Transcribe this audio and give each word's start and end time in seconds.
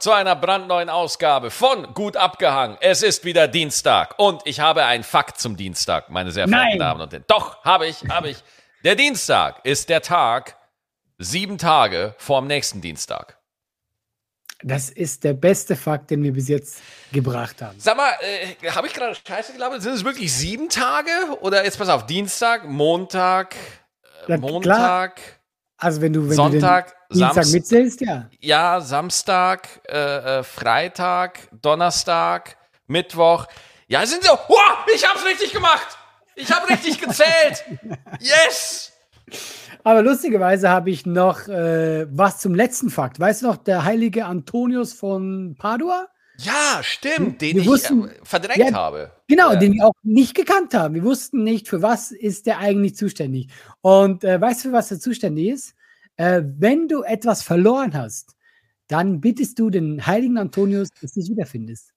zu 0.00 0.12
einer 0.12 0.36
brandneuen 0.36 0.88
Ausgabe 0.88 1.50
von 1.50 1.94
Gut 1.94 2.16
abgehangen. 2.16 2.76
Es 2.80 3.02
ist 3.02 3.24
wieder 3.24 3.48
Dienstag 3.48 4.18
und 4.18 4.42
ich 4.44 4.60
habe 4.60 4.84
einen 4.84 5.04
Fakt 5.04 5.40
zum 5.40 5.56
Dienstag, 5.56 6.10
meine 6.10 6.30
sehr 6.30 6.48
verehrten 6.48 6.70
Nein. 6.70 6.78
Damen 6.78 7.00
und 7.00 7.12
Herren. 7.12 7.24
Doch, 7.26 7.64
habe 7.64 7.86
ich, 7.86 8.02
habe 8.08 8.30
ich. 8.30 8.38
Der 8.84 8.94
Dienstag 8.94 9.64
ist 9.64 9.88
der 9.88 10.02
Tag 10.02 10.56
sieben 11.18 11.58
Tage 11.58 12.14
vor 12.18 12.40
dem 12.40 12.46
nächsten 12.46 12.80
Dienstag. 12.80 13.38
Das 14.62 14.90
ist 14.90 15.22
der 15.22 15.34
beste 15.34 15.76
Fakt, 15.76 16.10
den 16.10 16.22
wir 16.22 16.32
bis 16.32 16.48
jetzt 16.48 16.80
gebracht 17.12 17.62
haben. 17.62 17.78
Sag 17.78 17.96
mal, 17.96 18.10
äh, 18.20 18.70
habe 18.70 18.88
ich 18.88 18.92
gerade 18.92 19.14
Scheiße 19.14 19.52
gelabert? 19.52 19.82
Sind 19.82 19.94
es 19.94 20.04
wirklich 20.04 20.32
sieben 20.32 20.68
Tage? 20.68 21.10
Oder 21.40 21.64
jetzt 21.64 21.78
pass 21.78 21.88
auf, 21.88 22.06
Dienstag, 22.06 22.68
Montag, 22.68 23.54
äh, 24.26 24.36
Montag, 24.36 25.20
Also 25.78 26.00
wenn 26.00 26.12
du, 26.12 26.28
wenn 26.28 26.34
Sonntag, 26.36 26.94
du 27.10 27.14
Dienstag 27.18 27.34
Samst- 27.44 27.52
mitzählst, 27.54 28.00
ja. 28.00 28.28
ja, 28.40 28.80
Samstag, 28.80 29.68
äh, 29.88 30.38
äh, 30.40 30.42
Freitag, 30.42 31.48
Donnerstag, 31.62 32.56
Mittwoch. 32.88 33.46
Ja, 33.86 34.04
sind 34.04 34.24
so. 34.24 34.32
Wow, 34.48 34.86
ich 34.94 35.06
hab's 35.08 35.24
richtig 35.24 35.52
gemacht. 35.52 35.86
Ich 36.34 36.50
habe 36.52 36.68
richtig 36.68 37.00
gezählt. 37.04 37.64
Yes. 38.20 38.92
Aber 39.84 40.02
lustigerweise 40.02 40.68
habe 40.68 40.90
ich 40.90 41.06
noch 41.06 41.46
äh, 41.48 42.06
was 42.10 42.40
zum 42.40 42.54
letzten 42.54 42.90
Fakt. 42.90 43.18
Weißt 43.20 43.42
du 43.42 43.46
noch, 43.46 43.56
der 43.56 43.84
heilige 43.84 44.26
Antonius 44.26 44.92
von 44.92 45.54
Padua? 45.58 46.08
Ja, 46.40 46.80
stimmt, 46.82 47.40
den 47.40 47.56
Wir 47.56 47.62
ich 47.62 47.68
wussten- 47.68 48.08
äh, 48.08 48.14
verdrängt 48.22 48.58
Ja, 48.70 48.72
habe. 48.72 49.12
Genau, 49.28 49.52
Ja. 49.52 49.56
den 49.58 49.72
wir 49.74 49.86
auch 49.86 49.92
nicht 50.02 50.34
gekannt 50.34 50.74
haben. 50.74 50.94
Wir 50.94 51.02
wussten 51.04 51.42
nicht, 51.42 51.68
für 51.68 51.82
was 51.82 52.10
ist 52.12 52.46
der 52.46 52.58
eigentlich 52.58 52.96
zuständig. 52.96 53.48
Und 53.80 54.22
äh, 54.24 54.40
weißt 54.40 54.64
du, 54.64 54.68
für 54.68 54.74
was 54.74 54.90
er 54.90 55.00
zuständig 55.00 55.48
ist? 55.48 55.74
Äh, 56.18 56.42
wenn 56.58 56.88
du 56.88 57.02
etwas 57.02 57.42
verloren 57.42 57.94
hast, 57.94 58.34
dann 58.88 59.20
bittest 59.20 59.58
du 59.58 59.70
den 59.70 60.06
heiligen 60.06 60.36
Antonius, 60.36 60.88
dass 61.00 61.12
du 61.12 61.20
es 61.20 61.30
wiederfindest. 61.30 61.92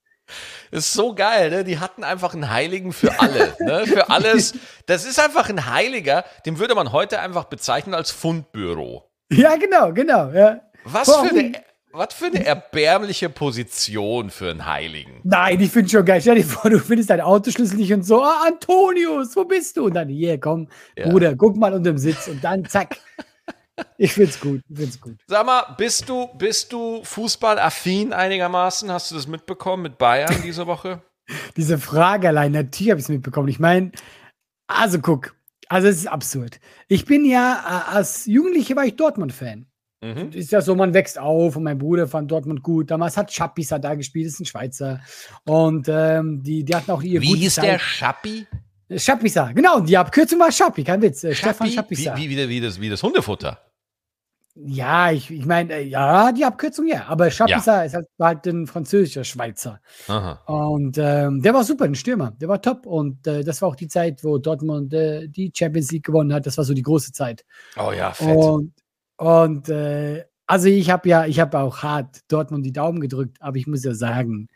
Ist 0.69 0.93
so 0.93 1.13
geil, 1.13 1.49
ne? 1.49 1.63
Die 1.63 1.79
hatten 1.79 2.03
einfach 2.03 2.33
einen 2.33 2.49
Heiligen 2.49 2.93
für 2.93 3.19
alle, 3.19 3.53
ne? 3.59 3.85
Für 3.85 4.09
alles. 4.09 4.53
Das 4.85 5.05
ist 5.05 5.19
einfach 5.19 5.49
ein 5.49 5.65
Heiliger, 5.69 6.23
den 6.45 6.59
würde 6.59 6.75
man 6.75 6.91
heute 6.93 7.19
einfach 7.19 7.45
bezeichnen 7.45 7.93
als 7.93 8.11
Fundbüro. 8.11 9.09
Ja, 9.31 9.55
genau, 9.57 9.91
genau. 9.91 10.29
Ja. 10.31 10.61
Was 10.85 11.07
Warum? 11.07 11.27
für 11.27 11.35
eine, 11.35 11.51
was 11.91 12.13
für 12.13 12.27
eine 12.27 12.45
erbärmliche 12.45 13.29
Position 13.29 14.29
für 14.29 14.51
einen 14.51 14.65
Heiligen. 14.65 15.19
Nein, 15.23 15.59
ich 15.59 15.71
finde 15.71 15.89
schon 15.89 16.05
geil. 16.05 16.21
Stell 16.21 16.35
dir 16.35 16.45
vor, 16.45 16.69
du 16.69 16.79
findest 16.79 17.09
deinen 17.09 17.21
Autoschlüssel 17.21 17.77
nicht 17.77 17.91
und 17.91 18.03
so, 18.03 18.23
ah, 18.23 18.45
Antonius, 18.47 19.35
wo 19.35 19.43
bist 19.43 19.75
du? 19.77 19.85
Und 19.85 19.95
dann, 19.95 20.07
hier, 20.07 20.39
komm, 20.39 20.69
Ja. 20.97 21.09
Bruder, 21.09 21.35
guck 21.35 21.57
mal 21.57 21.73
unter 21.73 21.91
dem 21.91 21.97
Sitz 21.97 22.27
und 22.27 22.43
dann 22.43 22.65
zack. 22.65 22.97
Ich 23.97 24.13
find's 24.13 24.39
gut, 24.39 24.61
ich 24.69 24.77
find's 24.77 24.99
gut. 24.99 25.17
Sag 25.27 25.45
mal, 25.45 25.75
bist 25.77 26.09
du, 26.09 26.27
bist 26.37 26.73
du 26.73 27.03
fußballaffin 27.03 28.13
einigermaßen? 28.13 28.91
Hast 28.91 29.11
du 29.11 29.15
das 29.15 29.27
mitbekommen 29.27 29.83
mit 29.83 29.97
Bayern 29.97 30.41
diese 30.43 30.67
Woche? 30.67 31.01
Diese 31.55 31.77
Frage 31.77 32.27
allein, 32.27 32.51
natürlich 32.51 32.91
habe 32.91 32.99
ich 32.99 33.05
es 33.05 33.09
mitbekommen. 33.09 33.47
Ich 33.47 33.59
meine, 33.59 33.91
also 34.67 34.99
guck, 34.99 35.35
also 35.69 35.87
es 35.87 35.97
ist 35.97 36.07
absurd. 36.07 36.59
Ich 36.89 37.05
bin 37.05 37.23
ja, 37.23 37.85
äh, 37.89 37.95
als 37.95 38.25
Jugendlicher 38.25 38.75
war 38.75 38.85
ich 38.85 38.95
Dortmund-Fan. 38.97 39.65
Mhm. 40.03 40.31
Ist 40.33 40.51
ja 40.51 40.61
so, 40.61 40.75
man 40.75 40.93
wächst 40.93 41.19
auf 41.19 41.55
und 41.55 41.63
mein 41.63 41.77
Bruder 41.77 42.07
fand 42.07 42.31
Dortmund 42.31 42.63
gut. 42.63 42.89
Damals 42.89 43.15
hat 43.17 43.31
Schappis 43.31 43.71
hat 43.71 43.83
da 43.83 43.93
gespielt, 43.95 44.27
ist 44.27 44.39
ein 44.39 44.45
Schweizer. 44.45 44.99
Und 45.45 45.87
ähm, 45.89 46.41
die, 46.43 46.65
die 46.65 46.75
hatten 46.75 46.91
auch 46.91 47.03
ihre 47.03 47.21
Wie 47.21 47.35
hieß 47.35 47.55
Zeit. 47.55 47.65
der 47.65 47.79
Schappi? 47.79 48.47
Schappisa, 48.97 49.51
genau, 49.53 49.79
die 49.79 49.97
Abkürzung 49.97 50.39
war 50.39 50.51
Schappi, 50.51 50.83
kein 50.83 51.01
Witz. 51.01 51.23
Äh, 51.23 51.33
Stefan 51.33 51.67
Schappi? 51.67 51.95
Schappisa. 51.95 52.17
Wie, 52.17 52.29
wie, 52.29 52.37
wie, 52.37 52.49
wie, 52.49 52.59
das, 52.59 52.81
wie 52.81 52.89
das 52.89 53.01
Hundefutter. 53.03 53.59
Ja, 54.55 55.11
ich, 55.11 55.31
ich 55.31 55.45
meine, 55.45 55.73
äh, 55.73 55.83
ja, 55.83 56.31
die 56.31 56.43
Abkürzung 56.43 56.87
ja. 56.87 57.05
Aber 57.07 57.31
Schappisa 57.31 57.83
ist 57.83 57.93
halt, 57.93 58.07
war 58.17 58.27
halt 58.29 58.45
ein 58.47 58.67
französischer 58.67 59.23
Schweizer. 59.23 59.79
Aha. 60.07 60.41
Und 60.45 60.97
ähm, 60.97 61.41
der 61.41 61.53
war 61.53 61.63
super, 61.63 61.85
ein 61.85 61.95
Stürmer. 61.95 62.31
Der 62.31 62.49
war 62.49 62.61
top. 62.61 62.85
Und 62.85 63.25
äh, 63.27 63.43
das 63.43 63.61
war 63.61 63.69
auch 63.69 63.75
die 63.75 63.87
Zeit, 63.87 64.23
wo 64.23 64.37
Dortmund 64.37 64.93
äh, 64.93 65.27
die 65.27 65.51
Champions 65.55 65.91
League 65.91 66.05
gewonnen 66.05 66.33
hat. 66.33 66.45
Das 66.45 66.57
war 66.57 66.65
so 66.65 66.73
die 66.73 66.81
große 66.81 67.13
Zeit. 67.13 67.45
Oh 67.77 67.91
ja, 67.91 68.11
fett. 68.11 68.35
Und, 68.35 68.73
und 69.17 69.69
äh, 69.69 70.25
also 70.47 70.67
ich 70.67 70.89
habe 70.89 71.07
ja, 71.07 71.25
ich 71.25 71.39
habe 71.39 71.59
auch 71.59 71.81
hart 71.81 72.19
Dortmund 72.27 72.65
die 72.65 72.73
Daumen 72.73 72.99
gedrückt, 72.99 73.37
aber 73.39 73.55
ich 73.55 73.67
muss 73.67 73.85
ja 73.85 73.93
sagen, 73.93 74.49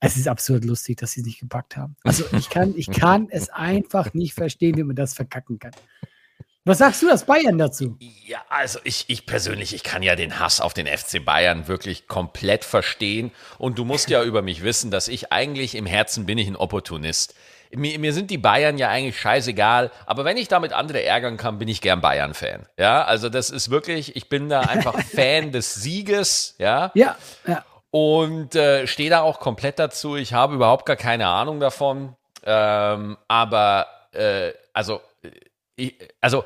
es 0.00 0.16
ist 0.16 0.28
absurd 0.28 0.64
lustig, 0.66 0.98
dass 0.98 1.12
sie 1.12 1.20
es 1.20 1.26
nicht 1.26 1.40
gepackt 1.40 1.76
haben. 1.76 1.96
Also 2.04 2.24
ich 2.36 2.50
kann, 2.50 2.74
ich 2.76 2.90
kann 2.90 3.28
es 3.30 3.48
einfach 3.50 4.12
nicht 4.12 4.34
verstehen, 4.34 4.76
wie 4.76 4.82
man 4.82 4.96
das 4.96 5.14
verkacken 5.14 5.58
kann. 5.58 5.72
Was 6.66 6.78
sagst 6.78 7.00
du 7.00 7.08
das 7.08 7.24
Bayern 7.24 7.56
dazu? 7.56 7.96
Ja, 8.26 8.42
also 8.50 8.80
ich, 8.84 9.06
ich 9.08 9.24
persönlich, 9.24 9.74
ich 9.74 9.82
kann 9.82 10.02
ja 10.02 10.14
den 10.14 10.38
Hass 10.38 10.60
auf 10.60 10.74
den 10.74 10.86
FC 10.86 11.24
Bayern 11.24 11.68
wirklich 11.68 12.06
komplett 12.06 12.66
verstehen. 12.66 13.32
Und 13.56 13.78
du 13.78 13.86
musst 13.86 14.10
ja 14.10 14.22
über 14.24 14.42
mich 14.42 14.62
wissen, 14.62 14.90
dass 14.90 15.08
ich 15.08 15.32
eigentlich 15.32 15.74
im 15.74 15.86
Herzen 15.86 16.26
bin 16.26 16.36
ich 16.36 16.48
ein 16.48 16.56
Opportunist. 16.56 17.34
Mir, 17.72 17.98
mir 17.98 18.12
sind 18.12 18.30
die 18.30 18.36
Bayern 18.36 18.76
ja 18.76 18.90
eigentlich 18.90 19.18
scheißegal, 19.18 19.90
aber 20.04 20.24
wenn 20.24 20.36
ich 20.36 20.48
damit 20.48 20.72
andere 20.72 21.02
ärgern 21.02 21.38
kann, 21.38 21.58
bin 21.58 21.68
ich 21.68 21.80
gern 21.80 22.00
Bayern-Fan. 22.00 22.66
Ja, 22.76 23.04
also 23.04 23.28
das 23.28 23.48
ist 23.48 23.70
wirklich, 23.70 24.16
ich 24.16 24.28
bin 24.28 24.48
da 24.48 24.60
einfach 24.60 25.00
Fan 25.14 25.52
des 25.52 25.76
Sieges, 25.76 26.56
ja. 26.58 26.90
Ja, 26.94 27.16
ja. 27.46 27.64
und 27.90 28.54
äh, 28.54 28.86
stehe 28.86 29.08
da 29.08 29.22
auch 29.22 29.40
komplett 29.40 29.78
dazu. 29.78 30.16
Ich 30.16 30.34
habe 30.34 30.56
überhaupt 30.56 30.84
gar 30.84 30.96
keine 30.96 31.28
Ahnung 31.28 31.60
davon. 31.60 32.16
Ähm, 32.44 33.16
aber 33.28 33.86
äh, 34.12 34.50
also, 34.72 35.00
ich, 35.80 35.94
also 36.20 36.44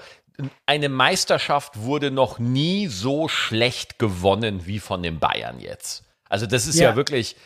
eine 0.67 0.89
Meisterschaft 0.89 1.81
wurde 1.81 2.11
noch 2.11 2.39
nie 2.39 2.89
so 2.89 3.29
schlecht 3.29 3.99
gewonnen 3.99 4.67
wie 4.67 4.81
von 4.81 5.03
den 5.03 5.19
Bayern 5.21 5.61
jetzt. 5.61 6.05
Also 6.29 6.47
das 6.47 6.67
ist 6.67 6.79
ja, 6.79 6.91
Ja. 6.91 6.97
wirklich, 6.97 7.37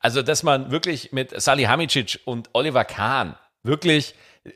also 0.00 0.22
dass 0.22 0.42
man 0.42 0.70
wirklich 0.70 1.12
mit 1.12 1.38
Salihamidzic 1.40 2.20
und 2.24 2.48
Oliver 2.54 2.84
Kahn 2.84 3.36
wirklich 3.62 4.14
äh, 4.44 4.50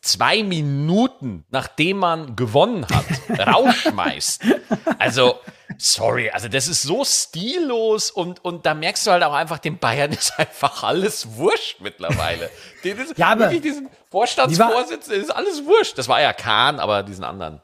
zwei 0.00 0.42
Minuten 0.42 1.44
nachdem 1.50 1.98
man 1.98 2.34
gewonnen 2.34 2.84
hat, 2.88 3.04
rausschmeißt. 3.54 4.42
Also, 4.98 5.38
sorry, 5.78 6.30
also 6.30 6.48
das 6.48 6.68
ist 6.68 6.82
so 6.82 7.04
stillos 7.04 8.10
und, 8.10 8.44
und 8.44 8.66
da 8.66 8.74
merkst 8.74 9.06
du 9.06 9.10
halt 9.12 9.22
auch 9.22 9.32
einfach, 9.32 9.58
den 9.58 9.78
Bayern 9.78 10.12
ist 10.12 10.38
einfach 10.38 10.82
alles 10.82 11.36
wurscht 11.36 11.80
mittlerweile. 11.80 12.50
Den 12.84 12.98
ist, 12.98 13.16
Ja, 13.18 13.28
aber 13.28 13.50
wirklich 13.50 13.62
diesen 13.62 13.88
Vorstandsvorsitzenden 14.10 15.22
ist 15.22 15.30
alles 15.30 15.64
wurscht. 15.64 15.98
Das 15.98 16.08
war 16.08 16.20
ja 16.20 16.32
Kahn, 16.32 16.78
aber 16.80 17.02
diesen 17.02 17.24
anderen. 17.24 17.60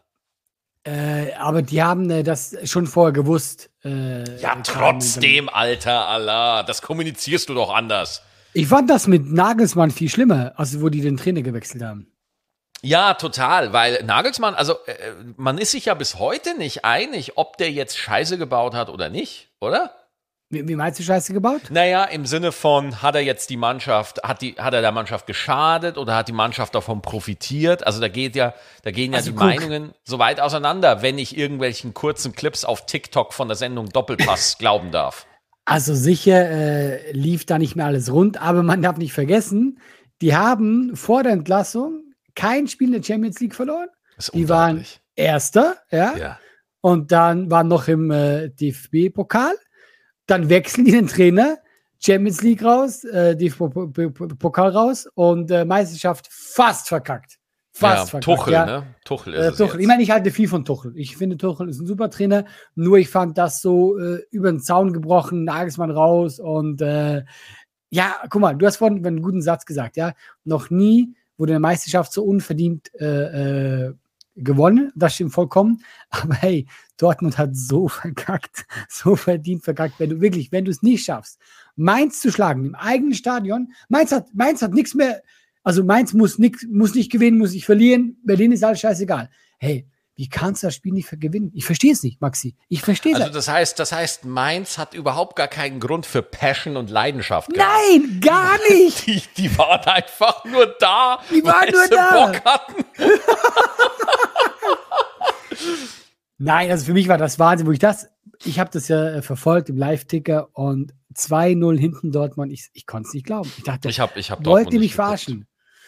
Äh, 0.84 1.32
aber 1.34 1.62
die 1.62 1.82
haben 1.82 2.10
äh, 2.10 2.22
das 2.24 2.56
schon 2.64 2.86
vorher 2.86 3.12
gewusst. 3.12 3.70
Äh, 3.84 4.38
Ja, 4.40 4.56
trotzdem, 4.64 5.48
Alter 5.48 6.08
Allah, 6.08 6.62
das 6.64 6.82
kommunizierst 6.82 7.48
du 7.48 7.54
doch 7.54 7.72
anders. 7.72 8.22
Ich 8.52 8.66
fand 8.66 8.90
das 8.90 9.06
mit 9.06 9.32
Nagelsmann 9.32 9.90
viel 9.90 10.08
schlimmer, 10.10 10.52
also 10.56 10.82
wo 10.82 10.88
die 10.88 11.00
den 11.00 11.16
Trainer 11.16 11.42
gewechselt 11.42 11.82
haben. 11.82 12.11
Ja, 12.84 13.14
total, 13.14 13.72
weil 13.72 14.02
Nagelsmann, 14.02 14.54
also 14.54 14.74
äh, 14.86 15.12
man 15.36 15.58
ist 15.58 15.70
sich 15.70 15.84
ja 15.84 15.94
bis 15.94 16.18
heute 16.18 16.56
nicht 16.58 16.84
einig, 16.84 17.32
ob 17.36 17.56
der 17.56 17.70
jetzt 17.70 17.96
Scheiße 17.96 18.38
gebaut 18.38 18.74
hat 18.74 18.88
oder 18.88 19.08
nicht, 19.08 19.50
oder? 19.60 19.92
Wie, 20.50 20.66
wie 20.66 20.74
meinst 20.74 20.98
du 20.98 21.04
Scheiße 21.04 21.32
gebaut? 21.32 21.62
Naja, 21.70 22.04
im 22.04 22.26
Sinne 22.26 22.50
von, 22.50 23.00
hat 23.00 23.14
er 23.14 23.22
jetzt 23.22 23.50
die 23.50 23.56
Mannschaft, 23.56 24.22
hat, 24.24 24.42
die, 24.42 24.56
hat 24.58 24.74
er 24.74 24.82
der 24.82 24.90
Mannschaft 24.92 25.26
geschadet 25.26 25.96
oder 25.96 26.16
hat 26.16 26.28
die 26.28 26.32
Mannschaft 26.32 26.74
davon 26.74 27.00
profitiert? 27.02 27.86
Also 27.86 28.00
da 28.00 28.08
geht 28.08 28.34
ja, 28.34 28.52
da 28.82 28.90
gehen 28.90 29.12
ja 29.12 29.18
Also 29.18 29.30
die 29.30 29.36
guck. 29.36 29.46
Meinungen 29.46 29.94
so 30.04 30.18
weit 30.18 30.40
auseinander, 30.40 31.00
wenn 31.02 31.18
ich 31.18 31.38
irgendwelchen 31.38 31.94
kurzen 31.94 32.34
Clips 32.34 32.64
auf 32.64 32.84
TikTok 32.84 33.32
von 33.32 33.48
der 33.48 33.56
Sendung 33.56 33.90
Doppelpass 33.90 34.58
glauben 34.58 34.90
darf. 34.90 35.26
Also 35.64 35.94
sicher 35.94 36.50
äh, 36.50 37.12
lief 37.12 37.46
da 37.46 37.58
nicht 37.58 37.76
mehr 37.76 37.86
alles 37.86 38.12
rund, 38.12 38.42
aber 38.42 38.62
man 38.64 38.82
darf 38.82 38.98
nicht 38.98 39.12
vergessen, 39.12 39.78
die 40.20 40.34
haben 40.34 40.96
vor 40.96 41.22
der 41.22 41.32
Entlassung 41.32 42.11
kein 42.34 42.66
Spiel 42.68 42.88
in 42.88 43.00
der 43.00 43.02
Champions 43.02 43.40
League 43.40 43.54
verloren. 43.54 43.88
Die 44.32 44.48
waren. 44.48 44.84
Erster, 45.14 45.76
ja. 45.90 46.16
Ja. 46.16 46.38
Und 46.80 47.12
dann 47.12 47.50
waren 47.50 47.68
noch 47.68 47.86
im 47.88 48.10
äh, 48.10 48.48
DFB-Pokal. 48.50 49.54
Dann 50.26 50.48
wechseln 50.48 50.84
die 50.84 50.92
den 50.92 51.06
Trainer, 51.06 51.58
Champions 52.00 52.42
League 52.42 52.64
raus, 52.64 53.04
äh, 53.04 53.36
DFB-Pokal 53.36 54.70
raus 54.70 55.08
und 55.14 55.50
äh, 55.50 55.64
Meisterschaft 55.64 56.28
fast 56.30 56.88
verkackt. 56.88 57.38
Fast 57.72 57.96
ja, 57.96 58.06
verkackt. 58.06 58.24
Tuchel, 58.24 58.52
ja. 58.52 58.66
ne? 58.66 58.86
Tuchel 59.04 59.34
ist 59.34 59.40
Äh, 59.40 59.48
es 59.48 59.56
Tuchel. 59.56 59.80
Ich 59.80 59.86
meine, 59.86 60.02
ich 60.02 60.10
halte 60.10 60.30
viel 60.30 60.48
von 60.48 60.64
Tuchel. 60.64 60.92
Ich 60.96 61.16
finde, 61.16 61.36
Tuchel 61.36 61.68
ist 61.68 61.80
ein 61.80 61.86
super 61.86 62.10
Trainer. 62.10 62.44
Nur 62.74 62.98
ich 62.98 63.08
fand 63.08 63.38
das 63.38 63.62
so 63.62 63.98
äh, 63.98 64.20
über 64.30 64.50
den 64.50 64.60
Zaun 64.60 64.92
gebrochen, 64.92 65.44
Nagelsmann 65.44 65.90
raus 65.90 66.38
und 66.38 66.82
äh, 66.82 67.22
ja, 67.90 68.16
guck 68.30 68.40
mal, 68.40 68.56
du 68.56 68.66
hast 68.66 68.76
vorhin 68.78 69.04
einen 69.06 69.22
guten 69.22 69.42
Satz 69.42 69.66
gesagt, 69.66 69.96
ja. 69.96 70.14
Noch 70.44 70.70
nie 70.70 71.14
wurde 71.42 71.54
eine 71.54 71.60
Meisterschaft 71.60 72.12
so 72.12 72.22
unverdient 72.22 72.92
äh, 73.00 73.86
äh, 73.86 73.94
gewonnen. 74.36 74.92
Das 74.94 75.16
stimmt 75.16 75.32
vollkommen. 75.32 75.82
Aber 76.10 76.34
hey, 76.34 76.68
Dortmund 76.96 77.36
hat 77.36 77.56
so 77.56 77.88
verkackt, 77.88 78.64
so 78.88 79.16
verdient 79.16 79.64
verkackt, 79.64 79.98
wenn 79.98 80.10
du 80.10 80.20
wirklich, 80.20 80.52
wenn 80.52 80.64
du 80.64 80.70
es 80.70 80.82
nicht 80.82 81.04
schaffst, 81.04 81.40
Mainz 81.74 82.20
zu 82.20 82.30
schlagen 82.30 82.64
im 82.64 82.74
eigenen 82.76 83.14
Stadion. 83.14 83.72
Mainz 83.88 84.12
hat, 84.12 84.28
Mainz 84.32 84.62
hat 84.62 84.72
nichts 84.72 84.94
mehr, 84.94 85.20
also 85.64 85.82
Mainz 85.82 86.12
muss, 86.12 86.38
nix, 86.38 86.64
muss 86.70 86.94
nicht 86.94 87.10
gewinnen, 87.10 87.38
muss 87.38 87.54
nicht 87.54 87.66
verlieren. 87.66 88.18
Berlin 88.22 88.52
ist 88.52 88.62
alles 88.62 88.78
scheißegal. 88.78 89.28
Hey, 89.58 89.88
Wie 90.14 90.28
kannst 90.28 90.62
du 90.62 90.66
das 90.66 90.74
Spiel 90.74 90.92
nicht 90.92 91.08
gewinnen? 91.10 91.50
Ich 91.54 91.64
verstehe 91.64 91.92
es 91.92 92.02
nicht, 92.02 92.20
Maxi. 92.20 92.54
Ich 92.68 92.82
verstehe 92.82 93.14
es 93.14 93.20
Also 93.20 93.32
das 93.32 93.48
heißt, 93.48 93.78
das 93.78 93.92
heißt, 93.92 94.24
Mainz 94.26 94.76
hat 94.76 94.92
überhaupt 94.92 95.36
gar 95.36 95.48
keinen 95.48 95.80
Grund 95.80 96.04
für 96.04 96.20
Passion 96.22 96.76
und 96.76 96.90
Leidenschaft. 96.90 97.50
gehabt. 97.52 97.70
Nein, 97.90 98.20
gar 98.20 98.58
nicht. 98.70 99.06
Die, 99.06 99.22
die 99.36 99.56
waren 99.58 99.80
einfach 99.86 100.44
nur 100.44 100.66
da, 100.78 101.18
Die 101.30 101.42
waren 101.42 101.62
weil 101.62 101.70
nur 101.72 101.84
sie 101.84 101.90
da. 101.90 102.26
Bock 102.26 102.44
hatten. 102.44 102.84
Nein, 106.38 106.70
also 106.70 106.84
für 106.86 106.92
mich 106.92 107.08
war 107.08 107.18
das 107.18 107.38
Wahnsinn, 107.38 107.66
wo 107.66 107.72
ich 107.72 107.78
das, 107.78 108.08
ich 108.44 108.58
habe 108.58 108.70
das 108.70 108.88
ja 108.88 109.08
äh, 109.10 109.22
verfolgt 109.22 109.68
im 109.68 109.76
Live-Ticker 109.76 110.48
und 110.52 110.92
2-0 111.14 111.78
hinten 111.78 112.10
Dortmund, 112.10 112.52
ich, 112.52 112.68
ich 112.72 112.86
konnte 112.86 113.08
es 113.08 113.14
nicht 113.14 113.26
glauben. 113.26 113.50
Ich 113.58 113.64
dachte, 113.64 113.88
Ich 113.88 114.00
habe 114.00 114.18
ich 114.18 114.30
hab 114.30 114.44
wollt 114.44 114.72
ihr 114.72 114.80
mich 114.80 114.94
verarschen? 114.94 115.46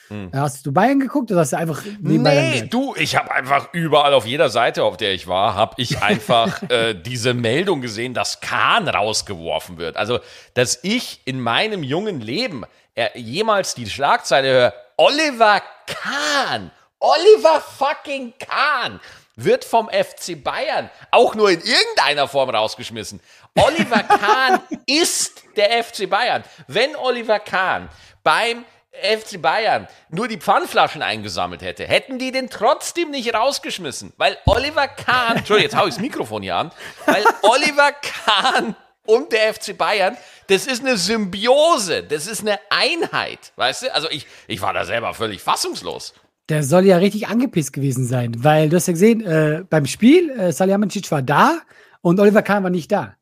Hm. 0.09 0.31
Hast 0.35 0.67
du 0.67 0.73
Bayern 0.73 1.01
geguckt 1.01 1.31
oder 1.31 1.41
hast 1.41 1.53
du 1.53 1.57
einfach 1.59 1.83
Nee, 2.01 2.17
angeschaut? 2.29 2.73
du, 2.73 2.95
ich 2.97 3.17
habe 3.17 3.31
einfach 3.33 3.69
überall 3.73 4.13
auf 4.15 4.27
jeder 4.27 4.51
Seite, 4.51 4.85
auf 4.85 4.97
der 4.97 5.13
ich 5.15 5.27
war, 5.27 5.55
habe 5.55 5.75
ich 5.79 6.03
einfach 6.03 6.63
äh, 6.71 6.95
diese 6.95 7.33
Meldung 7.35 7.81
gesehen, 7.81 8.13
dass 8.15 8.41
Kahn 8.41 8.89
rausgeworfen 8.89 9.79
wird. 9.79 9.97
Also, 9.97 10.21
dass 10.55 10.79
ich 10.83 11.21
in 11.25 11.41
meinem 11.41 11.83
jungen 11.83 12.21
Leben 12.21 12.65
äh, 12.95 13.09
jemals 13.19 13.75
die 13.75 13.89
Schlagzeile 13.89 14.49
höre, 14.49 14.75
Oliver 14.97 15.63
Kahn, 15.87 16.71
Oliver 17.01 17.61
fucking 17.61 18.35
Kahn 18.39 19.01
wird 19.37 19.65
vom 19.65 19.89
FC 19.89 20.43
Bayern 20.43 20.91
auch 21.11 21.35
nur 21.35 21.51
in 21.51 21.61
irgendeiner 21.61 22.29
Form 22.29 22.51
rausgeschmissen. 22.51 23.21
Oliver 23.57 24.03
Kahn 24.09 24.61
ist 24.87 25.43
der 25.57 25.83
FC 25.83 26.09
Bayern. 26.09 26.45
Wenn 26.69 26.95
Oliver 26.95 27.41
Kahn 27.41 27.89
beim 28.23 28.65
FC 29.03 29.41
Bayern 29.41 29.89
nur 30.11 30.29
die 30.29 30.37
Pfandflaschen 30.39 31.03
eingesammelt 31.03 31.63
hätte, 31.63 31.87
hätten 31.87 32.19
die 32.19 32.33
den 32.33 32.49
trotzdem 32.51 33.11
nicht 33.11 33.35
rausgeschmissen. 33.35 34.13
Weil 34.17 34.37
Oliver 34.47 34.89
Kahn, 34.89 35.39
Entschuldigung, 35.39 35.71
jetzt 35.71 35.77
hau 35.81 35.87
ich 35.87 35.95
das 35.95 36.01
Mikrofon 36.03 36.43
hier 36.43 36.57
an, 36.57 36.71
weil 37.07 37.25
Oliver 37.43 37.93
Kahn 37.93 38.77
und 39.07 39.33
der 39.33 39.53
FC 39.53 39.77
Bayern, 39.77 40.17
das 40.47 40.67
ist 40.67 40.83
eine 40.83 40.97
Symbiose, 40.97 42.03
das 42.05 42.27
ist 42.27 42.41
eine 42.43 42.59
Einheit, 42.71 43.53
weißt 43.57 43.83
du? 43.85 43.95
Also 43.95 44.09
ich, 44.11 44.27
ich 44.47 44.61
war 44.61 44.73
da 44.73 44.85
selber 44.85 45.13
völlig 45.15 45.43
fassungslos. 45.43 46.15
Der 46.49 46.63
soll 46.63 46.85
ja 46.85 46.99
richtig 46.99 47.29
angepisst 47.29 47.73
gewesen 47.73 48.07
sein, 48.07 48.35
weil 48.45 48.69
du 48.69 48.77
hast 48.77 48.87
ja 48.87 48.93
gesehen, 48.93 49.25
äh, 49.27 49.65
beim 49.69 49.87
Spiel, 49.87 50.31
äh, 50.31 50.53
Salihamidzic 50.53 51.11
war 51.11 51.23
da 51.23 51.59
und 52.03 52.21
Oliver 52.21 52.43
Kahn 52.43 52.63
war 52.63 52.71
nicht 52.71 52.93
da. 52.93 53.15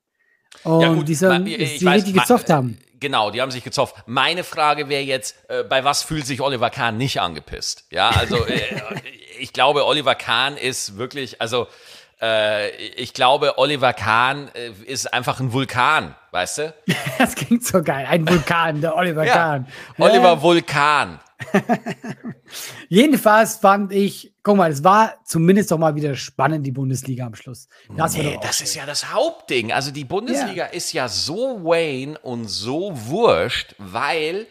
Und 0.65 1.09
die 1.09 1.15
sollen 1.15 1.45
ma- 1.45 1.49
ich 1.49 1.79
die 1.79 1.87
weiß, 1.87 1.95
richtig 1.95 2.15
gezofft 2.15 2.51
haben. 2.51 2.79
Genau, 3.03 3.33
die 3.33 3.43
haben 3.43 3.51
sich 3.51 3.65
gezofft. 3.65 3.97
Meine 4.07 4.45
Frage 4.45 4.89
wäre 4.89 5.03
jetzt, 5.03 5.35
äh, 5.49 5.65
bei 5.65 5.83
was 5.83 6.05
fühlt 6.05 6.25
sich 6.25 6.41
Oliver 6.41 6.71
Kahn 6.71 6.99
nicht 6.99 7.21
angepisst? 7.21 7.85
Ja, 7.91 8.11
also 8.11 8.47
äh, 8.47 8.61
ich 9.41 9.53
glaube, 9.53 9.87
Oliver 9.87 10.15
Kahn 10.15 10.57
ist 10.57 10.97
wirklich, 10.97 11.41
also 11.41 11.67
äh, 12.21 12.71
ich 12.71 13.13
glaube, 13.13 13.59
Oliver 13.59 13.93
Kahn 13.93 14.53
äh, 14.55 14.71
ist 14.87 15.13
einfach 15.13 15.41
ein 15.41 15.53
Vulkan, 15.53 16.15
weißt 16.33 16.59
du? 16.59 16.75
Das 17.19 17.35
klingt 17.37 17.65
so 17.65 17.83
geil. 17.83 18.07
Ein 18.09 18.29
Vulkan, 18.29 18.81
der 18.81 18.97
Oliver 18.97 19.25
Kahn. 19.25 19.69
Oliver 19.99 20.33
Ja. 20.33 20.43
Vulkan. 20.43 21.21
Jedenfalls 22.89 23.57
fand 23.57 23.93
ich, 23.93 24.33
guck 24.43 24.57
mal, 24.57 24.71
es 24.71 24.83
war 24.85 25.15
zumindest 25.25 25.71
doch 25.71 25.79
mal 25.79 25.95
wieder 25.95 26.15
spannend, 26.15 26.67
die 26.67 26.73
Bundesliga 26.73 27.27
am 27.27 27.35
Schluss. 27.35 27.69
Das 27.97 28.15
Nee, 28.15 28.39
das 28.43 28.61
ist 28.61 28.75
ja 28.75 28.87
das 28.87 29.13
Hauptding. 29.13 29.73
Also 29.73 29.91
die 29.91 30.05
Bundesliga 30.05 30.67
ist 30.67 30.93
ja 30.93 31.09
so 31.09 31.65
Wayne 31.65 32.19
und 32.19 32.49
so 32.49 32.93
wurscht, 32.95 33.75
weil 33.79 34.47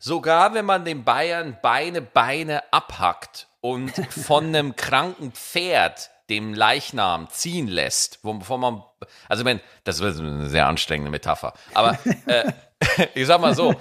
sogar 0.00 0.54
wenn 0.54 0.64
man 0.64 0.84
den 0.84 1.04
Bayern 1.04 1.56
Beine, 1.62 2.02
Beine 2.02 2.62
abhackt 2.72 3.48
und 3.60 3.90
von 4.10 4.46
einem 4.46 4.76
kranken 4.76 5.32
Pferd 5.32 6.10
dem 6.30 6.54
Leichnam 6.54 7.28
ziehen 7.30 7.68
lässt, 7.68 8.20
wovon 8.22 8.60
man, 8.60 8.82
also 9.28 9.44
wenn, 9.44 9.60
das 9.84 10.00
ist 10.00 10.20
eine 10.20 10.48
sehr 10.48 10.66
anstrengende 10.66 11.10
Metapher, 11.10 11.54
aber 11.74 11.98
äh, 12.26 12.52
ich 13.14 13.26
sag 13.26 13.40
mal 13.40 13.54
so, 13.54 13.74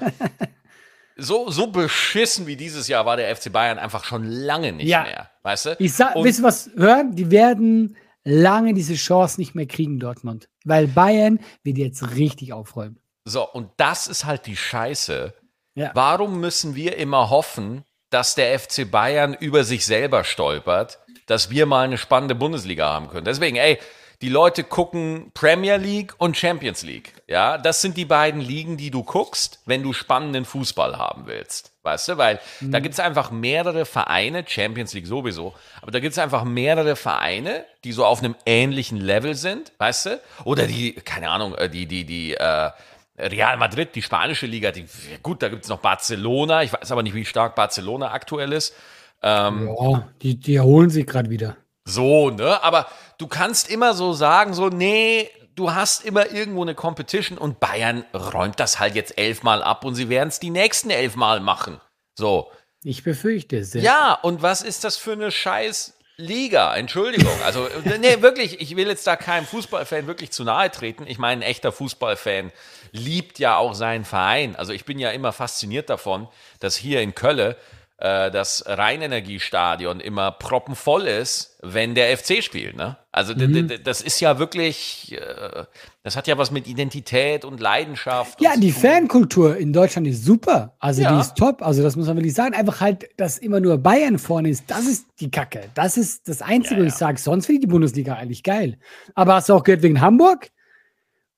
so, 1.17 1.49
so 1.51 1.67
beschissen 1.67 2.47
wie 2.47 2.55
dieses 2.55 2.87
Jahr 2.87 3.05
war 3.05 3.17
der 3.17 3.35
FC 3.35 3.51
Bayern 3.51 3.77
einfach 3.79 4.03
schon 4.03 4.23
lange 4.25 4.71
nicht 4.71 4.87
Ja. 4.87 5.03
mehr, 5.03 5.29
weißt 5.43 5.65
du? 5.67 5.75
Ich 5.79 5.93
sag, 5.93 6.15
Und- 6.15 6.23
wisst 6.25 6.39
ihr 6.39 6.43
was, 6.43 6.69
hören? 6.75 7.15
Die 7.15 7.29
werden 7.31 7.97
lange 8.23 8.73
diese 8.73 8.95
Chance 8.95 9.39
nicht 9.39 9.55
mehr 9.55 9.65
kriegen, 9.67 9.99
Dortmund. 9.99 10.47
Weil 10.63 10.87
Bayern 10.87 11.39
wird 11.63 11.77
jetzt 11.77 12.15
richtig 12.15 12.53
aufräumen. 12.53 12.99
So, 13.25 13.47
und 13.47 13.69
das 13.77 14.07
ist 14.07 14.25
halt 14.25 14.45
die 14.45 14.55
Scheiße. 14.55 15.33
Ja. 15.75 15.91
Warum 15.93 16.39
müssen 16.39 16.75
wir 16.75 16.97
immer 16.97 17.29
hoffen, 17.29 17.83
dass 18.09 18.35
der 18.35 18.59
FC 18.59 18.89
Bayern 18.89 19.33
über 19.33 19.63
sich 19.63 19.85
selber 19.85 20.23
stolpert, 20.23 20.99
dass 21.27 21.49
wir 21.49 21.65
mal 21.65 21.85
eine 21.85 21.97
spannende 21.97 22.35
Bundesliga 22.35 22.91
haben 22.91 23.07
können? 23.09 23.25
Deswegen, 23.25 23.55
ey, 23.57 23.79
die 24.21 24.29
Leute 24.29 24.63
gucken 24.63 25.31
Premier 25.33 25.77
League 25.77 26.13
und 26.17 26.37
Champions 26.37 26.83
League. 26.83 27.13
Ja, 27.27 27.57
das 27.57 27.81
sind 27.81 27.97
die 27.97 28.05
beiden 28.05 28.39
Ligen, 28.41 28.77
die 28.77 28.91
du 28.91 29.03
guckst, 29.03 29.59
wenn 29.65 29.81
du 29.83 29.93
spannenden 29.93 30.45
Fußball 30.45 30.97
haben 30.97 31.25
willst. 31.25 31.71
Weißt 31.83 32.09
du, 32.09 32.17
weil 32.17 32.39
da 32.61 32.79
gibt 32.79 32.93
es 32.93 32.99
einfach 32.99 33.31
mehrere 33.31 33.85
Vereine, 33.85 34.43
Champions 34.47 34.93
League 34.93 35.07
sowieso, 35.07 35.53
aber 35.81 35.91
da 35.91 35.99
gibt 35.99 36.11
es 36.11 36.19
einfach 36.19 36.43
mehrere 36.43 36.95
Vereine, 36.95 37.65
die 37.83 37.91
so 37.91 38.05
auf 38.05 38.19
einem 38.19 38.35
ähnlichen 38.45 38.99
Level 38.99 39.33
sind, 39.33 39.71
weißt 39.79 40.05
du? 40.05 40.21
Oder 40.43 40.67
die, 40.67 40.93
keine 40.93 41.29
Ahnung, 41.31 41.55
äh, 41.55 41.69
die, 41.69 41.87
die, 41.87 42.05
die, 42.05 42.35
äh, 42.35 42.69
Real 43.17 43.57
Madrid, 43.57 43.95
die 43.95 44.01
spanische 44.01 44.45
Liga, 44.45 44.71
die, 44.71 44.85
gut, 45.21 45.41
da 45.43 45.49
gibt 45.49 45.63
es 45.63 45.69
noch 45.69 45.79
Barcelona. 45.79 46.63
Ich 46.63 46.73
weiß 46.73 46.91
aber 46.91 47.03
nicht, 47.03 47.13
wie 47.13 47.25
stark 47.25 47.55
Barcelona 47.55 48.11
aktuell 48.11 48.51
ist. 48.53 48.73
Ähm, 49.21 49.67
Ja, 49.79 50.07
die, 50.21 50.39
die 50.39 50.55
erholen 50.55 50.89
sich 50.89 51.05
gerade 51.05 51.29
wieder. 51.29 51.57
so, 51.85 52.29
ne? 52.31 52.63
Aber 52.63 52.87
du 53.21 53.27
kannst 53.27 53.69
immer 53.69 53.93
so 53.93 54.13
sagen, 54.13 54.55
so, 54.55 54.69
nee, 54.69 55.29
du 55.55 55.73
hast 55.73 56.03
immer 56.03 56.31
irgendwo 56.31 56.63
eine 56.63 56.73
Competition 56.73 57.37
und 57.37 57.59
Bayern 57.59 58.03
räumt 58.13 58.59
das 58.59 58.79
halt 58.79 58.95
jetzt 58.95 59.17
elfmal 59.17 59.61
ab 59.61 59.85
und 59.85 59.93
sie 59.93 60.09
werden 60.09 60.29
es 60.29 60.39
die 60.39 60.49
nächsten 60.49 60.89
elfmal 60.89 61.39
machen. 61.39 61.79
So. 62.15 62.51
Ich 62.83 63.03
befürchte 63.03 63.57
es. 63.57 63.75
Ja, 63.75 64.13
und 64.13 64.41
was 64.41 64.63
ist 64.63 64.83
das 64.83 64.97
für 64.97 65.11
eine 65.11 65.29
scheiß 65.29 65.93
Liga? 66.17 66.75
Entschuldigung. 66.75 67.33
Also, 67.45 67.69
nee, 67.99 68.21
wirklich, 68.23 68.59
ich 68.59 68.75
will 68.75 68.87
jetzt 68.87 69.05
da 69.05 69.15
keinem 69.15 69.45
Fußballfan 69.45 70.07
wirklich 70.07 70.31
zu 70.31 70.43
nahe 70.43 70.71
treten. 70.71 71.05
Ich 71.05 71.19
meine, 71.19 71.41
ein 71.41 71.47
echter 71.47 71.71
Fußballfan 71.71 72.51
liebt 72.91 73.37
ja 73.37 73.57
auch 73.57 73.75
seinen 73.75 74.03
Verein. 74.03 74.55
Also, 74.55 74.73
ich 74.73 74.85
bin 74.85 74.97
ja 74.97 75.11
immer 75.11 75.31
fasziniert 75.31 75.91
davon, 75.91 76.27
dass 76.59 76.75
hier 76.75 77.01
in 77.01 77.13
Kölle 77.13 77.55
äh, 78.01 78.31
das 78.31 78.63
Rheinenergiestadion 78.67 79.99
immer 79.99 80.31
proppenvoll 80.31 81.03
ist, 81.03 81.57
wenn 81.61 81.93
der 81.95 82.17
FC 82.17 82.43
spielt. 82.43 82.75
Ne? 82.75 82.97
Also, 83.11 83.33
d- 83.33 83.77
das 83.83 84.01
ist 84.01 84.19
ja 84.19 84.39
wirklich, 84.39 85.11
äh, 85.17 85.65
das 86.03 86.15
hat 86.15 86.25
ja 86.27 86.37
was 86.37 86.49
mit 86.49 86.67
Identität 86.67 87.45
und 87.45 87.59
Leidenschaft. 87.59 88.41
Ja, 88.41 88.53
und 88.53 88.61
die. 88.61 88.71
Fankultur 88.71 89.55
in 89.57 89.71
Deutschland 89.71 90.07
ist 90.07 90.25
super. 90.25 90.75
Also 90.79 91.03
Ja. 91.03 91.13
die 91.13 91.21
ist 91.21 91.35
top. 91.35 91.61
Also 91.61 91.83
das 91.83 91.95
muss 91.95 92.07
man 92.07 92.17
wirklich 92.17 92.33
sagen. 92.33 92.55
Einfach 92.55 92.81
halt, 92.81 93.09
dass 93.17 93.37
immer 93.37 93.59
nur 93.59 93.77
Bayern 93.77 94.17
vorne 94.17 94.49
ist, 94.49 94.63
das 94.67 94.87
ist 94.87 95.05
die 95.19 95.29
Kacke. 95.29 95.69
Das 95.75 95.97
ist 95.97 96.27
das 96.27 96.41
Einzige, 96.41 96.75
Ja, 96.77 96.81
wo 96.81 96.87
ich 96.87 96.93
sage. 96.95 97.19
Sonst 97.19 97.45
finde 97.45 97.57
ich 97.59 97.61
die 97.61 97.71
Bundesliga 97.71 98.15
eigentlich 98.15 98.41
geil. 98.43 98.77
Aber 99.13 99.35
hast 99.35 99.49
du 99.49 99.53
auch 99.53 99.63
gehört 99.63 99.83
wegen 99.83 100.01
Hamburg? 100.01 100.49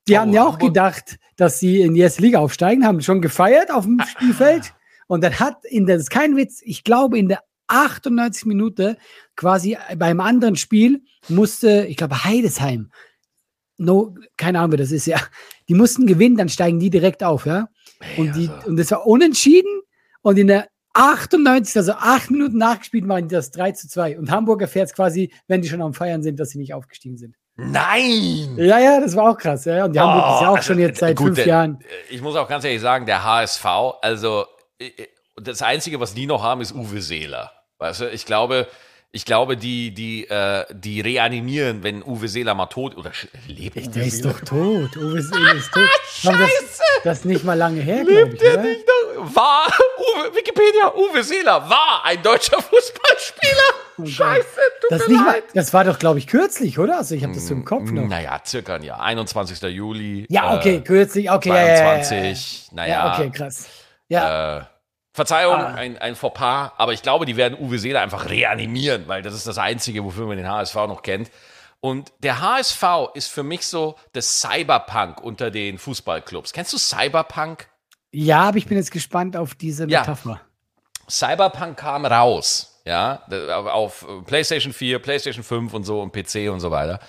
Die 0.07 0.13
Oh, 0.15 0.17
haben 0.19 0.31
ja 0.33 0.43
auch 0.43 0.53
Hamburg. 0.53 0.73
gedacht, 0.73 1.17
dass 1.35 1.59
sie 1.59 1.81
in 1.81 1.93
die 1.93 2.01
erste 2.01 2.21
Liga 2.21 2.39
aufsteigen, 2.39 2.85
haben 2.85 3.01
schon 3.01 3.21
gefeiert 3.21 3.71
auf 3.71 3.83
dem 3.85 3.99
Spielfeld. 4.07 4.73
Und 5.13 5.23
dann 5.23 5.39
hat 5.39 5.63
in 5.65 5.85
der, 5.85 5.97
das 5.97 6.05
ist 6.05 6.09
kein 6.09 6.35
Witz, 6.35 6.59
ich 6.63 6.83
glaube 6.83 7.19
in 7.19 7.27
der 7.27 7.43
98 7.67 8.47
Minute 8.47 8.97
quasi 9.35 9.77
beim 9.95 10.19
anderen 10.19 10.55
Spiel 10.55 11.03
musste, 11.29 11.85
ich 11.87 11.97
glaube 11.97 12.23
Heidesheim, 12.23 12.89
no, 13.77 14.15
keine 14.37 14.57
Ahnung, 14.57 14.71
wer 14.71 14.79
das 14.79 14.91
ist, 14.91 15.05
ja. 15.05 15.19
Die 15.69 15.75
mussten 15.75 16.07
gewinnen, 16.07 16.35
dann 16.35 16.49
steigen 16.49 16.79
die 16.79 16.89
direkt 16.89 17.23
auf, 17.23 17.45
ja. 17.45 17.67
Und, 18.17 18.35
die, 18.35 18.49
also. 18.49 18.67
und 18.67 18.77
das 18.77 18.89
war 18.89 19.05
unentschieden. 19.05 19.81
Und 20.23 20.39
in 20.39 20.47
der 20.47 20.67
98, 20.93 21.77
also 21.77 21.91
acht 21.91 22.31
Minuten 22.31 22.57
nachgespielt, 22.57 23.05
machen 23.05 23.27
die 23.27 23.35
das 23.35 23.51
3 23.51 23.73
zu 23.73 23.87
2. 23.87 24.17
Und 24.17 24.31
Hamburg 24.31 24.61
erfährt 24.63 24.89
es 24.89 24.95
quasi, 24.95 25.31
wenn 25.47 25.61
die 25.61 25.69
schon 25.69 25.83
am 25.83 25.93
Feiern 25.93 26.23
sind, 26.23 26.39
dass 26.39 26.49
sie 26.49 26.57
nicht 26.57 26.73
aufgestiegen 26.73 27.17
sind. 27.17 27.35
Nein! 27.55 28.55
Ja, 28.57 28.79
ja, 28.79 28.99
das 28.99 29.15
war 29.15 29.29
auch 29.29 29.37
krass. 29.37 29.65
Ja. 29.65 29.85
Und 29.85 29.93
die 29.93 29.99
Hamburg 29.99 30.25
ist 30.25 30.41
ja 30.41 30.49
auch 30.49 30.55
also, 30.55 30.73
schon 30.73 30.79
jetzt 30.79 30.99
seit 30.99 31.15
gut, 31.15 31.35
fünf 31.35 31.45
Jahren. 31.45 31.77
Ich 32.09 32.19
muss 32.19 32.35
auch 32.35 32.49
ganz 32.49 32.63
ehrlich 32.63 32.81
sagen, 32.81 33.05
der 33.05 33.23
HSV, 33.23 33.65
also 34.01 34.41
äh, 34.41 34.45
das 35.41 35.61
Einzige, 35.61 35.99
was 35.99 36.13
die 36.13 36.25
noch 36.25 36.43
haben, 36.43 36.61
ist 36.61 36.73
Uwe 36.73 37.01
Seeler. 37.01 37.51
Weißt 37.79 38.01
du, 38.01 38.09
ich 38.09 38.25
glaube, 38.25 38.67
ich 39.11 39.25
glaube, 39.25 39.57
die, 39.57 39.93
die, 39.93 40.27
äh, 40.27 40.65
die 40.71 41.01
reanimieren, 41.01 41.83
wenn 41.83 42.01
Uwe 42.03 42.27
Seeler 42.27 42.55
mal 42.55 42.65
tot 42.67 42.97
oder 42.97 43.11
lebt. 43.47 43.77
Uwe 43.77 43.87
Der 43.89 44.03
ist 44.05 44.25
doch 44.25 44.39
tot. 44.41 44.95
Uwe 44.97 45.21
Seeler 45.21 45.53
ist 45.55 45.71
tot. 45.71 45.89
Komm, 46.23 46.39
das, 46.39 46.79
das 47.03 47.17
ist 47.19 47.25
nicht 47.25 47.43
mal 47.43 47.53
lange 47.57 47.81
her, 47.81 48.03
glaube 48.03 48.13
Lebt 48.13 48.33
ich. 48.35 48.39
der 48.39 48.53
Oder? 48.53 48.63
nicht 48.63 48.85
noch? 48.87 49.35
War 49.35 49.67
Uwe, 49.67 50.35
Wikipedia, 50.35 50.93
Uwe 50.95 51.23
Seeler 51.23 51.69
war 51.69 52.01
ein 52.05 52.21
deutscher 52.23 52.59
Fußballspieler. 52.61 54.07
Scheiße, 54.09 54.45
tut 54.81 54.91
Das, 54.91 55.07
mir 55.07 55.13
nicht 55.13 55.23
mal, 55.23 55.31
leid. 55.33 55.43
das 55.53 55.73
war 55.73 55.83
doch, 55.83 55.99
glaube 55.99 56.17
ich, 56.19 56.25
kürzlich, 56.27 56.79
oder? 56.79 56.97
Also 56.97 57.13
ich 57.15 57.23
habe 57.23 57.33
das 57.33 57.47
so 57.47 57.53
im 57.53 57.63
Kopf 57.63 57.91
noch. 57.91 58.07
Naja, 58.07 58.41
circa 58.45 58.75
ein 58.75 58.83
Jahr. 58.83 58.99
21. 59.01 59.61
Juli. 59.69 60.25
Ja, 60.29 60.57
okay, 60.57 60.77
äh, 60.77 60.81
kürzlich, 60.81 61.29
okay. 61.29 61.49
ja, 61.49 61.55
ja, 61.55 61.67
ja, 61.67 61.73
ja. 61.97 62.01
22, 62.03 62.67
naja. 62.71 62.93
Ja, 62.93 63.13
okay, 63.13 63.29
krass. 63.29 63.67
Ja, 64.13 64.57
Äh, 64.59 64.63
Verzeihung, 65.15 65.55
Ah. 65.55 65.73
ein, 65.75 65.97
ein 65.99 66.15
Fauxpas, 66.15 66.71
aber 66.77 66.93
ich 66.93 67.03
glaube, 67.03 67.25
die 67.25 67.37
werden 67.37 67.55
Uwe 67.59 67.77
Seeler 67.77 68.01
einfach 68.01 68.29
reanimieren, 68.29 69.07
weil 69.07 69.21
das 69.21 69.35
ist 69.35 69.45
das 69.45 69.59
Einzige, 69.59 70.03
wofür 70.03 70.25
man 70.25 70.37
den 70.37 70.47
HSV 70.49 70.73
noch 70.87 71.03
kennt. 71.03 71.29
Und 71.81 72.11
der 72.19 72.39
HSV 72.41 72.83
ist 73.13 73.27
für 73.27 73.43
mich 73.43 73.67
so 73.67 73.95
das 74.13 74.39
Cyberpunk 74.41 75.21
unter 75.21 75.51
den 75.51 75.77
Fußballclubs. 75.77 76.51
Kennst 76.53 76.73
du 76.73 76.77
Cyberpunk? 76.79 77.67
Ja, 78.11 78.41
aber 78.43 78.57
ich 78.57 78.65
bin 78.67 78.77
jetzt 78.77 78.91
gespannt 78.91 79.35
auf 79.37 79.53
diese 79.53 79.87
Ja. 79.87 79.99
Metapher. 79.99 80.39
Cyberpunk 81.09 81.77
kam 81.77 82.05
raus, 82.05 82.81
ja, 82.85 83.21
auf 83.71 84.05
PlayStation 84.25 84.71
4, 84.73 84.99
PlayStation 84.99 85.43
5 85.43 85.73
und 85.73 85.83
so 85.83 86.01
und 86.01 86.11
PC 86.13 86.49
und 86.49 86.59
so 86.59 86.71
weiter. 86.71 86.99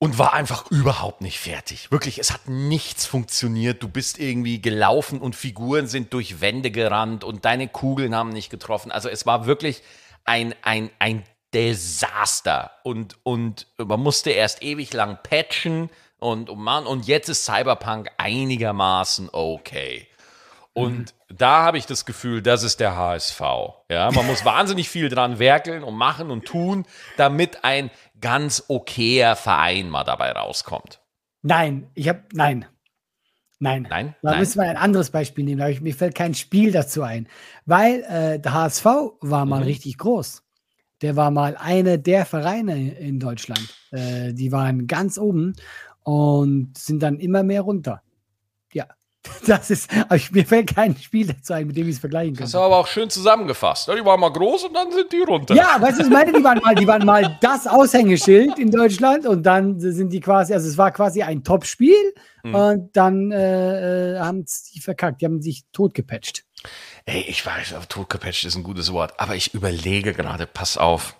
Und 0.00 0.16
war 0.16 0.32
einfach 0.32 0.70
überhaupt 0.70 1.22
nicht 1.22 1.40
fertig. 1.40 1.90
Wirklich, 1.90 2.18
es 2.18 2.32
hat 2.32 2.46
nichts 2.46 3.04
funktioniert. 3.04 3.82
Du 3.82 3.88
bist 3.88 4.20
irgendwie 4.20 4.62
gelaufen 4.62 5.20
und 5.20 5.34
Figuren 5.34 5.88
sind 5.88 6.12
durch 6.12 6.40
Wände 6.40 6.70
gerannt 6.70 7.24
und 7.24 7.44
deine 7.44 7.66
Kugeln 7.66 8.14
haben 8.14 8.28
nicht 8.28 8.48
getroffen. 8.48 8.92
Also 8.92 9.08
es 9.08 9.26
war 9.26 9.46
wirklich 9.46 9.82
ein, 10.24 10.54
ein, 10.62 10.90
ein 11.00 11.24
Desaster. 11.52 12.70
Und, 12.84 13.16
und 13.24 13.66
man 13.76 14.00
musste 14.00 14.30
erst 14.30 14.62
ewig 14.62 14.92
lang 14.92 15.18
patchen 15.22 15.90
und, 16.18 16.50
und, 16.50 16.60
Mann, 16.60 16.86
und 16.86 17.06
jetzt 17.06 17.28
ist 17.28 17.44
Cyberpunk 17.44 18.10
einigermaßen 18.18 19.28
okay. 19.32 20.06
Und 20.74 21.12
da 21.28 21.62
habe 21.64 21.78
ich 21.78 21.86
das 21.86 22.06
Gefühl, 22.06 22.40
das 22.40 22.62
ist 22.62 22.78
der 22.78 22.96
HSV. 22.96 23.40
Ja, 23.90 24.12
man 24.12 24.26
muss 24.26 24.44
wahnsinnig 24.44 24.88
viel 24.88 25.08
dran 25.08 25.40
werkeln 25.40 25.82
und 25.82 25.96
machen 25.96 26.30
und 26.30 26.44
tun, 26.44 26.86
damit 27.16 27.64
ein 27.64 27.90
ganz 28.20 28.64
okayer 28.68 29.36
Verein 29.36 29.88
mal 29.90 30.04
dabei 30.04 30.32
rauskommt. 30.32 31.00
Nein, 31.42 31.88
ich 31.94 32.08
habe 32.08 32.22
nein. 32.32 32.66
Nein. 33.60 33.86
Nein? 33.90 34.14
Da 34.22 34.30
Nein? 34.30 34.40
müssen 34.40 34.60
wir 34.60 34.68
ein 34.68 34.76
anderes 34.76 35.10
Beispiel 35.10 35.44
nehmen. 35.44 35.58
Da 35.58 35.64
hab 35.64 35.72
ich, 35.72 35.80
mir 35.80 35.94
fällt 35.94 36.14
kein 36.14 36.34
Spiel 36.34 36.70
dazu 36.70 37.02
ein. 37.02 37.28
Weil 37.66 38.02
äh, 38.08 38.38
der 38.38 38.54
HSV 38.54 38.84
war 39.20 39.46
mal 39.46 39.60
Mhm. 39.60 39.66
richtig 39.66 39.98
groß. 39.98 40.42
Der 41.02 41.16
war 41.16 41.30
mal 41.30 41.56
eine 41.56 41.98
der 41.98 42.24
Vereine 42.24 42.92
in 42.98 43.18
Deutschland. 43.20 43.74
Äh, 43.90 44.32
die 44.32 44.52
waren 44.52 44.86
ganz 44.86 45.18
oben 45.18 45.54
und 46.04 46.76
sind 46.78 47.02
dann 47.02 47.18
immer 47.18 47.42
mehr 47.42 47.62
runter. 47.62 48.02
Das 49.46 49.70
ist, 49.70 49.90
aber 50.04 50.16
ich, 50.16 50.30
mir 50.30 50.44
fällt 50.46 50.74
kein 50.74 50.96
Spiel 50.96 51.26
dazu 51.28 51.54
ein, 51.54 51.66
mit 51.66 51.76
dem 51.76 51.88
ich 51.88 51.94
es 51.94 52.00
vergleichen 52.00 52.34
Das 52.34 52.46
ist 52.48 52.52
kann. 52.52 52.62
aber 52.62 52.76
auch 52.76 52.86
schön 52.86 53.08
zusammengefasst. 53.08 53.88
Ja, 53.88 53.94
Die 53.94 54.04
waren 54.04 54.20
mal 54.20 54.30
groß 54.32 54.64
und 54.64 54.74
dann 54.74 54.90
sind 54.92 55.10
die 55.12 55.20
runter. 55.22 55.54
Ja, 55.54 55.76
weißt 55.80 55.94
du, 55.94 56.00
was 56.00 56.06
ich 56.08 56.12
meine? 56.12 56.32
Die 56.32 56.44
waren, 56.44 56.58
mal, 56.60 56.74
die 56.74 56.86
waren 56.86 57.06
mal 57.06 57.38
das 57.40 57.66
Aushängeschild 57.66 58.58
in 58.58 58.70
Deutschland 58.70 59.26
und 59.26 59.42
dann 59.44 59.78
sind 59.80 60.12
die 60.12 60.20
quasi, 60.20 60.52
also 60.52 60.68
es 60.68 60.76
war 60.76 60.90
quasi 60.90 61.22
ein 61.22 61.42
Top-Spiel 61.44 61.94
Mhm. 62.44 62.54
und 62.54 62.96
dann 62.96 63.32
äh, 63.32 64.14
äh, 64.14 64.20
haben 64.20 64.44
sie 64.46 64.78
verkackt, 64.78 65.20
die 65.20 65.24
haben 65.26 65.42
sich 65.42 65.64
totgepatcht. 65.72 66.44
Ey, 67.04 67.22
ich 67.26 67.44
weiß, 67.44 67.74
totgepatcht 67.88 68.44
ist 68.44 68.54
ein 68.54 68.62
gutes 68.62 68.92
Wort, 68.92 69.18
aber 69.18 69.34
ich 69.34 69.54
überlege 69.54 70.12
gerade, 70.14 70.46
pass 70.46 70.76
auf. 70.78 71.16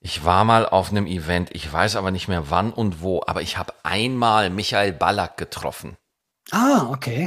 Ich 0.00 0.24
war 0.24 0.44
mal 0.44 0.66
auf 0.66 0.90
einem 0.90 1.06
Event, 1.06 1.50
ich 1.52 1.72
weiß 1.72 1.94
aber 1.94 2.10
nicht 2.10 2.26
mehr 2.26 2.50
wann 2.50 2.72
und 2.72 3.02
wo, 3.02 3.22
aber 3.24 3.40
ich 3.40 3.56
habe 3.56 3.72
einmal 3.84 4.50
Michael 4.50 4.92
Ballack 4.92 5.36
getroffen. 5.36 5.96
Ah, 6.50 6.88
okay. 6.90 7.26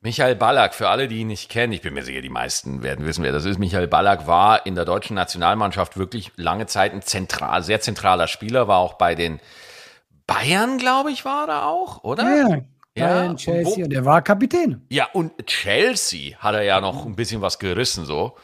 Michael 0.00 0.36
Ballack, 0.36 0.74
für 0.74 0.88
alle, 0.88 1.08
die 1.08 1.18
ihn 1.20 1.26
nicht 1.26 1.50
kennen, 1.50 1.72
ich 1.72 1.82
bin 1.82 1.92
mir 1.94 2.04
sicher, 2.04 2.20
die 2.20 2.28
meisten 2.28 2.82
werden 2.82 3.04
wissen, 3.04 3.24
wer 3.24 3.32
das 3.32 3.44
ist. 3.44 3.58
Michael 3.58 3.88
Ballack 3.88 4.26
war 4.26 4.64
in 4.64 4.74
der 4.76 4.84
deutschen 4.84 5.14
Nationalmannschaft 5.14 5.96
wirklich 5.96 6.30
lange 6.36 6.66
Zeit 6.66 6.92
ein 6.92 7.02
zentral, 7.02 7.62
sehr 7.64 7.80
zentraler 7.80 8.28
Spieler, 8.28 8.68
war 8.68 8.78
auch 8.78 8.94
bei 8.94 9.14
den 9.16 9.40
Bayern, 10.26 10.78
glaube 10.78 11.10
ich, 11.10 11.24
war 11.24 11.48
er 11.48 11.66
auch, 11.66 12.04
oder? 12.04 12.22
Ja, 12.24 12.60
Ja, 12.94 13.06
Bayern, 13.08 13.36
Chelsea 13.36 13.84
und 13.84 13.92
er 13.92 14.04
war 14.04 14.22
Kapitän. 14.22 14.86
Ja, 14.90 15.08
und 15.12 15.32
Chelsea 15.46 16.36
hat 16.38 16.54
er 16.54 16.62
ja 16.62 16.80
noch 16.80 17.04
ein 17.04 17.16
bisschen 17.16 17.40
was 17.40 17.58
gerissen, 17.58 18.04
so. 18.04 18.36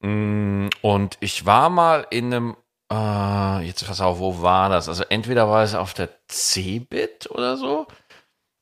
Mm, 0.00 0.68
Und 0.82 1.16
ich 1.20 1.46
war 1.46 1.70
mal 1.70 2.06
in 2.10 2.26
einem, 2.34 2.56
äh, 2.92 3.66
jetzt 3.66 3.86
pass 3.86 4.00
auf, 4.00 4.18
wo 4.18 4.42
war 4.42 4.68
das? 4.68 4.88
Also 4.88 5.04
entweder 5.08 5.48
war 5.48 5.62
es 5.62 5.74
auf 5.74 5.94
der 5.94 6.10
Cebit 6.30 7.30
oder 7.30 7.56
so. 7.56 7.86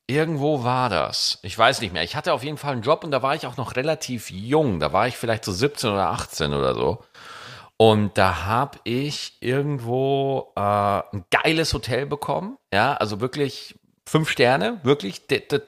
Irgendwo 0.07 0.63
war 0.63 0.89
das. 0.89 1.39
Ich 1.43 1.57
weiß 1.57 1.79
nicht 1.81 1.93
mehr. 1.93 2.03
Ich 2.03 2.15
hatte 2.15 2.33
auf 2.33 2.43
jeden 2.43 2.57
Fall 2.57 2.73
einen 2.73 2.81
Job 2.81 3.03
und 3.03 3.11
da 3.11 3.21
war 3.21 3.35
ich 3.35 3.47
auch 3.47 3.57
noch 3.57 3.75
relativ 3.75 4.29
jung. 4.31 4.79
Da 4.79 4.91
war 4.91 5.07
ich 5.07 5.15
vielleicht 5.17 5.45
so 5.45 5.51
17 5.51 5.89
oder 5.91 6.09
18 6.09 6.53
oder 6.53 6.75
so. 6.75 7.03
Und 7.77 8.17
da 8.17 8.45
habe 8.45 8.79
ich 8.83 9.37
irgendwo 9.41 10.51
äh, 10.55 10.59
ein 10.59 11.25
geiles 11.31 11.73
Hotel 11.73 12.05
bekommen. 12.05 12.57
Ja, 12.73 12.93
also 12.95 13.21
wirklich 13.21 13.75
fünf 14.07 14.29
Sterne. 14.29 14.79
Wirklich. 14.83 15.27
de- 15.27 15.45
de- 15.47 15.61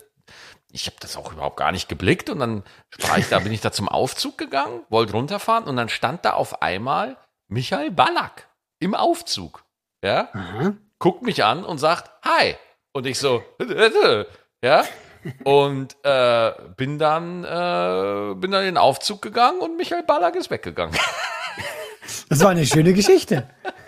Ich 0.72 0.86
habe 0.88 0.98
das 1.00 1.16
auch 1.16 1.32
überhaupt 1.32 1.58
gar 1.58 1.72
nicht 1.72 1.88
geblickt. 1.88 2.30
Und 2.30 2.40
dann 2.40 2.64
war 3.00 3.18
ich 3.18 3.30
da, 3.30 3.40
bin 3.40 3.54
ich 3.54 3.62
da 3.62 3.72
zum 3.72 3.88
Aufzug 3.90 4.38
gegangen, 4.38 4.82
wollte 4.90 5.14
runterfahren 5.14 5.64
und 5.64 5.78
dann 5.78 5.90
stand 5.90 6.26
da 6.26 6.34
auf 6.34 6.62
einmal 6.62 7.18
Michael 7.48 7.92
Ballack 7.92 8.50
im 8.80 8.94
Aufzug. 8.96 9.64
Ja, 10.04 10.28
Aha. 10.34 10.74
guckt 11.00 11.22
mich 11.24 11.44
an 11.44 11.64
und 11.64 11.78
sagt 11.80 12.12
Hi. 12.24 12.56
Und 12.96 13.06
ich 13.06 13.20
so, 13.20 13.44
ja. 14.64 14.86
Und 15.44 15.98
äh, 16.04 16.52
bin 16.78 16.98
dann 16.98 17.44
äh, 17.44 18.36
bin 18.36 18.52
dann 18.52 18.62
in 18.62 18.68
den 18.68 18.78
Aufzug 18.78 19.22
gegangen 19.22 19.60
und 19.60 19.76
Michael 19.76 20.04
Ballack 20.04 20.36
ist 20.38 20.50
weggegangen. 20.50 20.96
Das 22.30 22.40
war 22.42 22.50
eine 22.52 22.66
schöne 22.66 22.94
Geschichte. 22.94 23.48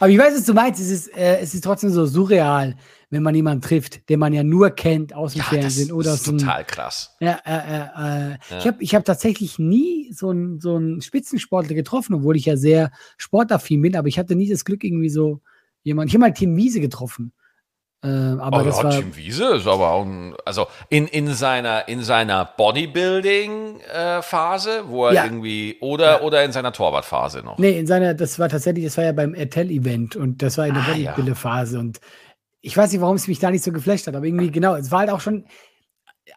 Aber 0.00 0.08
ich 0.08 0.18
weiß, 0.18 0.34
was 0.36 0.44
du 0.44 0.52
meinst. 0.54 0.80
Es 0.80 0.90
ist, 0.90 1.16
äh, 1.16 1.38
es 1.38 1.54
ist 1.54 1.64
trotzdem 1.64 1.90
so 1.90 2.04
surreal, 2.06 2.76
wenn 3.10 3.22
man 3.22 3.34
jemanden 3.34 3.62
trifft, 3.62 4.08
den 4.08 4.20
man 4.20 4.32
ja 4.32 4.42
nur 4.42 4.70
kennt 4.70 5.14
aus 5.14 5.32
dem 5.32 5.38
Ja, 5.40 5.44
das, 5.44 5.54
Fernsehen 5.54 5.92
oder 5.92 6.10
das 6.10 6.14
aus 6.14 6.20
ist 6.20 6.26
dem. 6.28 6.38
total 6.38 6.64
krass. 6.64 7.14
Ja, 7.20 7.40
äh, 7.44 8.32
äh, 8.32 8.32
äh, 8.34 8.58
Ich 8.58 8.66
habe 8.66 8.82
ich 8.82 8.94
hab 8.94 9.04
tatsächlich 9.04 9.58
nie 9.58 10.12
so 10.12 10.30
einen 10.30 10.60
so 10.60 10.76
einen 10.76 11.00
Spitzensportler 11.02 11.74
getroffen, 11.74 12.14
obwohl 12.14 12.36
ich 12.36 12.44
ja 12.46 12.56
sehr 12.56 12.90
sportaffin 13.16 13.80
bin, 13.82 13.96
aber 13.96 14.08
ich 14.08 14.18
hatte 14.18 14.34
nie 14.34 14.48
das 14.48 14.64
Glück, 14.64 14.84
irgendwie 14.84 15.10
so 15.10 15.40
jemand. 15.82 16.08
Ich 16.08 16.14
habe 16.14 16.20
mal 16.20 16.32
Tim 16.34 16.56
Wiese 16.56 16.80
getroffen. 16.80 17.32
Äh, 18.04 18.38
aber 18.38 18.60
oh, 18.60 18.64
das 18.64 18.76
ja, 18.78 18.84
war. 18.84 18.90
Tim 18.92 19.16
Wiese 19.16 19.54
ist 19.56 19.66
aber 19.66 19.90
auch 19.92 20.04
ein, 20.04 20.34
also 20.44 20.66
in, 20.90 21.06
in 21.06 21.32
seiner, 21.32 21.88
in 21.88 22.02
seiner 22.02 22.44
Bodybuilding-Phase, 22.44 24.84
wo 24.88 25.06
er 25.06 25.12
Ja. 25.14 25.24
irgendwie, 25.24 25.76
oder, 25.80 26.22
oder 26.22 26.44
in 26.44 26.52
seiner 26.52 26.72
Torwartphase 26.72 27.42
noch. 27.42 27.58
Nee, 27.58 27.78
in 27.78 27.86
seiner, 27.86 28.14
das 28.14 28.38
war 28.38 28.48
tatsächlich, 28.48 28.84
das 28.84 28.96
war 28.96 29.04
ja 29.04 29.12
beim 29.12 29.34
RTL-Event 29.34 30.16
und 30.16 30.42
das 30.42 30.58
war 30.58 30.66
in 30.66 30.74
der 30.74 30.82
Ah, 30.84 30.94
ja. 30.96 31.10
Bodybuilder-Phase 31.12 31.78
und 31.78 32.00
ich 32.60 32.76
weiß 32.76 32.92
nicht, 32.92 33.00
warum 33.00 33.16
es 33.16 33.28
mich 33.28 33.38
da 33.38 33.50
nicht 33.50 33.64
so 33.64 33.72
geflasht 33.72 34.06
hat, 34.06 34.14
aber 34.16 34.24
irgendwie 34.26 34.50
genau, 34.50 34.74
es 34.74 34.90
war 34.90 35.00
halt 35.00 35.10
auch 35.10 35.20
schon, 35.20 35.44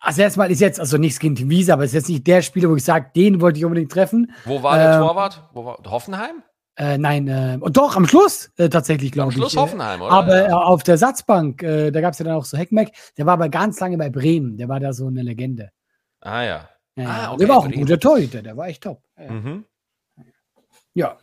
also 0.02 0.22
erstmal 0.22 0.52
ist 0.52 0.62
jetzt, 0.62 0.80
also 0.80 0.98
nichts 0.98 1.20
gegen 1.20 1.36
Tim 1.36 1.50
Wiese, 1.50 1.74
aber 1.74 1.84
es 1.84 1.92
ist 1.92 1.96
jetzt 1.96 2.10
nicht 2.10 2.28
der 2.28 2.42
Spieler, 2.42 2.70
wo 2.70 2.76
ich 2.76 2.84
sage, 2.84 3.12
den 3.16 3.42
wollte 3.42 3.60
ich 3.60 3.66
unbedingt 3.66 3.92
treffen. 3.92 4.32
Wo 4.46 4.62
war 4.64 4.78
der 4.78 4.94
Ähm, 4.96 5.02
Torwart? 5.02 5.44
Wo 5.54 5.66
war, 5.66 5.78
Hoffenheim? 5.90 6.44
Äh, 6.78 6.98
nein, 7.00 7.28
äh, 7.28 7.58
und 7.60 7.76
doch, 7.76 7.96
am 7.96 8.06
Schluss 8.06 8.52
äh, 8.58 8.70
tatsächlich, 8.70 9.12
glaube 9.12 9.28
Am 9.28 9.30
ich. 9.32 9.36
Schluss 9.38 9.56
äh, 9.56 9.58
Hoffenheim, 9.58 10.00
oder? 10.02 10.12
Aber 10.12 10.48
äh, 10.48 10.52
auf 10.52 10.84
der 10.84 10.98
Satzbank, 11.00 11.64
äh, 11.64 11.90
da 11.90 12.02
gab 12.02 12.14
es 12.14 12.20
ja 12.20 12.26
dann 12.26 12.36
auch 12.36 12.46
so 12.46 12.56
Heckmeck, 12.56 12.92
der 13.18 13.26
war 13.26 13.34
aber 13.34 13.50
ganz 13.50 13.80
lange 13.80 13.98
bei 13.98 14.12
Bremen, 14.12 14.58
der 14.58 14.70
war 14.70 14.80
da 14.80 14.94
so 14.94 15.08
eine 15.08 15.24
Legende. 15.24 15.72
ah 16.22 16.44
ja. 16.44 16.70
Ja, 16.96 17.10
Ah, 17.10 17.28
okay, 17.32 17.40
der 17.40 17.50
war 17.50 17.58
auch 17.58 17.66
ein 17.66 17.72
guter 17.72 18.00
Torhüter, 18.00 18.42
der 18.42 18.58
war 18.58 18.68
echt 18.68 18.84
top. 18.84 19.04
Mhm. 19.18 19.66
ja. 20.94 21.18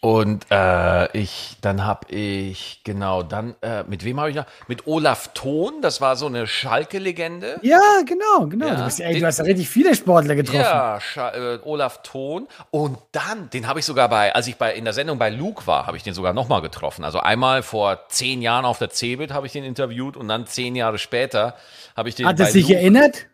Und 0.00 0.46
äh, 0.50 1.10
ich, 1.18 1.56
dann 1.62 1.84
habe 1.84 2.08
ich, 2.12 2.80
genau, 2.84 3.22
dann, 3.22 3.56
äh, 3.60 3.82
mit 3.84 4.04
wem 4.04 4.20
habe 4.20 4.30
ich 4.30 4.36
noch? 4.36 4.46
Mit 4.68 4.86
Olaf 4.86 5.30
Thon, 5.34 5.82
das 5.82 6.00
war 6.00 6.14
so 6.16 6.26
eine 6.26 6.46
Schalke-Legende. 6.46 7.58
Ja, 7.62 7.80
genau, 8.06 8.46
genau. 8.46 8.66
Ja, 8.66 8.74
du, 8.76 8.84
bist, 8.84 9.00
ey, 9.00 9.12
den- 9.14 9.20
du 9.22 9.26
hast 9.26 9.38
ja 9.38 9.44
richtig 9.44 9.68
viele 9.68 9.94
Sportler 9.96 10.34
getroffen. 10.36 10.60
Ja, 10.60 11.00
Scha 11.00 11.30
äh, 11.30 11.58
Olaf 11.64 12.02
Thon. 12.02 12.46
Und 12.70 12.98
dann, 13.12 13.50
den 13.50 13.66
habe 13.66 13.80
ich 13.80 13.84
sogar 13.84 14.08
bei, 14.08 14.34
als 14.34 14.46
ich 14.46 14.56
bei, 14.56 14.74
in 14.74 14.84
der 14.84 14.92
Sendung 14.92 15.18
bei 15.18 15.30
Luke 15.30 15.66
war, 15.66 15.86
habe 15.86 15.96
ich 15.96 16.02
den 16.04 16.14
sogar 16.14 16.32
nochmal 16.32 16.62
getroffen. 16.62 17.04
Also 17.04 17.18
einmal 17.18 17.62
vor 17.62 18.08
zehn 18.08 18.42
Jahren 18.42 18.64
auf 18.64 18.78
der 18.78 18.90
Cebit 18.90 19.32
habe 19.32 19.46
ich 19.46 19.52
den 19.52 19.64
interviewt 19.64 20.16
und 20.16 20.28
dann 20.28 20.46
zehn 20.46 20.76
Jahre 20.76 20.98
später 20.98 21.56
habe 21.96 22.08
ich 22.08 22.14
den 22.14 22.26
Hat 22.26 22.38
er 22.38 22.46
sich 22.46 22.62
Luke- 22.68 22.76
erinnert? 22.76 23.26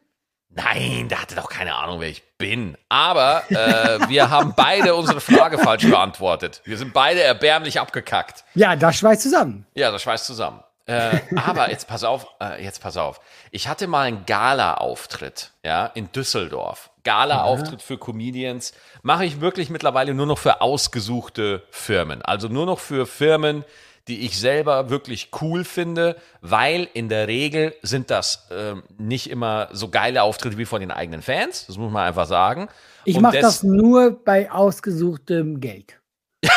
Nein, 0.54 1.08
der 1.08 1.22
hatte 1.22 1.34
doch 1.34 1.48
keine 1.48 1.74
Ahnung, 1.74 2.00
wer 2.00 2.08
ich 2.08 2.22
bin. 2.36 2.76
Aber 2.88 3.42
äh, 3.50 4.08
wir 4.08 4.28
haben 4.28 4.52
beide 4.54 4.94
unsere 4.94 5.20
Frage 5.20 5.58
falsch 5.58 5.88
beantwortet. 5.88 6.60
Wir 6.64 6.76
sind 6.76 6.92
beide 6.92 7.22
erbärmlich 7.22 7.80
abgekackt. 7.80 8.44
Ja, 8.54 8.76
das 8.76 8.96
schweißt 8.96 9.22
zusammen. 9.22 9.66
Ja, 9.74 9.90
das 9.90 10.02
schweißt 10.02 10.26
zusammen. 10.26 10.62
Äh, 10.86 11.20
aber 11.36 11.70
jetzt 11.70 11.86
pass 11.86 12.04
auf, 12.04 12.26
äh, 12.40 12.62
jetzt 12.62 12.82
pass 12.82 12.96
auf. 12.96 13.20
Ich 13.50 13.68
hatte 13.68 13.86
mal 13.86 14.02
einen 14.02 14.26
Gala-Auftritt, 14.26 15.52
ja, 15.64 15.86
in 15.86 16.10
Düsseldorf. 16.12 16.90
Gala-Auftritt 17.04 17.82
für 17.82 17.98
Comedians 17.98 18.74
mache 19.02 19.24
ich 19.24 19.40
wirklich 19.40 19.70
mittlerweile 19.70 20.12
nur 20.12 20.26
noch 20.26 20.38
für 20.38 20.60
ausgesuchte 20.60 21.62
Firmen. 21.70 22.22
Also 22.22 22.48
nur 22.48 22.66
noch 22.66 22.78
für 22.78 23.06
Firmen, 23.06 23.64
die 24.08 24.26
ich 24.26 24.38
selber 24.38 24.90
wirklich 24.90 25.30
cool 25.40 25.64
finde, 25.64 26.16
weil 26.40 26.88
in 26.92 27.08
der 27.08 27.28
Regel 27.28 27.74
sind 27.82 28.10
das 28.10 28.48
ähm, 28.50 28.82
nicht 28.98 29.30
immer 29.30 29.68
so 29.72 29.88
geile 29.88 30.22
Auftritte 30.22 30.58
wie 30.58 30.64
von 30.64 30.80
den 30.80 30.90
eigenen 30.90 31.22
Fans. 31.22 31.66
Das 31.66 31.76
muss 31.76 31.92
man 31.92 32.06
einfach 32.06 32.26
sagen. 32.26 32.68
Ich 33.04 33.20
mache 33.20 33.40
das 33.40 33.62
nur 33.62 34.10
bei 34.24 34.50
ausgesuchtem 34.50 35.60
Geld. 35.60 36.00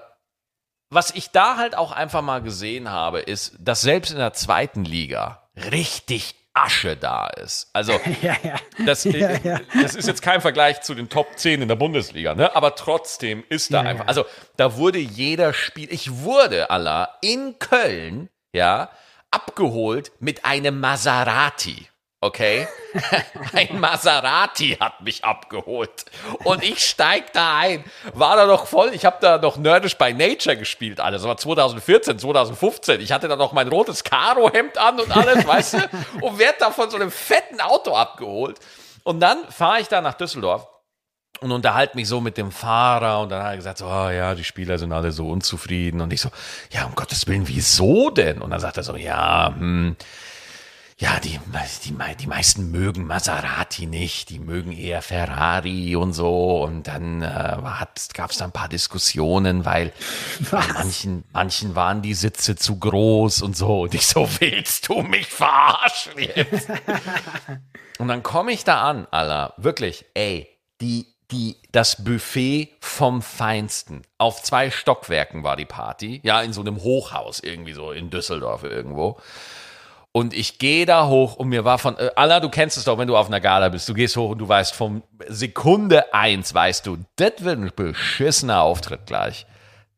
was 0.90 1.12
ich 1.12 1.32
da 1.32 1.58
halt 1.58 1.78
auch 1.78 1.92
einfach 1.92 2.22
mal 2.22 2.42
gesehen 2.42 2.92
habe, 2.92 3.20
ist, 3.20 3.56
dass 3.60 3.82
selbst 3.82 4.12
in 4.12 4.18
der 4.18 4.34
zweiten 4.34 4.86
Liga 4.86 5.50
richtig 5.72 6.36
Asche 6.56 6.96
da 6.96 7.28
ist. 7.28 7.70
Also 7.74 7.94
Ja, 8.22 8.36
ja. 8.44 8.56
das, 8.86 9.04
Ja, 9.04 9.32
ja. 9.44 9.60
das 9.82 9.94
ist 9.96 10.08
jetzt 10.08 10.22
kein 10.22 10.42
Vergleich 10.42 10.82
zu 10.82 10.96
den 10.96 11.10
Top 11.10 11.38
10 11.38 11.62
in 11.62 11.68
der 11.68 11.76
Bundesliga, 11.76 12.34
ne? 12.34 12.56
aber 12.56 12.76
trotzdem 12.76 13.44
ist 13.50 13.74
da 13.74 13.82
einfach, 13.82 14.08
also 14.08 14.26
da 14.58 14.78
wurde 14.78 14.98
jeder 14.98 15.54
Spiel, 15.54 15.92
ich 15.92 16.24
wurde, 16.24 16.70
Allah, 16.70 17.18
in 17.22 17.60
Köln, 17.60 18.30
ja, 18.54 18.90
abgeholt 19.32 20.12
mit 20.20 20.46
einem 20.46 20.80
Maserati. 20.80 21.88
Okay? 22.22 22.68
Ein 23.54 23.80
Maserati 23.80 24.78
hat 24.80 25.02
mich 25.02 25.24
abgeholt. 25.24 26.06
Und 26.44 26.64
ich 26.64 26.84
steig 26.84 27.34
da 27.34 27.60
ein. 27.60 27.84
War 28.14 28.36
da 28.36 28.46
noch 28.48 28.68
voll. 28.68 28.92
Ich 28.94 29.06
habe 29.06 29.18
da 29.22 29.38
noch 29.38 29.58
Nerdish 29.58 29.98
by 29.98 30.14
Nature 30.14 30.58
gespielt, 30.58 31.00
alles. 31.00 31.22
Das 31.22 31.28
war 31.28 31.38
2014, 31.38 32.18
2015. 32.18 33.02
Ich 33.02 33.12
hatte 33.12 33.28
da 33.28 33.36
noch 33.36 33.52
mein 33.52 33.68
rotes 33.68 34.04
Karo-Hemd 34.04 34.78
an 34.78 35.00
und 35.00 35.16
alles, 35.16 35.46
weißt 35.48 35.74
du? 35.74 35.80
Und 36.22 36.40
werd 36.40 36.62
da 36.62 36.72
von 36.72 36.90
so 36.90 36.96
einem 36.96 37.12
fetten 37.12 37.62
Auto 37.62 37.94
abgeholt. 37.96 38.60
Und 39.04 39.20
dann 39.20 39.38
fahre 39.50 39.82
ich 39.82 39.88
da 39.88 40.02
nach 40.02 40.16
Düsseldorf 40.16 40.68
und 41.42 41.52
unterhalte 41.52 41.96
mich 41.96 42.08
so 42.08 42.22
mit 42.22 42.38
dem 42.38 42.52
Fahrer 42.52 43.22
und 43.22 43.30
dann 43.30 43.44
hat 43.44 43.52
er 43.52 43.58
gesagt, 43.58 43.78
so, 43.78 43.86
oh 43.86 44.10
ja, 44.10 44.36
die 44.36 44.44
Spieler 44.44 44.78
sind 44.78 44.92
alle 44.92 45.12
so 45.12 45.30
unzufrieden 45.30 46.02
und 46.02 46.12
ich 46.12 46.22
so, 46.22 46.30
ja, 46.72 46.86
um 46.86 46.96
Gottes 46.96 47.28
Willen, 47.28 47.48
wieso 47.48 48.10
denn? 48.10 48.42
Und 48.42 48.52
dann 48.52 48.60
sagt 48.60 48.78
er 48.78 48.84
so, 48.84 48.96
ja, 48.96 49.54
hm, 49.56 49.96
ja, 50.98 51.20
die, 51.20 51.38
die, 51.84 51.94
die 52.22 52.28
meisten 52.28 52.72
mögen 52.72 53.06
Maserati 53.06 53.86
nicht, 53.86 54.30
die 54.30 54.40
mögen 54.40 54.72
eher 54.72 55.02
Ferrari 55.02 55.94
und 55.98 56.14
so. 56.14 56.64
Und 56.64 56.88
dann 56.88 57.22
äh, 57.22 57.58
gab 58.14 58.32
es 58.32 58.38
da 58.38 58.46
ein 58.46 58.54
paar 58.54 58.70
Diskussionen, 58.70 59.66
weil 59.66 59.92
bei 60.52 60.66
manchen, 60.74 61.26
manchen 61.34 61.76
waren 61.76 62.02
die 62.02 62.14
Sitze 62.14 62.56
zu 62.56 62.80
groß 62.80 63.42
und 63.42 63.58
so. 63.58 63.82
Und 63.82 63.94
ich 63.94 64.08
so, 64.08 64.30
willst 64.40 64.88
du 64.88 65.02
mich 65.02 65.28
verarschen 65.28 66.14
jetzt? 66.18 66.70
und 68.00 68.08
dann 68.08 68.24
komme 68.24 68.54
ich 68.54 68.64
da 68.64 68.90
an, 68.90 69.06
Alter, 69.12 69.54
wirklich, 69.58 70.06
ey, 70.14 70.48
die, 70.80 71.08
die, 71.30 71.58
das 71.74 72.06
Buffet 72.06 72.70
vom 72.80 73.22
Feinsten. 73.22 74.04
Auf 74.18 74.44
zwei 74.44 74.72
Stockwerken 74.72 75.44
war 75.44 75.58
die 75.58 75.66
Party. 75.66 76.22
Ja, 76.24 76.42
in 76.42 76.54
so 76.54 76.62
einem 76.62 76.82
Hochhaus 76.82 77.42
irgendwie 77.42 77.74
so 77.74 77.92
in 77.92 78.10
Düsseldorf 78.10 78.64
irgendwo. 78.64 79.20
Und 80.16 80.34
ich 80.34 80.60
gehe 80.60 80.86
da 80.86 81.08
hoch 81.08 81.36
und 81.36 81.50
mir 81.50 81.66
war 81.66 81.78
von, 81.78 81.98
äh, 81.98 82.10
Allah, 82.16 82.40
du 82.40 82.48
kennst 82.48 82.78
es 82.78 82.86
doch, 82.86 82.98
wenn 82.98 83.10
du 83.10 83.18
auf 83.18 83.28
einer 83.28 83.42
Gala 83.42 83.68
bist. 83.68 83.90
Du 83.90 83.94
gehst 83.94 84.16
hoch 84.16 84.30
und 84.30 84.38
du 84.38 84.48
weißt 84.48 84.74
vom 84.74 85.04
Sekunde 85.28 86.14
eins, 86.14 86.54
weißt 86.54 86.88
du, 86.88 87.00
das 87.18 87.34
wird 87.40 87.60
ein 87.60 87.70
beschissener 87.76 88.62
Auftritt 88.62 89.08
gleich. 89.08 89.46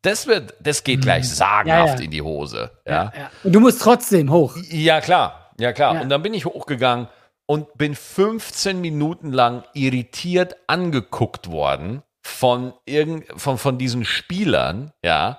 Das 0.01 0.25
wird, 0.25 0.55
das 0.59 0.83
geht 0.83 1.03
gleich 1.03 1.29
sagenhaft 1.29 1.93
Ja, 1.93 1.99
ja. 1.99 2.03
in 2.03 2.09
die 2.09 2.23
Hose. 2.23 2.71
Ja, 2.87 3.13
Ja. 3.15 3.29
Und 3.43 3.53
du 3.53 3.59
musst 3.59 3.79
trotzdem 3.79 4.31
hoch. 4.31 4.57
ja 4.71 5.01
klar, 5.01 5.51
ja 5.59 5.71
klar. 5.71 6.01
Und 6.01 6.09
dann 6.09 6.23
bin 6.23 6.33
ich 6.33 6.45
hochgegangen 6.45 7.09
und 7.45 7.77
bin 7.77 7.93
15 7.93 8.81
Minuten 8.81 9.31
lang 9.31 9.65
irritiert 9.75 10.55
angeguckt 10.65 11.51
worden 11.51 12.01
von, 12.23 12.73
irgend, 12.85 13.39
von, 13.39 13.59
von 13.59 13.77
diesen 13.77 14.03
Spielern, 14.03 14.93
ja. 15.03 15.37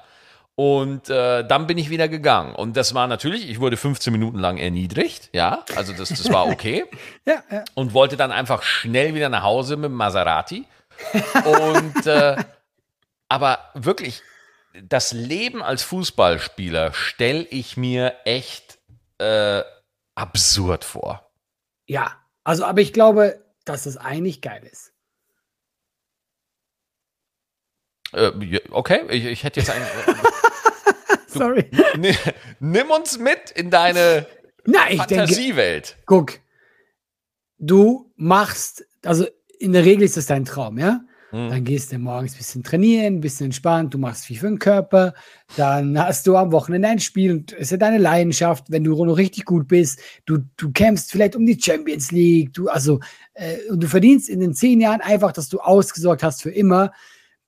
Und 0.58 1.08
äh, 1.08 1.46
dann 1.46 1.68
bin 1.68 1.78
ich 1.78 1.88
wieder 1.88 2.08
gegangen. 2.08 2.52
Und 2.56 2.76
das 2.76 2.92
war 2.92 3.06
natürlich, 3.06 3.48
ich 3.48 3.60
wurde 3.60 3.76
15 3.76 4.12
Minuten 4.12 4.40
lang 4.40 4.56
erniedrigt, 4.56 5.30
ja. 5.32 5.64
Also 5.76 5.92
das, 5.92 6.08
das 6.08 6.32
war 6.32 6.48
okay. 6.48 6.84
Ja, 7.24 7.44
ja. 7.48 7.64
und 7.74 7.94
wollte 7.94 8.16
dann 8.16 8.32
einfach 8.32 8.64
schnell 8.64 9.14
wieder 9.14 9.28
nach 9.28 9.44
Hause 9.44 9.76
mit 9.76 9.84
dem 9.84 9.92
Maserati. 9.92 10.66
Und 11.44 12.06
äh, 12.08 12.42
aber 13.28 13.70
wirklich, 13.74 14.20
das 14.82 15.12
Leben 15.12 15.62
als 15.62 15.84
Fußballspieler 15.84 16.92
stelle 16.92 17.44
ich 17.44 17.76
mir 17.76 18.16
echt 18.24 18.80
äh, 19.18 19.62
absurd 20.16 20.82
vor. 20.82 21.30
Ja, 21.86 22.16
also, 22.42 22.64
aber 22.64 22.80
ich 22.80 22.92
glaube, 22.92 23.44
dass 23.64 23.86
es 23.86 23.96
eigentlich 23.96 24.40
geil 24.40 24.64
ist. 24.64 24.92
Äh, 28.10 28.58
okay, 28.70 29.02
ich, 29.10 29.24
ich 29.24 29.44
hätte 29.44 29.60
jetzt 29.60 29.70
einen. 29.70 29.86
Sorry. 31.28 31.70
Ni- 31.98 32.14
Nimm 32.60 32.90
uns 32.90 33.18
mit 33.18 33.50
in 33.54 33.70
deine 33.70 34.26
denke, 34.66 34.96
Fantasiewelt. 34.96 35.96
guck, 36.06 36.40
du 37.58 38.10
machst, 38.16 38.84
also 39.04 39.26
in 39.58 39.72
der 39.72 39.84
Regel 39.84 40.04
ist 40.04 40.16
das 40.16 40.26
dein 40.26 40.44
Traum, 40.44 40.78
ja? 40.78 41.00
Hm. 41.30 41.50
Dann 41.50 41.64
gehst 41.64 41.92
du 41.92 41.98
morgens 41.98 42.32
ein 42.34 42.38
bisschen 42.38 42.62
trainieren, 42.62 43.16
ein 43.16 43.20
bisschen 43.20 43.46
entspannt, 43.46 43.92
du 43.92 43.98
machst 43.98 44.24
viel 44.24 44.38
für 44.38 44.46
den 44.46 44.58
Körper, 44.58 45.12
dann 45.56 45.98
hast 46.02 46.26
du 46.26 46.36
am 46.36 46.52
Wochenende 46.52 46.88
ein 46.88 47.00
Spiel 47.00 47.32
und 47.32 47.52
es 47.52 47.60
ist 47.60 47.70
ja 47.72 47.76
deine 47.76 47.98
Leidenschaft, 47.98 48.64
wenn 48.70 48.82
du 48.84 49.04
noch 49.04 49.18
richtig 49.18 49.44
gut 49.44 49.68
bist, 49.68 50.00
du, 50.24 50.38
du 50.56 50.72
kämpfst 50.72 51.10
vielleicht 51.12 51.36
um 51.36 51.44
die 51.44 51.60
Champions 51.60 52.12
League, 52.12 52.54
du, 52.54 52.68
also, 52.68 53.00
äh, 53.34 53.58
und 53.68 53.82
du 53.82 53.88
verdienst 53.88 54.30
in 54.30 54.40
den 54.40 54.54
zehn 54.54 54.80
Jahren 54.80 55.02
einfach, 55.02 55.32
dass 55.32 55.50
du 55.50 55.60
ausgesorgt 55.60 56.22
hast 56.22 56.40
für 56.42 56.50
immer. 56.50 56.92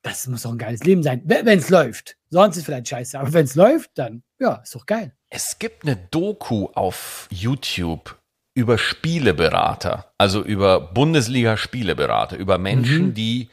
Das 0.02 0.26
muss 0.26 0.42
doch 0.42 0.52
ein 0.52 0.58
geiles 0.58 0.82
Leben 0.84 1.02
sein, 1.02 1.22
wenn 1.24 1.46
es 1.46 1.68
läuft. 1.68 2.16
Sonst 2.30 2.56
ist 2.56 2.64
vielleicht 2.64 2.88
scheiße, 2.88 3.18
aber 3.18 3.32
wenn 3.32 3.44
es 3.44 3.54
läuft, 3.54 3.90
dann, 3.96 4.22
ja, 4.38 4.54
ist 4.56 4.74
doch 4.74 4.86
geil. 4.86 5.12
Es 5.28 5.58
gibt 5.58 5.84
eine 5.84 5.96
Doku 6.10 6.68
auf 6.74 7.28
YouTube 7.30 8.16
über 8.54 8.78
Spieleberater, 8.78 10.12
also 10.18 10.42
über 10.42 10.80
Bundesliga-Spieleberater, 10.80 12.36
über 12.36 12.58
Menschen, 12.58 13.08
Mhm. 13.08 13.14
die 13.14 13.48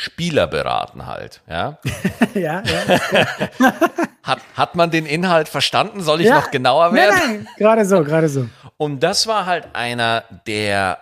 Spieler 0.00 0.46
beraten 0.46 1.06
halt. 1.06 1.40
Ja? 1.48 1.78
ja, 2.34 2.62
ja. 2.62 3.72
Hat, 4.22 4.40
hat 4.54 4.74
man 4.74 4.90
den 4.90 5.06
Inhalt 5.06 5.48
verstanden? 5.48 6.02
Soll 6.02 6.20
ich 6.20 6.26
Ja. 6.26 6.34
noch 6.36 6.50
genauer 6.50 6.90
Nein, 6.90 6.96
werden? 6.96 7.14
nein, 7.18 7.48
gerade 7.56 7.84
so, 7.86 8.04
gerade 8.04 8.28
so. 8.28 8.46
Und 8.76 9.02
das 9.02 9.26
war 9.26 9.46
halt 9.46 9.68
einer, 9.72 10.22
der, 10.46 10.98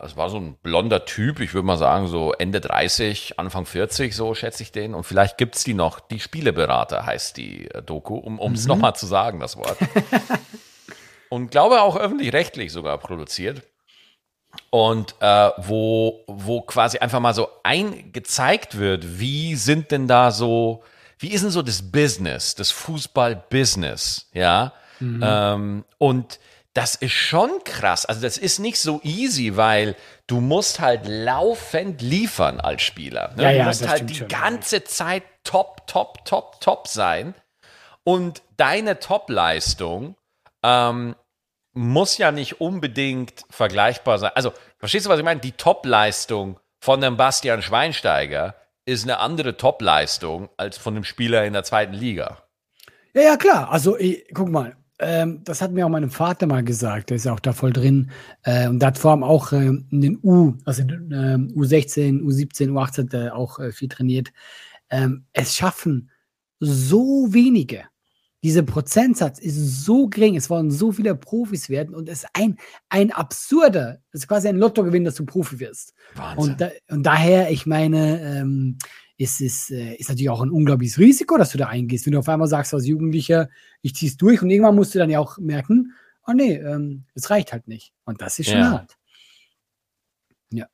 äh, 0.00 0.06
es 0.06 0.16
war 0.16 0.30
so 0.30 0.36
ein 0.38 0.54
blonder 0.62 1.04
Typ, 1.04 1.40
ich 1.40 1.52
würde 1.54 1.66
mal 1.66 1.76
sagen, 1.76 2.06
so 2.06 2.32
Ende 2.32 2.60
30, 2.60 3.38
Anfang 3.40 3.66
40, 3.66 4.14
so 4.14 4.34
schätze 4.36 4.62
ich 4.62 4.70
den. 4.70 4.94
Und 4.94 5.02
vielleicht 5.04 5.38
gibt's 5.38 5.64
die 5.64 5.74
noch, 5.74 5.98
die 5.98 6.20
Spieleberater 6.20 7.04
heißt 7.04 7.36
die 7.36 7.68
äh, 7.68 7.82
Doku, 7.82 8.14
um 8.16 8.52
es 8.54 8.66
nochmal 8.66 8.94
zu 8.94 9.06
sagen, 9.06 9.40
das 9.40 9.56
Wort. 9.56 9.76
Und 11.30 11.50
glaube 11.50 11.82
auch 11.82 11.96
öffentlich-rechtlich 11.96 12.72
sogar 12.72 12.96
produziert. 12.98 13.62
Und 14.70 15.14
äh, 15.20 15.50
wo, 15.58 16.24
wo 16.26 16.60
quasi 16.62 16.98
einfach 16.98 17.20
mal 17.20 17.34
so 17.34 17.48
eingezeigt 17.62 18.78
wird, 18.78 19.18
wie 19.18 19.54
sind 19.54 19.90
denn 19.90 20.06
da 20.08 20.30
so, 20.30 20.82
wie 21.18 21.28
ist 21.28 21.42
denn 21.42 21.50
so 21.50 21.62
das 21.62 21.90
Business, 21.90 22.54
das 22.54 22.70
Fußball-Business, 22.70 24.28
ja? 24.32 24.72
Ähm, 25.00 25.84
und 25.98 26.38
das 26.74 26.94
ist 26.94 27.12
schon 27.12 27.50
krass. 27.64 28.06
Also 28.06 28.20
das 28.20 28.38
ist 28.38 28.58
nicht 28.58 28.78
so 28.78 29.00
easy, 29.02 29.56
weil 29.56 29.96
du 30.26 30.40
musst 30.40 30.78
halt 30.80 31.06
laufend 31.06 32.00
liefern 32.00 32.60
als 32.60 32.82
Spieler. 32.82 33.32
Ne? 33.36 33.42
Ja, 33.42 33.50
du 33.50 33.56
ja, 33.56 33.64
musst 33.64 33.82
das 33.82 33.88
halt 33.88 34.10
die 34.10 34.14
schon. 34.16 34.28
ganze 34.28 34.84
Zeit 34.84 35.24
top, 35.42 35.86
top, 35.86 36.24
top, 36.24 36.60
top 36.60 36.86
sein. 36.86 37.34
Und 38.04 38.42
deine 38.56 39.00
Top-Leistung 39.00 40.14
ähm, 40.62 41.16
muss 41.72 42.18
ja 42.18 42.32
nicht 42.32 42.60
unbedingt 42.60 43.44
vergleichbar 43.50 44.18
sein. 44.18 44.32
Also, 44.34 44.52
verstehst 44.78 45.06
du, 45.06 45.10
was 45.10 45.18
ich 45.18 45.24
meine? 45.24 45.40
Die 45.40 45.52
Top-Leistung 45.52 46.58
von 46.80 47.02
einem 47.02 47.16
Bastian 47.16 47.62
Schweinsteiger 47.62 48.56
ist 48.84 49.04
eine 49.04 49.18
andere 49.18 49.56
Top-Leistung 49.56 50.48
als 50.56 50.78
von 50.78 50.94
einem 50.94 51.04
Spieler 51.04 51.44
in 51.44 51.52
der 51.52 51.62
zweiten 51.62 51.92
Liga. 51.94 52.42
Ja, 53.14 53.22
ja, 53.22 53.36
klar. 53.36 53.70
Also, 53.70 53.96
ich, 53.96 54.24
guck 54.34 54.48
mal, 54.48 54.76
ähm, 54.98 55.42
das 55.44 55.62
hat 55.62 55.72
mir 55.72 55.86
auch 55.86 55.90
mein 55.90 56.10
Vater 56.10 56.46
mal 56.46 56.64
gesagt, 56.64 57.10
der 57.10 57.16
ist 57.16 57.26
auch 57.26 57.40
da 57.40 57.52
voll 57.52 57.72
drin. 57.72 58.10
Äh, 58.42 58.68
und 58.68 58.80
der 58.80 58.88
hat 58.88 58.98
vor 58.98 59.12
allem 59.12 59.22
auch 59.22 59.52
äh, 59.52 59.66
in 59.66 60.00
den 60.00 60.18
U, 60.22 60.54
also 60.64 60.82
äh, 60.82 61.36
U16, 61.36 62.20
U17, 62.22 62.70
U18 62.70 63.30
auch 63.30 63.60
viel 63.72 63.88
trainiert. 63.88 64.32
Ähm, 64.90 65.24
es 65.32 65.54
schaffen 65.54 66.10
so 66.58 67.28
wenige. 67.30 67.84
Dieser 68.42 68.62
Prozentsatz 68.62 69.38
ist 69.38 69.84
so 69.84 70.08
gering, 70.08 70.36
es 70.36 70.48
wollen 70.48 70.70
so 70.70 70.92
viele 70.92 71.14
Profis 71.14 71.68
werden 71.68 71.94
und 71.94 72.08
es 72.08 72.22
ist 72.24 72.30
ein, 72.32 72.58
ein 72.88 73.12
absurder, 73.12 74.00
es 74.12 74.20
ist 74.20 74.28
quasi 74.28 74.48
ein 74.48 74.56
Lottogewinn, 74.56 75.04
dass 75.04 75.16
du 75.16 75.26
Profi 75.26 75.60
wirst. 75.60 75.94
Wahnsinn. 76.14 76.52
Und, 76.52 76.60
da, 76.60 76.70
und 76.88 77.02
daher, 77.02 77.50
ich 77.50 77.66
meine, 77.66 78.20
ähm, 78.22 78.78
ist 79.18 79.42
es 79.42 79.70
äh, 79.70 79.94
ist 79.96 80.08
natürlich 80.08 80.30
auch 80.30 80.40
ein 80.40 80.50
unglaubliches 80.50 80.98
Risiko, 80.98 81.36
dass 81.36 81.50
du 81.50 81.58
da 81.58 81.66
eingehst. 81.66 82.06
Wenn 82.06 82.14
du 82.14 82.18
auf 82.18 82.28
einmal 82.30 82.48
sagst 82.48 82.72
als 82.72 82.86
Jugendlicher, 82.86 83.50
ich 83.82 83.94
zieh's 83.94 84.16
durch 84.16 84.40
und 84.40 84.48
irgendwann 84.48 84.74
musst 84.74 84.94
du 84.94 84.98
dann 84.98 85.10
ja 85.10 85.18
auch 85.18 85.36
merken, 85.36 85.92
oh 86.26 86.32
nee, 86.32 86.54
ähm, 86.54 87.04
es 87.14 87.28
reicht 87.28 87.52
halt 87.52 87.68
nicht. 87.68 87.92
Und 88.04 88.22
das 88.22 88.38
ist 88.38 88.48
schon 88.48 88.60
ja. 88.60 88.70
hart. 88.70 88.96
Ja. 90.52 90.66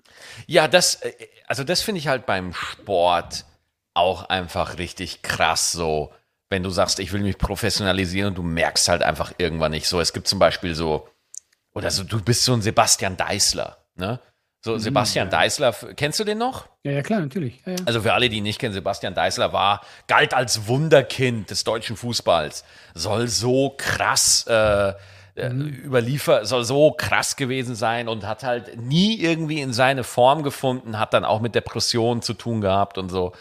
Ja, 0.47 0.69
das, 0.69 1.03
äh, 1.03 1.13
also 1.49 1.65
das 1.65 1.83
finde 1.83 1.99
ich 1.99 2.07
halt 2.07 2.25
beim 2.25 2.53
Sport 2.53 3.47
auch 3.95 4.29
einfach 4.29 4.79
richtig 4.79 5.23
krass 5.23 5.73
so, 5.73 6.13
wenn 6.49 6.63
du 6.63 6.71
sagst, 6.71 7.01
ich 7.01 7.13
will 7.13 7.23
mich 7.23 7.39
professionalisieren 7.39 8.29
und 8.29 8.39
du 8.39 8.43
merkst 8.43 8.89
halt 8.89 9.03
einfach 9.03 9.33
irgendwann 9.39 9.73
nicht 9.73 9.89
so. 9.89 10.01
Es 10.01 10.13
gibt 10.13 10.29
zum 10.29 10.39
Beispiel 10.39 10.75
so, 10.75 11.09
oder 11.75 11.91
so, 11.91 12.05
du 12.05 12.23
bist 12.23 12.45
so 12.45 12.53
ein 12.55 12.63
Sebastian 12.63 13.17
Deißler, 13.17 13.77
ne? 13.97 14.21
So, 14.67 14.73
mhm, 14.75 14.79
Sebastian 14.81 15.29
ja. 15.29 15.39
Deißler, 15.39 15.75
kennst 15.95 16.19
du 16.19 16.25
den 16.25 16.39
noch? 16.39 16.67
Ja, 16.83 16.91
ja, 16.91 17.03
klar, 17.03 17.21
natürlich. 17.21 17.63
Ja, 17.65 17.73
ja. 17.73 17.79
Also 17.85 18.03
für 18.03 18.13
alle, 18.15 18.29
die 18.29 18.39
ihn 18.39 18.43
nicht 18.43 18.59
kennen, 18.59 18.75
Sebastian 18.75 19.15
Deißler 19.15 19.53
war, 19.53 19.83
galt 20.09 20.35
als 20.35 20.67
Wunderkind 20.67 21.51
des 21.51 21.63
deutschen 21.63 21.97
Fußballs. 21.97 22.65
Soll 22.95 23.29
so 23.29 23.75
krass 23.77 24.45
äh, 24.49 24.89
äh 25.37 25.51
mhm. 25.51 25.69
überliefert, 25.69 26.49
soll 26.49 26.65
so 26.65 26.91
krass 26.91 27.37
gewesen 27.37 27.77
sein 27.77 28.09
und 28.09 28.27
hat 28.27 28.43
halt 28.43 28.77
nie 28.81 29.21
irgendwie 29.21 29.61
in 29.61 29.73
seine 29.73 30.03
Form 30.03 30.43
gefunden, 30.43 30.99
hat 30.99 31.15
dann 31.15 31.25
auch 31.25 31.41
mit 31.41 31.55
Depressionen 31.55 32.23
zu 32.23 32.35
tun 32.35 32.61
gehabt 32.61 32.99
und 32.99 33.09
so. 33.09 33.35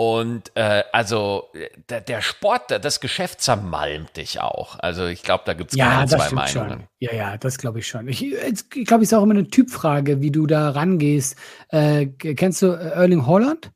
Und 0.00 0.52
äh, 0.54 0.84
also 0.92 1.48
der, 1.90 2.00
der, 2.00 2.22
Sport, 2.22 2.70
das 2.70 3.00
Geschäft 3.00 3.42
zermalmt 3.42 4.16
dich 4.16 4.40
auch. 4.40 4.78
Also 4.78 5.04
ich 5.04 5.22
glaube, 5.22 5.42
da 5.44 5.52
gibt 5.52 5.72
es 5.72 5.76
ja, 5.76 5.90
keine 5.90 6.06
zwei 6.06 6.30
Meinungen. 6.30 6.70
Schon. 6.70 6.82
Ja, 7.00 7.12
ja, 7.12 7.36
das 7.36 7.58
glaube 7.58 7.80
ich 7.80 7.86
schon. 7.86 8.08
Ich, 8.08 8.22
ich 8.22 8.86
glaube, 8.86 9.02
es 9.02 9.12
ist 9.12 9.18
auch 9.18 9.22
immer 9.22 9.34
eine 9.34 9.48
Typfrage, 9.48 10.22
wie 10.22 10.30
du 10.30 10.46
da 10.46 10.70
rangehst. 10.70 11.36
Äh, 11.68 12.06
kennst 12.06 12.62
du 12.62 12.68
Erling 12.68 13.26
Holland? 13.26 13.72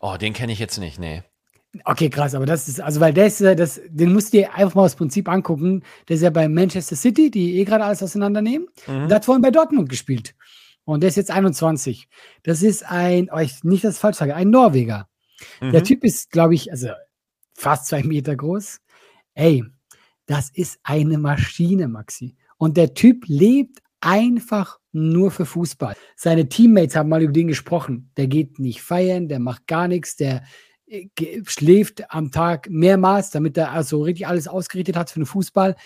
Oh, 0.00 0.16
den 0.18 0.32
kenne 0.32 0.52
ich 0.52 0.58
jetzt 0.58 0.78
nicht, 0.78 0.98
nee. 0.98 1.22
Okay, 1.84 2.08
krass, 2.08 2.34
aber 2.34 2.46
das 2.46 2.66
ist, 2.66 2.80
also 2.80 3.00
weil 3.00 3.12
der 3.12 3.26
ist, 3.26 3.42
das, 3.42 3.78
den 3.86 4.14
musst 4.14 4.32
du 4.32 4.38
dir 4.38 4.54
einfach 4.54 4.74
mal 4.74 4.84
aus 4.84 4.96
Prinzip 4.96 5.28
angucken. 5.28 5.82
Der 6.08 6.16
ist 6.16 6.22
ja 6.22 6.30
bei 6.30 6.48
Manchester 6.48 6.96
City, 6.96 7.30
die 7.30 7.58
eh 7.58 7.64
gerade 7.64 7.84
alles 7.84 8.02
auseinandernehmen. 8.02 8.68
Mhm. 8.86 9.08
Der 9.08 9.16
hat 9.16 9.26
vorhin 9.26 9.42
bei 9.42 9.50
Dortmund 9.50 9.90
gespielt. 9.90 10.34
Und 10.84 11.02
der 11.02 11.08
ist 11.08 11.16
jetzt 11.16 11.30
21. 11.30 12.08
Das 12.42 12.62
ist 12.62 12.86
ein, 12.90 13.28
oh, 13.30 13.38
ich 13.38 13.62
nicht 13.64 13.84
das 13.84 13.98
falsch 13.98 14.16
sage, 14.16 14.34
ein 14.34 14.48
Norweger. 14.48 15.08
Mhm. 15.60 15.72
Der 15.72 15.84
Typ 15.84 16.04
ist, 16.04 16.30
glaube 16.30 16.54
ich, 16.54 16.70
also 16.70 16.88
fast 17.54 17.86
zwei 17.86 18.02
Meter 18.02 18.36
groß. 18.36 18.80
Ey, 19.34 19.64
das 20.26 20.50
ist 20.50 20.78
eine 20.82 21.18
Maschine, 21.18 21.88
Maxi. 21.88 22.36
Und 22.56 22.76
der 22.76 22.94
Typ 22.94 23.24
lebt 23.26 23.80
einfach 24.00 24.78
nur 24.92 25.30
für 25.30 25.46
Fußball. 25.46 25.96
Seine 26.16 26.48
Teammates 26.48 26.96
haben 26.96 27.08
mal 27.08 27.22
über 27.22 27.32
den 27.32 27.48
gesprochen. 27.48 28.10
Der 28.16 28.26
geht 28.26 28.58
nicht 28.58 28.82
feiern, 28.82 29.28
der 29.28 29.38
macht 29.38 29.66
gar 29.66 29.88
nichts, 29.88 30.16
der 30.16 30.42
äh, 30.86 31.08
schläft 31.46 32.10
am 32.10 32.30
Tag 32.30 32.68
mehrmals, 32.68 33.30
damit 33.30 33.56
er 33.56 33.72
also 33.72 34.02
richtig 34.02 34.26
alles 34.26 34.48
ausgerichtet 34.48 34.96
hat 34.96 35.10
für 35.10 35.20
den 35.20 35.26
Fußball. 35.26 35.76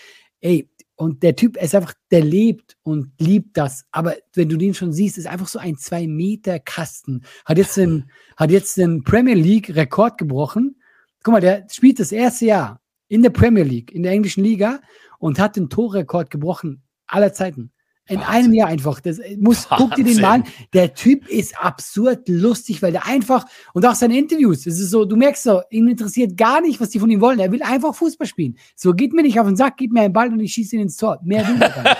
Ey, 0.41 0.69
und 0.97 1.21
der 1.21 1.35
Typ 1.35 1.57
ist 1.57 1.75
einfach, 1.75 1.93
der 2.09 2.21
lebt 2.21 2.75
und 2.81 3.11
liebt 3.19 3.55
das. 3.55 3.85
Aber 3.91 4.15
wenn 4.33 4.49
du 4.49 4.57
den 4.57 4.73
schon 4.73 4.91
siehst, 4.91 5.19
ist 5.19 5.27
einfach 5.27 5.47
so 5.47 5.59
ein 5.59 5.77
zwei 5.77 6.07
Meter 6.07 6.59
Kasten. 6.59 7.23
Hat 7.45 7.59
jetzt 7.59 7.77
den, 7.77 8.09
hat 8.35 8.49
jetzt 8.49 8.77
den 8.77 9.03
Premier 9.03 9.35
League 9.35 9.75
Rekord 9.75 10.17
gebrochen. 10.17 10.81
Guck 11.23 11.33
mal, 11.33 11.41
der 11.41 11.67
spielt 11.69 11.99
das 11.99 12.11
erste 12.11 12.47
Jahr 12.47 12.81
in 13.09 13.21
der 13.21 13.29
Premier 13.29 13.63
League, 13.63 13.91
in 13.91 14.01
der 14.01 14.11
englischen 14.11 14.43
Liga 14.43 14.81
und 15.19 15.37
hat 15.39 15.55
den 15.55 15.69
Torrekord 15.69 16.31
gebrochen 16.31 16.81
aller 17.05 17.31
Zeiten. 17.31 17.71
In 18.07 18.19
Wahnsinn. 18.19 18.33
einem 18.33 18.53
Jahr 18.53 18.69
einfach. 18.69 18.99
Das 19.01 19.19
muss, 19.37 19.67
guck 19.69 19.95
dir 19.95 20.03
den 20.03 20.21
mal 20.21 20.35
an. 20.35 20.43
Der 20.73 20.93
Typ 20.93 21.27
ist 21.27 21.57
absurd 21.59 22.27
lustig, 22.29 22.81
weil 22.81 22.91
der 22.91 23.05
einfach, 23.05 23.45
und 23.73 23.85
auch 23.85 23.95
seine 23.95 24.17
Interviews, 24.17 24.65
es 24.65 24.79
ist 24.79 24.91
so, 24.91 25.05
du 25.05 25.15
merkst 25.15 25.43
so, 25.43 25.61
ihn 25.69 25.87
interessiert 25.87 26.37
gar 26.37 26.61
nicht, 26.61 26.79
was 26.79 26.89
die 26.89 26.99
von 26.99 27.09
ihm 27.09 27.21
wollen. 27.21 27.39
Er 27.39 27.51
will 27.51 27.61
einfach 27.63 27.93
Fußball 27.93 28.27
spielen. 28.27 28.57
So, 28.75 28.93
geht 28.93 29.13
mir 29.13 29.23
nicht 29.23 29.39
auf 29.39 29.47
den 29.47 29.57
Sack, 29.57 29.77
gib 29.77 29.91
mir 29.91 30.01
einen 30.01 30.13
Ball 30.13 30.31
und 30.31 30.39
ich 30.39 30.53
schieße 30.53 30.75
ihn 30.75 30.83
ins 30.83 30.97
Tor. 30.97 31.19
Mehr 31.23 31.47
will 31.47 31.61
er 31.61 31.69
gar 31.69 31.83
nicht. 31.83 31.97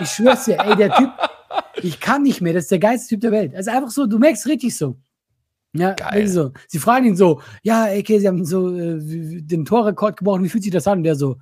ich 0.00 0.08
schwör's 0.08 0.44
dir, 0.44 0.58
ey, 0.60 0.76
der 0.76 0.94
Typ, 0.94 1.10
ich 1.82 2.00
kann 2.00 2.22
nicht 2.22 2.40
mehr. 2.40 2.52
Das 2.52 2.64
ist 2.64 2.70
der 2.70 2.78
geilste 2.78 3.08
Typ 3.08 3.20
der 3.20 3.32
Welt. 3.32 3.54
Also 3.54 3.70
einfach 3.70 3.90
so, 3.90 4.06
du 4.06 4.18
merkst 4.18 4.46
richtig 4.46 4.76
so. 4.76 4.96
Ja, 5.74 5.94
Geil. 5.94 6.28
So. 6.28 6.52
Sie 6.68 6.78
fragen 6.78 7.06
ihn 7.06 7.16
so, 7.16 7.40
ja, 7.62 7.86
okay, 7.86 8.18
sie 8.18 8.28
haben 8.28 8.44
so 8.44 8.76
äh, 8.76 8.98
den 9.00 9.64
Torrekord 9.64 10.18
gebrochen, 10.18 10.44
wie 10.44 10.48
fühlt 10.48 10.62
sich 10.62 10.72
das 10.72 10.86
an? 10.86 10.98
Und 10.98 11.04
der 11.04 11.16
so, 11.16 11.38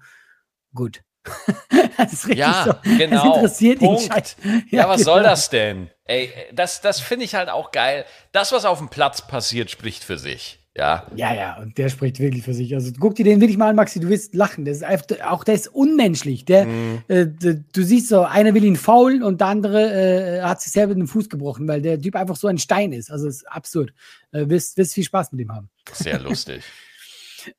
gut. 0.73 1.03
das 1.97 2.13
ist 2.13 2.29
richtig 2.29 2.39
ja, 2.39 2.65
so. 2.65 2.91
genau. 2.97 3.17
Das 3.17 3.25
interessiert 3.25 3.79
Punkt. 3.81 4.37
ihn. 4.45 4.65
Ja, 4.71 4.79
ja, 4.81 4.89
was 4.89 4.99
genau. 4.99 5.15
soll 5.15 5.23
das 5.23 5.51
denn? 5.51 5.91
Ey, 6.05 6.31
das, 6.53 6.81
das 6.81 7.01
finde 7.01 7.25
ich 7.25 7.35
halt 7.35 7.49
auch 7.49 7.71
geil. 7.73 8.05
Das, 8.33 8.53
was 8.53 8.65
auf 8.65 8.79
dem 8.79 8.89
Platz 8.89 9.27
passiert, 9.27 9.71
spricht 9.71 10.03
für 10.03 10.19
sich. 10.19 10.61
Ja. 10.77 11.07
Ja, 11.17 11.35
ja, 11.35 11.59
und 11.59 11.77
der 11.79 11.89
spricht 11.89 12.21
wirklich 12.21 12.45
für 12.45 12.55
sich. 12.55 12.75
Also 12.75 12.93
guck 12.99 13.17
dir 13.17 13.25
den 13.25 13.41
wirklich 13.41 13.59
mal 13.59 13.69
an, 13.69 13.77
Maxi, 13.77 13.99
du 13.99 14.09
wirst 14.09 14.35
lachen. 14.35 14.65
Das 14.65 14.79
ist 14.79 14.85
einfach, 14.85 15.07
auch 15.29 15.45
der 15.45 15.55
ist 15.55 15.69
unmenschlich. 15.69 16.45
Der, 16.45 16.65
mm. 16.65 17.05
äh, 17.09 17.27
du 17.27 17.83
siehst 17.83 18.09
so, 18.09 18.23
einer 18.23 18.55
will 18.55 18.65
ihn 18.65 18.77
faulen 18.77 19.23
und 19.23 19.41
der 19.41 19.49
andere 19.49 20.39
äh, 20.39 20.43
hat 20.43 20.63
sich 20.63 20.73
selber 20.73 20.95
den 20.95 21.09
Fuß 21.09 21.29
gebrochen, 21.29 21.67
weil 21.67 21.83
der 21.83 22.01
Typ 22.01 22.15
einfach 22.15 22.37
so 22.37 22.47
ein 22.47 22.59
Stein 22.59 22.93
ist. 22.93 23.11
Also 23.11 23.27
ist 23.27 23.47
absurd. 23.51 23.93
Äh, 24.33 24.49
wirst, 24.49 24.77
wirst 24.77 24.95
viel 24.95 25.05
Spaß 25.05 25.33
mit 25.33 25.43
ihm 25.43 25.53
haben. 25.53 25.69
Sehr 25.93 26.19
lustig. 26.21 26.63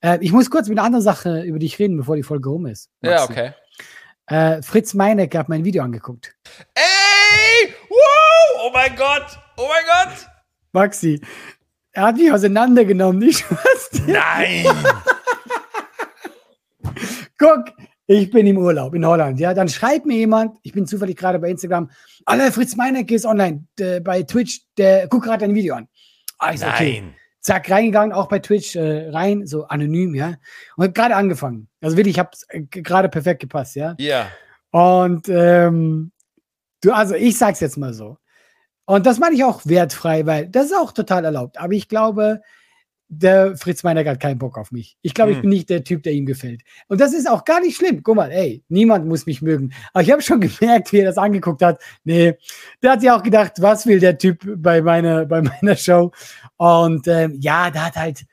Äh, 0.01 0.19
ich 0.21 0.31
muss 0.31 0.49
kurz 0.49 0.67
mit 0.67 0.77
einer 0.77 0.85
anderen 0.85 1.03
Sache 1.03 1.41
über 1.41 1.59
dich 1.59 1.79
reden, 1.79 1.97
bevor 1.97 2.15
die 2.15 2.23
Folge 2.23 2.49
rum 2.49 2.65
ist. 2.65 2.89
Maxi. 3.01 3.15
Ja, 3.15 3.23
okay. 3.23 3.53
Äh, 4.27 4.61
Fritz 4.61 4.93
Meinecke 4.93 5.37
hat 5.37 5.49
mein 5.49 5.65
Video 5.65 5.83
angeguckt. 5.83 6.35
Ey! 6.73 7.73
Wow! 7.89 8.65
Oh 8.65 8.71
mein 8.73 8.95
Gott! 8.95 9.25
Oh 9.57 9.67
mein 9.67 9.83
Gott! 9.85 10.27
Maxi, 10.71 11.21
er 11.91 12.03
hat 12.03 12.15
mich 12.15 12.31
auseinandergenommen, 12.31 13.19
nicht 13.19 13.45
Nein! 14.07 14.65
Guck, 17.37 17.73
ich 18.07 18.31
bin 18.31 18.47
im 18.47 18.57
Urlaub 18.57 18.93
in 18.93 19.05
Holland. 19.05 19.39
Ja, 19.39 19.53
dann 19.53 19.67
schreibt 19.67 20.05
mir 20.05 20.17
jemand, 20.17 20.57
ich 20.63 20.71
bin 20.71 20.85
zufällig 20.85 21.17
gerade 21.17 21.39
bei 21.39 21.49
Instagram, 21.49 21.89
alle 22.25 22.51
Fritz 22.51 22.75
Meinecke 22.75 23.15
ist 23.15 23.25
online 23.25 23.65
der, 23.77 23.99
bei 23.99 24.23
Twitch, 24.23 24.61
der 24.77 25.07
guckt 25.07 25.25
gerade 25.25 25.45
ein 25.45 25.55
Video 25.55 25.75
an. 25.75 25.87
Ah, 26.37 26.53
ich 26.53 26.59
so, 26.59 26.67
okay. 26.67 27.03
Zack, 27.41 27.69
reingegangen, 27.71 28.13
auch 28.13 28.27
bei 28.27 28.39
Twitch 28.39 28.75
äh, 28.75 29.09
rein, 29.09 29.47
so 29.47 29.65
anonym, 29.65 30.13
ja. 30.13 30.35
Und 30.77 30.85
hab 30.85 30.93
gerade 30.93 31.15
angefangen. 31.15 31.67
Also 31.81 31.97
wirklich, 31.97 32.15
ich 32.15 32.19
habe 32.19 32.29
äh, 32.49 32.61
gerade 32.61 33.09
perfekt 33.09 33.41
gepasst, 33.41 33.75
ja. 33.75 33.95
Ja. 33.97 34.27
Und 34.69 35.27
ähm, 35.27 36.11
du, 36.81 36.93
also 36.93 37.15
ich 37.15 37.37
sag's 37.37 37.59
jetzt 37.59 37.77
mal 37.77 37.93
so. 37.93 38.17
Und 38.85 39.05
das 39.05 39.19
meine 39.19 39.35
ich 39.35 39.43
auch 39.43 39.61
wertfrei, 39.65 40.25
weil 40.25 40.49
das 40.49 40.67
ist 40.67 40.75
auch 40.75 40.91
total 40.91 41.25
erlaubt. 41.25 41.57
Aber 41.57 41.73
ich 41.73 41.87
glaube, 41.87 42.41
der 43.13 43.57
Fritz 43.57 43.83
Meiner 43.83 44.05
hat 44.05 44.21
keinen 44.21 44.39
Bock 44.39 44.57
auf 44.57 44.71
mich. 44.71 44.95
Ich 45.01 45.13
glaube, 45.13 45.31
hm. 45.31 45.35
ich 45.35 45.41
bin 45.41 45.49
nicht 45.49 45.69
der 45.69 45.83
Typ, 45.83 46.01
der 46.03 46.13
ihm 46.13 46.25
gefällt. 46.25 46.61
Und 46.87 47.01
das 47.01 47.13
ist 47.13 47.29
auch 47.29 47.43
gar 47.43 47.59
nicht 47.59 47.75
schlimm. 47.75 48.01
Guck 48.03 48.15
mal, 48.15 48.31
ey, 48.31 48.63
niemand 48.69 49.05
muss 49.05 49.25
mich 49.25 49.41
mögen. 49.41 49.73
Aber 49.91 50.01
ich 50.01 50.11
habe 50.11 50.21
schon 50.21 50.39
gemerkt, 50.59 50.93
wie 50.93 50.99
er 50.99 51.05
das 51.05 51.17
angeguckt 51.17 51.61
hat. 51.61 51.81
Nee, 52.05 52.35
der 52.81 52.91
hat 52.93 53.03
ja 53.03 53.17
auch 53.17 53.21
gedacht, 53.21 53.53
was 53.59 53.85
will 53.85 53.99
der 53.99 54.17
Typ 54.17 54.45
bei 54.55 54.81
meiner, 54.81 55.25
bei 55.25 55.41
meiner 55.41 55.75
Show? 55.75 56.11
Und 56.55 57.05
ähm, 57.09 57.35
ja, 57.41 57.69
da 57.69 57.87
hat 57.87 57.97
halt, 57.97 58.23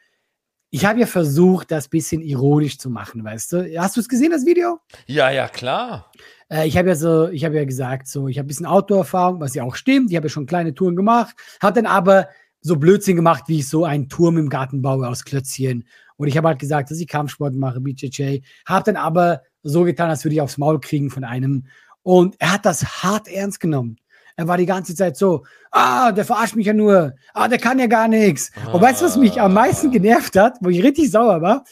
ich 0.70 0.84
habe 0.84 1.00
ja 1.00 1.06
versucht, 1.06 1.72
das 1.72 1.88
bisschen 1.88 2.22
ironisch 2.22 2.78
zu 2.78 2.88
machen, 2.88 3.24
weißt 3.24 3.52
du? 3.52 3.78
Hast 3.80 3.96
du 3.96 4.00
es 4.00 4.08
gesehen, 4.08 4.30
das 4.30 4.46
Video? 4.46 4.78
Ja, 5.06 5.30
ja, 5.30 5.48
klar. 5.48 6.12
Äh, 6.48 6.68
ich 6.68 6.78
habe 6.78 6.88
ja 6.88 6.94
so, 6.94 7.28
ich 7.30 7.44
habe 7.44 7.56
ja 7.56 7.64
gesagt, 7.64 8.06
so, 8.06 8.28
ich 8.28 8.38
habe 8.38 8.46
ein 8.46 8.48
bisschen 8.48 8.66
Outdoor-Erfahrung, 8.66 9.40
was 9.40 9.56
ja 9.56 9.64
auch 9.64 9.74
stimmt. 9.74 10.10
Ich 10.10 10.16
habe 10.16 10.26
ja 10.26 10.30
schon 10.30 10.46
kleine 10.46 10.72
Touren 10.72 10.94
gemacht, 10.94 11.34
habe 11.60 11.74
dann 11.74 11.86
aber 11.86 12.28
so 12.60 12.76
Blödsinn 12.76 13.16
gemacht, 13.16 13.44
wie 13.46 13.60
ich 13.60 13.68
so 13.68 13.84
einen 13.84 14.08
Turm 14.08 14.38
im 14.38 14.48
Garten 14.48 14.82
baue 14.82 15.08
aus 15.08 15.24
Klötzchen. 15.24 15.84
Und 16.16 16.28
ich 16.28 16.36
habe 16.36 16.48
halt 16.48 16.58
gesagt, 16.58 16.90
dass 16.90 16.98
ich 16.98 17.06
Kampfsport 17.06 17.54
mache, 17.54 17.80
BJJ. 17.80 18.40
Habe 18.66 18.84
dann 18.84 18.96
aber 18.96 19.42
so 19.62 19.84
getan, 19.84 20.10
als 20.10 20.24
würde 20.24 20.34
ich 20.34 20.40
aufs 20.40 20.58
Maul 20.58 20.80
kriegen 20.80 21.10
von 21.10 21.24
einem. 21.24 21.66
Und 22.02 22.36
er 22.38 22.54
hat 22.54 22.66
das 22.66 23.02
hart 23.02 23.28
ernst 23.28 23.60
genommen. 23.60 23.96
Er 24.36 24.46
war 24.46 24.56
die 24.56 24.66
ganze 24.66 24.94
Zeit 24.94 25.16
so, 25.16 25.44
ah, 25.72 26.12
der 26.12 26.24
verarscht 26.24 26.54
mich 26.54 26.66
ja 26.66 26.72
nur, 26.72 27.14
ah, 27.34 27.48
der 27.48 27.58
kann 27.58 27.78
ja 27.78 27.86
gar 27.86 28.06
nichts. 28.06 28.52
Ah. 28.54 28.72
Und 28.72 28.80
weißt 28.80 29.00
du, 29.00 29.06
was 29.06 29.16
mich 29.16 29.40
am 29.40 29.52
meisten 29.52 29.90
genervt 29.90 30.36
hat, 30.36 30.58
wo 30.60 30.68
ich 30.68 30.82
richtig 30.82 31.10
sauer 31.10 31.42
war? 31.42 31.64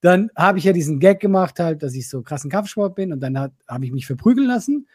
Dann 0.00 0.30
habe 0.36 0.58
ich 0.58 0.64
ja 0.64 0.72
diesen 0.72 0.98
Gag 0.98 1.20
gemacht, 1.20 1.58
halt, 1.58 1.82
dass 1.82 1.94
ich 1.94 2.08
so 2.08 2.22
krassen 2.22 2.50
Kampfsport 2.50 2.94
bin 2.94 3.12
und 3.12 3.20
dann 3.20 3.36
habe 3.38 3.84
ich 3.84 3.92
mich 3.92 4.06
verprügeln 4.06 4.48
lassen. 4.48 4.86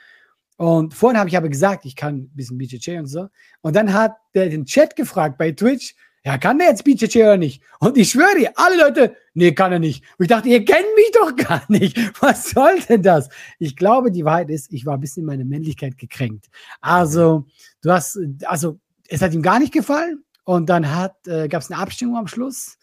Und 0.57 0.93
vorhin 0.93 1.19
habe 1.19 1.29
ich 1.29 1.37
aber 1.37 1.49
gesagt, 1.49 1.85
ich 1.85 1.95
kann 1.95 2.15
ein 2.15 2.31
bisschen 2.33 2.57
BJJ 2.57 2.97
und 2.97 3.05
so. 3.07 3.27
Und 3.61 3.75
dann 3.75 3.93
hat 3.93 4.15
der 4.33 4.49
den 4.49 4.65
Chat 4.65 4.95
gefragt 4.95 5.37
bei 5.37 5.51
Twitch, 5.51 5.95
ja, 6.25 6.37
kann 6.37 6.57
der 6.57 6.67
jetzt 6.67 6.83
BJJ 6.83 7.19
oder 7.19 7.37
nicht? 7.37 7.63
Und 7.79 7.97
ich 7.97 8.09
schwöre 8.09 8.37
dir, 8.37 8.51
alle 8.55 8.75
Leute, 8.75 9.15
nee, 9.33 9.53
kann 9.53 9.71
er 9.71 9.79
nicht. 9.79 10.03
Und 10.17 10.25
ich 10.25 10.29
dachte, 10.29 10.49
ihr 10.49 10.65
kennt 10.65 10.87
mich 10.95 11.11
doch 11.13 11.35
gar 11.35 11.63
nicht. 11.69 11.97
Was 12.21 12.49
soll 12.49 12.79
denn 12.89 13.01
das? 13.01 13.29
Ich 13.59 13.77
glaube, 13.77 14.11
die 14.11 14.25
Wahrheit 14.25 14.49
ist, 14.49 14.73
ich 14.73 14.85
war 14.85 14.95
ein 14.95 14.99
bisschen 14.99 15.21
in 15.21 15.27
meine 15.27 15.45
Männlichkeit 15.45 15.97
gekränkt. 15.97 16.47
Also, 16.81 17.45
du 17.81 17.91
hast, 17.91 18.19
also, 18.43 18.79
es 19.07 19.21
hat 19.21 19.33
ihm 19.33 19.41
gar 19.41 19.59
nicht 19.59 19.71
gefallen. 19.71 20.25
Und 20.43 20.69
dann 20.69 20.93
hat, 20.93 21.15
äh, 21.27 21.47
gab 21.47 21.61
es 21.61 21.71
eine 21.71 21.79
Abstimmung 21.79 22.17
am 22.17 22.27
Schluss, 22.27 22.77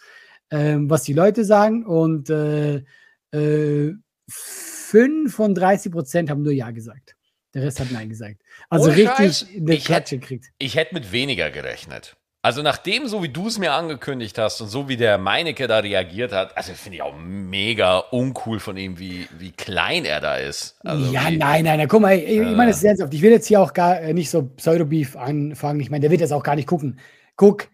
ähm, 0.50 0.88
was 0.88 1.02
die 1.02 1.12
Leute 1.12 1.44
sagen. 1.44 1.84
Und 1.84 2.30
äh, 2.30 2.84
äh, 3.32 3.94
35 4.28 5.92
Prozent 5.92 6.30
haben 6.30 6.42
nur 6.42 6.52
Ja 6.52 6.70
gesagt. 6.70 7.14
Der 7.54 7.62
Rest 7.62 7.80
hat 7.80 7.90
Nein 7.92 8.08
gesagt. 8.08 8.42
Also 8.68 8.90
oh, 8.90 8.92
richtig 8.92 9.46
eine 9.56 9.78
Klatsche 9.78 10.18
gekriegt. 10.18 10.46
Ich 10.58 10.76
hätte 10.76 10.94
mit 10.94 11.12
weniger 11.12 11.50
gerechnet. 11.50 12.16
Also 12.44 12.60
nachdem, 12.60 13.06
so 13.06 13.22
wie 13.22 13.30
du 13.30 13.46
es 13.46 13.58
mir 13.58 13.72
angekündigt 13.72 14.36
hast 14.36 14.60
und 14.60 14.68
so 14.68 14.86
wie 14.86 14.98
der 14.98 15.16
Meinecke 15.16 15.66
da 15.66 15.78
reagiert 15.78 16.30
hat, 16.30 16.54
also 16.58 16.74
finde 16.74 16.96
ich 16.96 17.02
auch 17.02 17.16
mega 17.16 18.00
uncool 18.10 18.60
von 18.60 18.76
ihm, 18.76 18.98
wie, 18.98 19.26
wie 19.38 19.50
klein 19.50 20.04
er 20.04 20.20
da 20.20 20.36
ist. 20.36 20.76
Also 20.84 21.10
ja, 21.10 21.30
wie, 21.30 21.38
nein, 21.38 21.64
nein, 21.64 21.78
nein, 21.78 21.88
guck 21.88 22.02
mal, 22.02 22.14
ich, 22.14 22.28
äh, 22.28 22.50
ich 22.50 22.54
meine, 22.54 22.66
das 22.66 22.78
ist 22.78 22.84
ernsthaft. 22.84 23.14
Ich 23.14 23.22
will 23.22 23.30
jetzt 23.30 23.46
hier 23.46 23.62
auch 23.62 23.72
gar 23.72 23.98
äh, 23.98 24.12
nicht 24.12 24.28
so 24.28 24.42
Pseudo-Beef 24.42 25.16
anfangen. 25.16 25.80
Ich 25.80 25.88
meine, 25.88 26.02
der 26.02 26.10
wird 26.10 26.20
jetzt 26.20 26.32
auch 26.34 26.42
gar 26.42 26.54
nicht 26.54 26.68
gucken. 26.68 27.00
Guck, 27.36 27.68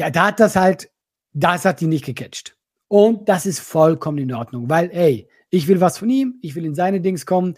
der, 0.00 0.10
da 0.10 0.26
hat 0.26 0.40
das 0.40 0.56
halt, 0.56 0.90
das 1.32 1.64
hat 1.64 1.80
ihn 1.80 1.90
nicht 1.90 2.04
gecatcht. 2.04 2.56
Und 2.88 3.28
das 3.28 3.46
ist 3.46 3.60
vollkommen 3.60 4.18
in 4.18 4.34
Ordnung, 4.34 4.68
weil, 4.68 4.90
ey, 4.90 5.28
ich 5.50 5.68
will 5.68 5.80
was 5.80 5.96
von 5.96 6.10
ihm, 6.10 6.40
ich 6.42 6.56
will 6.56 6.64
in 6.64 6.74
seine 6.74 7.00
Dings 7.00 7.24
kommen 7.24 7.54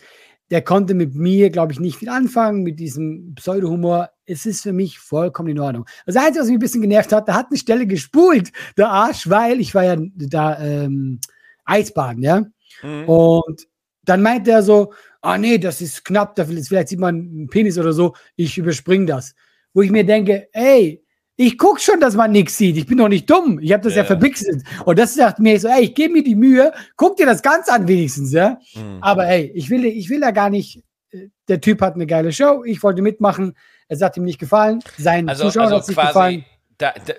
der 0.51 0.63
konnte 0.63 0.95
mit 0.95 1.15
mir, 1.15 1.51
glaube 1.51 1.73
ich, 1.73 1.81
nicht 1.81 1.97
viel 1.97 2.09
anfangen, 2.09 2.63
mit 2.63 2.81
diesem 2.81 3.35
Pseudo-Humor. 3.37 4.11
Es 4.27 4.47
ist 4.47 4.63
für 4.63 4.73
mich 4.73 4.99
vollkommen 4.99 5.51
in 5.51 5.61
Ordnung. 5.61 5.87
Das 6.07 6.17
Einzige, 6.17 6.41
was 6.41 6.47
mich 6.49 6.57
ein 6.57 6.61
bisschen 6.61 6.83
genervt 6.83 7.13
hat, 7.13 7.29
da 7.29 7.35
hat 7.35 7.47
eine 7.51 7.59
Stelle 7.59 7.87
gespult, 7.87 8.51
der 8.77 8.89
Arsch, 8.89 9.29
weil 9.31 9.61
ich 9.61 9.75
war 9.75 9.85
ja 9.85 9.97
da 10.17 10.59
ähm, 10.61 11.21
Eisbaden, 11.65 12.23
ja. 12.23 12.45
Mhm. 12.83 13.09
Und 13.09 13.69
dann 14.05 14.23
meint 14.23 14.49
er 14.49 14.63
so, 14.63 14.93
ah 15.21 15.39
nee, 15.39 15.59
das 15.59 15.81
ist 15.81 16.05
knapp, 16.05 16.35
da 16.35 16.45
vielleicht 16.45 16.89
sieht 16.89 16.99
man 16.99 17.15
einen 17.15 17.49
Penis 17.49 17.79
oder 17.79 17.93
so, 17.93 18.15
ich 18.37 18.59
überspringe 18.59 19.07
das. 19.07 19.35
Wo 19.73 19.83
ich 19.83 19.91
mir 19.91 20.05
denke, 20.05 20.49
ey, 20.53 21.05
ich 21.43 21.57
guck 21.57 21.81
schon, 21.81 22.01
dass 22.01 22.17
man 22.17 22.33
nichts 22.33 22.59
sieht. 22.59 22.77
Ich 22.77 22.85
bin 22.85 22.99
doch 22.99 23.09
nicht 23.09 23.31
dumm. 23.31 23.59
Ich 23.63 23.73
habe 23.73 23.83
das 23.83 23.95
ja, 23.95 24.03
ja 24.03 24.05
verpixelt. 24.05 24.63
Und 24.85 24.99
das 24.99 25.15
sagt 25.15 25.39
mir 25.39 25.59
so, 25.59 25.69
ey, 25.69 25.85
ich 25.85 25.95
gebe 25.95 26.13
mir 26.13 26.23
die 26.23 26.35
Mühe, 26.35 26.71
guck 26.97 27.17
dir 27.17 27.25
das 27.25 27.41
ganz 27.41 27.71
an 27.71 27.89
wenigstens, 27.89 28.33
ja. 28.33 28.59
Mhm. 28.75 28.99
Aber 29.01 29.27
ey, 29.27 29.51
ich 29.55 29.71
will, 29.71 29.87
ich 29.87 30.11
will 30.11 30.21
da 30.21 30.33
gar 30.33 30.51
nicht. 30.51 30.85
Äh, 31.11 31.29
der 31.49 31.63
Typ 31.63 31.81
hat 31.81 31.95
eine 31.95 32.07
geile 32.07 32.31
Show. 32.35 32.63
Ich 32.65 32.83
wollte 32.83 33.01
mitmachen. 33.01 33.57
Es 33.89 34.03
hat 34.03 34.19
ihm 34.19 34.25
nicht 34.25 34.39
gefallen. 34.39 34.81
Sein 34.99 35.31
also, 35.31 35.45
Zuschauer 35.45 35.63
also 35.63 35.77
hat 35.77 35.83
es 35.85 35.89
nicht 35.89 35.99
gefallen. 35.99 36.45
Da, 36.77 36.93
da, 37.07 37.15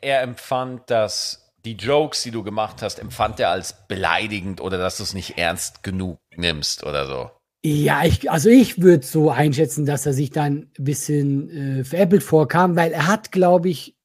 er 0.00 0.22
empfand 0.22 0.84
das, 0.86 1.52
die 1.66 1.74
Jokes, 1.74 2.22
die 2.22 2.30
du 2.30 2.42
gemacht 2.42 2.80
hast, 2.80 2.98
empfand 2.98 3.40
er 3.40 3.50
als 3.50 3.86
beleidigend 3.88 4.62
oder 4.62 4.78
dass 4.78 4.96
du 4.96 5.02
es 5.02 5.12
nicht 5.12 5.36
ernst 5.36 5.82
genug 5.82 6.18
nimmst 6.34 6.82
oder 6.82 7.06
so. 7.06 7.30
Ja, 7.66 8.04
ich, 8.04 8.30
also 8.30 8.48
ich 8.48 8.80
würde 8.80 9.04
so 9.04 9.28
einschätzen, 9.30 9.86
dass 9.86 10.06
er 10.06 10.12
sich 10.12 10.30
dann 10.30 10.70
ein 10.78 10.84
bisschen 10.84 11.80
äh, 11.80 11.84
veräppelt 11.84 12.22
vorkam, 12.22 12.76
weil 12.76 12.92
er 12.92 13.08
hat, 13.08 13.32
glaube 13.32 13.68
ich, 13.68 13.96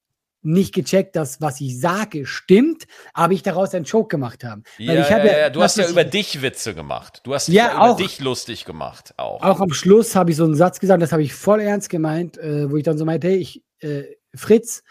nicht 0.42 0.74
gecheckt, 0.74 1.14
dass 1.14 1.40
was 1.40 1.60
ich 1.60 1.78
sage 1.78 2.26
stimmt, 2.26 2.88
aber 3.14 3.34
ich 3.34 3.44
daraus 3.44 3.72
einen 3.72 3.84
Joke 3.84 4.08
gemacht 4.08 4.42
habe. 4.42 4.62
Ja, 4.78 4.94
ja, 4.94 5.08
ja, 5.08 5.38
ja, 5.38 5.50
du 5.50 5.62
hast 5.62 5.76
ja 5.78 5.88
über 5.88 6.02
dich 6.02 6.42
Witze 6.42 6.74
gemacht. 6.74 7.20
Du 7.22 7.34
hast 7.34 7.46
ja, 7.46 7.68
ja 7.68 7.90
über 7.90 7.96
dich 7.96 8.18
lustig 8.18 8.64
gemacht 8.64 9.14
auch. 9.16 9.40
Auch 9.40 9.60
am 9.60 9.72
Schluss 9.72 10.16
habe 10.16 10.32
ich 10.32 10.36
so 10.36 10.44
einen 10.44 10.56
Satz 10.56 10.80
gesagt, 10.80 11.00
das 11.00 11.12
habe 11.12 11.22
ich 11.22 11.32
voll 11.32 11.60
ernst 11.60 11.88
gemeint, 11.88 12.38
äh, 12.38 12.68
wo 12.68 12.76
ich 12.76 12.82
dann 12.82 12.98
so 12.98 13.04
meinte, 13.04 13.28
hey, 13.28 13.36
ich, 13.36 13.62
äh, 13.78 14.02
Fritz, 14.34 14.82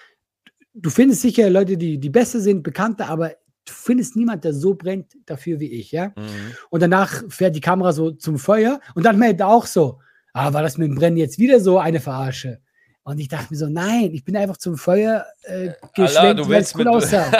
du 0.73 0.89
findest 0.89 1.23
sicher 1.23 1.49
Leute, 1.49 1.75
die, 1.75 1.97
die 1.97 2.09
besser 2.09 2.39
sind, 2.39 2.63
bekannter, 2.63 3.09
aber 3.09 3.33
du 3.65 3.73
findest 3.73 4.15
niemand, 4.15 4.43
der 4.43 4.53
so 4.53 4.73
brennt 4.75 5.13
dafür 5.25 5.59
wie 5.59 5.71
ich, 5.71 5.91
ja. 5.91 6.07
Mhm. 6.09 6.55
Und 6.69 6.81
danach 6.81 7.23
fährt 7.29 7.55
die 7.55 7.61
Kamera 7.61 7.93
so 7.93 8.11
zum 8.11 8.37
Feuer 8.37 8.79
und 8.95 9.05
dann 9.05 9.17
meldet 9.17 9.41
er 9.41 9.47
auch 9.49 9.65
so, 9.65 9.99
ah, 10.33 10.53
war 10.53 10.63
das 10.63 10.77
mit 10.77 10.89
dem 10.89 10.95
Brennen 10.95 11.17
jetzt 11.17 11.39
wieder 11.39 11.59
so 11.59 11.79
eine 11.79 11.99
Verarsche? 11.99 12.59
Und 13.03 13.19
ich 13.19 13.27
dachte 13.27 13.47
mir 13.49 13.57
so, 13.57 13.67
nein, 13.67 14.11
ich 14.13 14.23
bin 14.23 14.37
einfach 14.37 14.57
zum 14.57 14.77
Feuer 14.77 15.25
äh, 15.43 15.67
äh 15.67 15.73
geschwenkt, 15.95 16.39
du 16.39 16.47
willst 16.47 16.75
cool 16.75 16.85
mit, 16.85 16.87
aussah. 16.93 17.31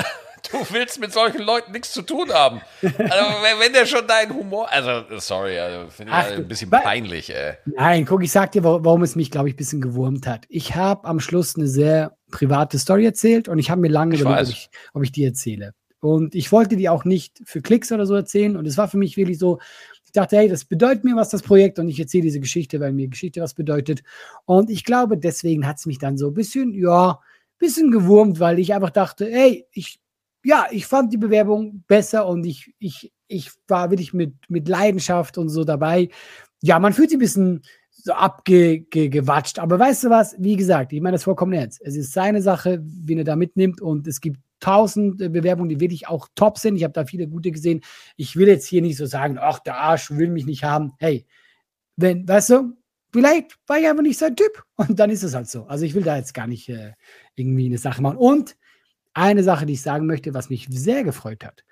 du 0.52 0.58
willst 0.72 1.00
mit 1.00 1.14
solchen 1.14 1.44
Leuten 1.44 1.72
nichts 1.72 1.94
zu 1.94 2.02
tun 2.02 2.32
haben. 2.32 2.62
Also, 2.82 3.26
wenn, 3.60 3.72
der 3.72 3.86
schon 3.86 4.08
deinen 4.08 4.34
Humor, 4.34 4.72
also, 4.72 5.04
sorry, 5.20 5.60
also, 5.60 5.90
finde 5.92 6.12
ich 6.12 6.18
Ach, 6.18 6.32
ein 6.32 6.48
bisschen 6.48 6.70
peinlich, 6.72 7.30
ey. 7.30 7.58
Nein, 7.66 8.06
guck, 8.06 8.24
ich 8.24 8.32
sag 8.32 8.52
dir, 8.54 8.64
warum 8.64 9.04
es 9.04 9.16
mich, 9.16 9.30
glaube 9.30 9.50
ich, 9.50 9.54
ein 9.54 9.58
bisschen 9.58 9.82
gewurmt 9.82 10.26
hat. 10.26 10.46
Ich 10.50 10.76
habe 10.76 11.08
am 11.08 11.20
Schluss 11.20 11.56
eine 11.56 11.68
sehr 11.68 12.18
private 12.32 12.80
Story 12.80 13.06
erzählt 13.06 13.48
und 13.48 13.60
ich 13.60 13.70
habe 13.70 13.82
mir 13.82 13.90
lange 13.90 14.18
überlegt, 14.18 14.48
ob 14.48 14.50
ich, 14.50 14.70
ob 14.94 15.04
ich 15.04 15.12
die 15.12 15.26
erzähle. 15.26 15.74
Und 16.02 16.36
ich 16.36 16.52
wollte 16.52 16.76
die 16.76 16.90
auch 16.90 17.06
nicht 17.06 17.42
für 17.46 17.62
Klicks 17.62 17.92
oder 17.92 18.06
so 18.06 18.16
erzählen. 18.16 18.58
Und 18.58 18.68
es 18.68 18.78
war 18.78 18.88
für 18.88 18.98
mich 18.98 19.18
wirklich 19.18 19.38
so, 19.38 19.60
ich 20.04 20.12
dachte, 20.12 20.36
hey, 20.36 20.50
das 20.50 20.66
bedeutet 20.66 21.04
mir 21.04 21.16
was, 21.16 21.30
das 21.30 21.44
Projekt. 21.44 21.80
Und 21.80 21.88
ich 21.88 22.00
erzähle 22.00 22.24
diese 22.24 22.40
Geschichte, 22.40 22.80
weil 22.80 22.92
mir 22.92 23.08
Geschichte 23.08 23.40
was 23.40 23.54
bedeutet. 23.54 24.04
Und 24.46 24.70
ich 24.70 24.84
glaube, 24.84 25.18
deswegen 25.18 25.66
hat 25.66 25.78
es 25.78 25.86
mich 25.86 26.00
dann 26.00 26.18
so 26.18 26.28
ein 26.28 26.34
bisschen, 26.34 26.74
ja, 26.74 27.20
bisschen 27.60 27.92
gewurmt, 27.92 28.40
weil 28.40 28.60
ich 28.60 28.74
einfach 28.74 28.90
dachte, 28.90 29.28
hey, 29.32 29.68
ich, 29.72 30.00
ja, 30.44 30.66
ich 30.72 30.88
fand 30.88 31.14
die 31.14 31.18
Bewerbung 31.18 31.84
besser 31.88 32.28
und 32.28 32.46
ich, 32.46 32.74
ich, 32.80 33.14
ich 33.28 33.52
war 33.68 33.92
wirklich 33.92 34.14
mit, 34.14 34.34
mit 34.50 34.68
Leidenschaft 34.68 35.38
und 35.38 35.50
so 35.50 35.64
dabei. 35.64 36.10
Ja, 36.62 36.80
man 36.80 36.94
fühlt 36.94 37.12
sich 37.12 37.18
ein 37.18 37.20
bisschen 37.20 37.62
so 37.92 38.14
abgewatscht. 38.14 39.60
Aber 39.60 39.78
weißt 39.78 40.06
du 40.06 40.10
was? 40.10 40.36
Wie 40.40 40.56
gesagt, 40.56 40.92
ich 40.94 41.02
meine 41.02 41.16
das 41.16 41.24
vollkommen 41.24 41.54
ernst. 41.54 41.80
Es 41.84 41.96
ist 41.96 42.14
seine 42.14 42.42
Sache, 42.42 42.82
wie 42.84 43.16
er 43.16 43.24
da 43.24 43.36
mitnimmt 43.36 43.80
und 43.80 44.08
es 44.08 44.20
gibt 44.20 44.40
tausend 44.62 45.18
Bewerbungen, 45.18 45.70
die 45.70 45.80
wirklich 45.80 46.08
auch 46.08 46.30
top 46.36 46.58
sind. 46.58 46.78
Ich 46.78 46.84
habe 46.84 46.94
da 46.94 47.06
viele 47.06 47.28
gute 47.28 47.52
gesehen. 47.52 47.82
Ich 48.16 48.36
will 48.38 48.48
jetzt 48.48 48.68
hier 48.68 48.82
nicht 48.82 48.98
so 48.98 49.06
sagen, 49.06 49.38
ach, 49.40 49.60
der 49.60 49.78
Arsch 49.78 50.12
will 50.12 50.30
mich 50.30 50.46
nicht 50.46 50.64
haben. 50.64 50.94
Hey, 51.00 51.26
wenn, 51.98 52.28
weißt 52.28 52.52
du, 52.52 52.78
vielleicht 53.12 53.58
war 53.68 53.80
ich 53.80 53.88
einfach 53.88 54.04
nicht 54.04 54.18
sein 54.18 54.36
Typ 54.36 54.64
und 54.76 55.00
dann 55.00 55.10
ist 55.10 55.24
es 55.24 55.36
halt 55.36 55.50
so. 55.50 55.66
Also 55.66 55.86
ich 55.86 55.94
will 55.94 56.04
da 56.04 56.16
jetzt 56.16 56.34
gar 56.34 56.48
nicht 56.48 56.70
äh, 56.70 56.94
irgendwie 57.36 57.66
eine 57.66 57.78
Sache 57.78 58.02
machen. 58.02 58.18
Und 58.18 58.56
eine 59.14 59.44
Sache, 59.44 59.66
die 59.66 59.74
ich 59.74 59.82
sagen 59.82 60.06
möchte, 60.06 60.34
was 60.34 60.50
mich 60.50 60.68
sehr 60.70 61.04
gefreut 61.04 61.44
hat. 61.44 61.64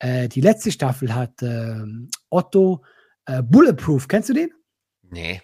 Äh, 0.00 0.28
die 0.28 0.40
letzte 0.40 0.72
Staffel 0.72 1.14
hat 1.14 1.40
äh, 1.42 1.84
Otto 2.28 2.82
äh, 3.26 3.42
Bulletproof, 3.42 4.08
kennst 4.08 4.30
du 4.30 4.34
den? 4.34 4.50
Nee. 5.10 5.40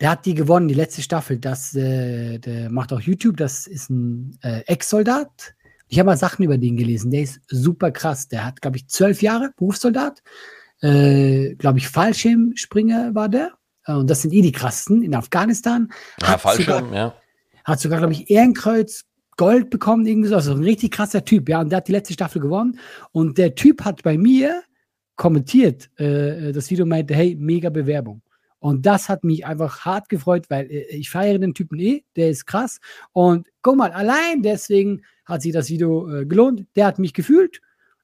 Der 0.00 0.10
hat 0.10 0.26
die 0.26 0.34
gewonnen, 0.34 0.66
die 0.66 0.74
letzte 0.74 1.00
Staffel. 1.00 1.38
Das, 1.38 1.76
äh, 1.76 2.38
der 2.38 2.70
macht 2.70 2.92
auch 2.92 3.00
YouTube. 3.00 3.36
Das 3.36 3.68
ist 3.68 3.88
ein 3.88 4.36
äh, 4.42 4.62
Ex-Soldat, 4.66 5.54
ich 5.92 5.98
habe 5.98 6.06
mal 6.06 6.16
Sachen 6.16 6.42
über 6.42 6.56
den 6.56 6.78
gelesen. 6.78 7.10
Der 7.10 7.20
ist 7.20 7.42
super 7.48 7.90
krass. 7.90 8.26
Der 8.26 8.46
hat, 8.46 8.62
glaube 8.62 8.78
ich, 8.78 8.88
zwölf 8.88 9.20
Jahre 9.20 9.52
Berufssoldat. 9.58 10.22
Äh, 10.80 11.54
glaube 11.56 11.80
ich, 11.80 11.88
Fallschirmspringer 11.88 13.14
war 13.14 13.28
der. 13.28 13.52
Äh, 13.84 13.92
und 13.92 14.08
das 14.08 14.22
sind 14.22 14.32
eh 14.32 14.40
die 14.40 14.52
krassesten 14.52 15.02
in 15.02 15.14
Afghanistan. 15.14 15.92
Ja, 16.22 16.28
hat 16.28 16.40
Fallschirm, 16.40 16.86
sogar, 16.86 16.94
ja. 16.94 17.14
Hat 17.66 17.78
sogar, 17.78 17.98
glaube 17.98 18.14
ich, 18.14 18.30
Ehrenkreuz 18.30 19.04
Gold 19.36 19.68
bekommen, 19.68 20.06
irgendwie 20.06 20.30
so. 20.30 20.36
Also 20.36 20.52
ein 20.52 20.64
richtig 20.64 20.92
krasser 20.92 21.26
Typ, 21.26 21.50
ja. 21.50 21.60
Und 21.60 21.68
der 21.68 21.76
hat 21.76 21.88
die 21.88 21.92
letzte 21.92 22.14
Staffel 22.14 22.40
gewonnen. 22.40 22.78
Und 23.10 23.36
der 23.36 23.54
Typ 23.54 23.84
hat 23.84 24.02
bei 24.02 24.16
mir 24.16 24.62
kommentiert, 25.16 25.90
äh, 26.00 26.52
das 26.52 26.70
Video 26.70 26.86
meinte, 26.86 27.14
hey, 27.14 27.36
mega 27.38 27.68
Bewerbung. 27.68 28.22
Und 28.60 28.86
das 28.86 29.10
hat 29.10 29.24
mich 29.24 29.44
einfach 29.44 29.84
hart 29.84 30.08
gefreut, 30.08 30.46
weil 30.48 30.70
äh, 30.70 30.86
ich 30.96 31.10
feiere 31.10 31.38
den 31.38 31.52
Typen 31.52 31.78
eh, 31.80 32.02
der 32.16 32.30
ist 32.30 32.46
krass. 32.46 32.80
Und 33.12 33.48
guck 33.60 33.76
mal, 33.76 33.90
allein 33.90 34.40
deswegen 34.42 35.02
hat 35.32 35.42
sich 35.42 35.52
das 35.52 35.68
Video 35.68 36.08
äh, 36.08 36.24
gelohnt. 36.26 36.66
Der 36.76 36.86
hat 36.86 36.98
mich 36.98 37.14
gefühlt. 37.14 37.60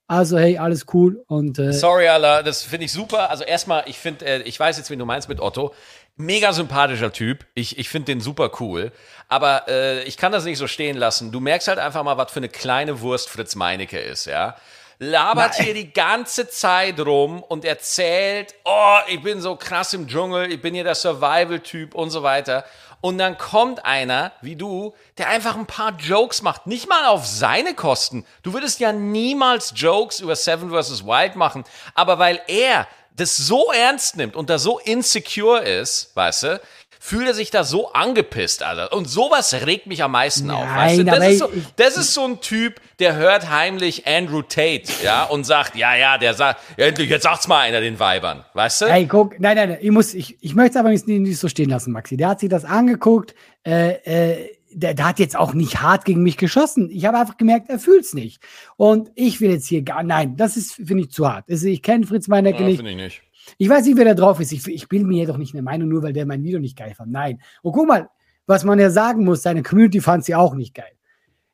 Also, 0.06 0.38
hey, 0.38 0.56
alles 0.56 0.86
cool. 0.94 1.22
Und, 1.26 1.58
äh, 1.58 1.72
Sorry, 1.72 2.08
Allah, 2.08 2.42
das 2.42 2.62
finde 2.62 2.86
ich 2.86 2.92
super. 2.92 3.30
Also, 3.30 3.44
erstmal, 3.44 3.84
ich 3.86 3.98
finde, 3.98 4.24
äh, 4.24 4.42
ich 4.42 4.58
weiß 4.58 4.78
jetzt, 4.78 4.90
wen 4.90 4.98
du 4.98 5.04
meinst 5.04 5.28
mit 5.28 5.40
Otto. 5.40 5.74
Mega 6.16 6.52
sympathischer 6.52 7.12
Typ. 7.12 7.46
Ich, 7.54 7.78
ich 7.78 7.88
finde 7.88 8.06
den 8.06 8.20
super 8.20 8.50
cool. 8.58 8.90
Aber 9.28 9.68
äh, 9.68 10.02
ich 10.04 10.16
kann 10.16 10.32
das 10.32 10.44
nicht 10.44 10.58
so 10.58 10.66
stehen 10.66 10.96
lassen. 10.96 11.30
Du 11.30 11.40
merkst 11.40 11.68
halt 11.68 11.78
einfach 11.78 12.02
mal, 12.02 12.16
was 12.16 12.32
für 12.32 12.40
eine 12.40 12.48
kleine 12.48 13.02
Wurst 13.02 13.28
Fritz 13.28 13.54
Meinecke 13.54 13.98
ist, 13.98 14.24
ja 14.24 14.56
labert 14.98 15.54
Nein. 15.56 15.64
hier 15.64 15.74
die 15.74 15.92
ganze 15.92 16.48
Zeit 16.48 16.98
rum 17.00 17.42
und 17.42 17.64
erzählt, 17.64 18.54
oh, 18.64 18.98
ich 19.08 19.22
bin 19.22 19.40
so 19.40 19.56
krass 19.56 19.92
im 19.94 20.08
Dschungel, 20.08 20.50
ich 20.50 20.60
bin 20.60 20.74
hier 20.74 20.84
der 20.84 20.94
Survival-Typ 20.94 21.94
und 21.94 22.10
so 22.10 22.22
weiter. 22.22 22.64
Und 23.00 23.18
dann 23.18 23.38
kommt 23.38 23.84
einer 23.84 24.32
wie 24.40 24.56
du, 24.56 24.92
der 25.18 25.28
einfach 25.28 25.56
ein 25.56 25.66
paar 25.66 25.92
Jokes 25.96 26.42
macht, 26.42 26.66
nicht 26.66 26.88
mal 26.88 27.06
auf 27.06 27.26
seine 27.26 27.74
Kosten. 27.74 28.26
Du 28.42 28.52
würdest 28.54 28.80
ja 28.80 28.92
niemals 28.92 29.72
Jokes 29.76 30.18
über 30.18 30.34
Seven 30.34 30.70
vs. 30.70 31.04
Wild 31.04 31.36
machen, 31.36 31.62
aber 31.94 32.18
weil 32.18 32.40
er 32.48 32.88
das 33.14 33.36
so 33.36 33.72
ernst 33.72 34.16
nimmt 34.16 34.36
und 34.36 34.50
da 34.50 34.58
so 34.58 34.78
insecure 34.78 35.62
ist, 35.62 36.14
weißt 36.14 36.42
du, 36.44 36.60
fühlt 37.00 37.26
er 37.26 37.34
sich 37.34 37.50
da 37.50 37.64
so 37.64 37.92
angepisst, 37.92 38.62
Alter. 38.62 38.92
Und 38.92 39.08
sowas 39.08 39.52
regt 39.66 39.86
mich 39.86 40.02
am 40.02 40.12
meisten 40.12 40.48
Nein, 40.48 40.56
auf. 40.56 40.76
Weißt 40.76 40.98
du? 40.98 41.04
das, 41.04 41.28
ist 41.28 41.38
so, 41.38 41.50
das 41.76 41.96
ist 41.96 42.14
so 42.14 42.24
ein 42.24 42.40
Typ, 42.40 42.80
der 42.98 43.16
hört 43.16 43.50
heimlich 43.50 44.06
Andrew 44.06 44.42
Tate, 44.42 44.84
ja, 45.02 45.24
und 45.24 45.44
sagt, 45.44 45.76
ja, 45.76 45.96
ja, 45.96 46.18
der 46.18 46.34
sagt, 46.34 46.60
endlich, 46.76 47.10
jetzt 47.10 47.22
sagt's 47.22 47.48
mal 47.48 47.60
einer 47.60 47.80
den 47.80 47.98
Weibern, 47.98 48.44
weißt 48.54 48.82
du? 48.82 48.86
Hey, 48.86 49.06
guck, 49.06 49.38
nein, 49.40 49.56
nein, 49.56 49.68
nein, 49.70 49.78
ich 49.80 49.90
muss, 49.90 50.14
ich, 50.14 50.36
ich 50.40 50.54
möchte 50.54 50.70
es 50.70 50.76
aber 50.76 50.90
nicht, 50.90 51.06
nicht 51.06 51.38
so 51.38 51.48
stehen 51.48 51.70
lassen, 51.70 51.92
Maxi. 51.92 52.16
Der 52.16 52.28
hat 52.28 52.40
sich 52.40 52.48
das 52.48 52.64
angeguckt, 52.64 53.34
äh, 53.64 53.90
äh, 54.04 54.50
der, 54.70 54.94
der 54.94 55.08
hat 55.08 55.18
jetzt 55.18 55.36
auch 55.36 55.54
nicht 55.54 55.80
hart 55.80 56.04
gegen 56.04 56.22
mich 56.22 56.36
geschossen. 56.36 56.90
Ich 56.90 57.04
habe 57.06 57.18
einfach 57.18 57.36
gemerkt, 57.36 57.70
er 57.70 57.78
fühlt's 57.78 58.14
nicht. 58.14 58.42
Und 58.76 59.10
ich 59.14 59.40
will 59.40 59.50
jetzt 59.50 59.66
hier 59.66 59.82
gar, 59.82 60.02
nein, 60.02 60.36
das 60.36 60.56
ist, 60.56 60.74
finde 60.74 61.04
ich, 61.04 61.10
zu 61.10 61.28
hart. 61.28 61.46
Also 61.48 61.66
ich 61.66 61.82
kenne 61.82 62.06
Fritz 62.06 62.28
Meinecke 62.28 62.60
Ja, 62.60 62.66
nicht. 62.66 62.76
finde 62.76 62.90
ich 62.92 62.96
nicht. 62.96 63.22
Ich 63.56 63.68
weiß 63.68 63.86
nicht, 63.86 63.96
wer 63.96 64.04
da 64.04 64.14
drauf 64.14 64.40
ist. 64.40 64.52
Ich, 64.52 64.66
ich 64.66 64.88
bilde 64.88 65.06
mir 65.06 65.26
doch 65.26 65.38
nicht 65.38 65.54
eine 65.54 65.62
Meinung, 65.62 65.88
nur 65.88 66.02
weil 66.02 66.12
der 66.12 66.26
mein 66.26 66.44
Video 66.44 66.60
nicht 66.60 66.76
geil 66.76 66.94
fand. 66.94 67.10
Nein. 67.10 67.40
Und 67.62 67.72
guck 67.72 67.88
mal, 67.88 68.08
was 68.46 68.64
man 68.64 68.78
ja 68.78 68.90
sagen 68.90 69.24
muss, 69.24 69.42
seine 69.42 69.62
Community 69.62 70.00
fand 70.00 70.24
sie 70.24 70.34
auch 70.34 70.54
nicht 70.54 70.74
geil. 70.74 70.92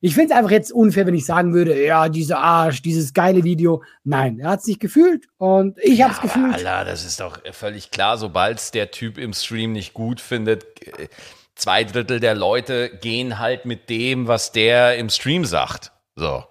Ich 0.01 0.15
finde 0.15 0.35
es 0.35 0.39
einfach 0.39 0.51
jetzt 0.51 0.71
unfair, 0.71 1.07
wenn 1.07 1.15
ich 1.15 1.25
sagen 1.25 1.55
würde, 1.55 1.83
ja, 1.83 2.11
dieser 2.11 2.39
Arsch, 2.39 2.83
dieses 2.83 3.15
geile 3.15 3.43
Video. 3.43 3.83
Nein, 4.05 4.39
er 4.39 4.51
hat 4.51 4.61
es 4.61 4.67
nicht 4.67 4.81
gefühlt 4.81 5.29
und 5.39 5.79
ich 5.79 6.03
habe 6.03 6.13
es 6.13 6.19
Aber 6.19 6.29
gefühlt. 6.29 6.55
Alter, 6.55 6.85
das 6.85 7.07
ist 7.07 7.21
doch 7.21 7.39
völlig 7.53 7.91
klar, 7.91 8.19
sobald 8.19 8.59
es 8.59 8.71
der 8.71 8.91
Typ 8.91 9.17
im 9.17 9.33
Stream 9.33 9.73
nicht 9.73 9.95
gut 9.95 10.21
findet, 10.21 10.87
äh, 10.87 11.09
zwei 11.55 11.85
Drittel 11.85 12.21
der 12.21 12.35
Leute 12.35 12.91
gehen 13.01 13.39
halt 13.39 13.65
mit 13.65 13.89
dem, 13.89 14.29
was 14.29 14.53
der 14.53 14.99
im 14.99 15.09
Stream 15.09 15.47
sagt. 15.47 15.91
So. 16.17 16.45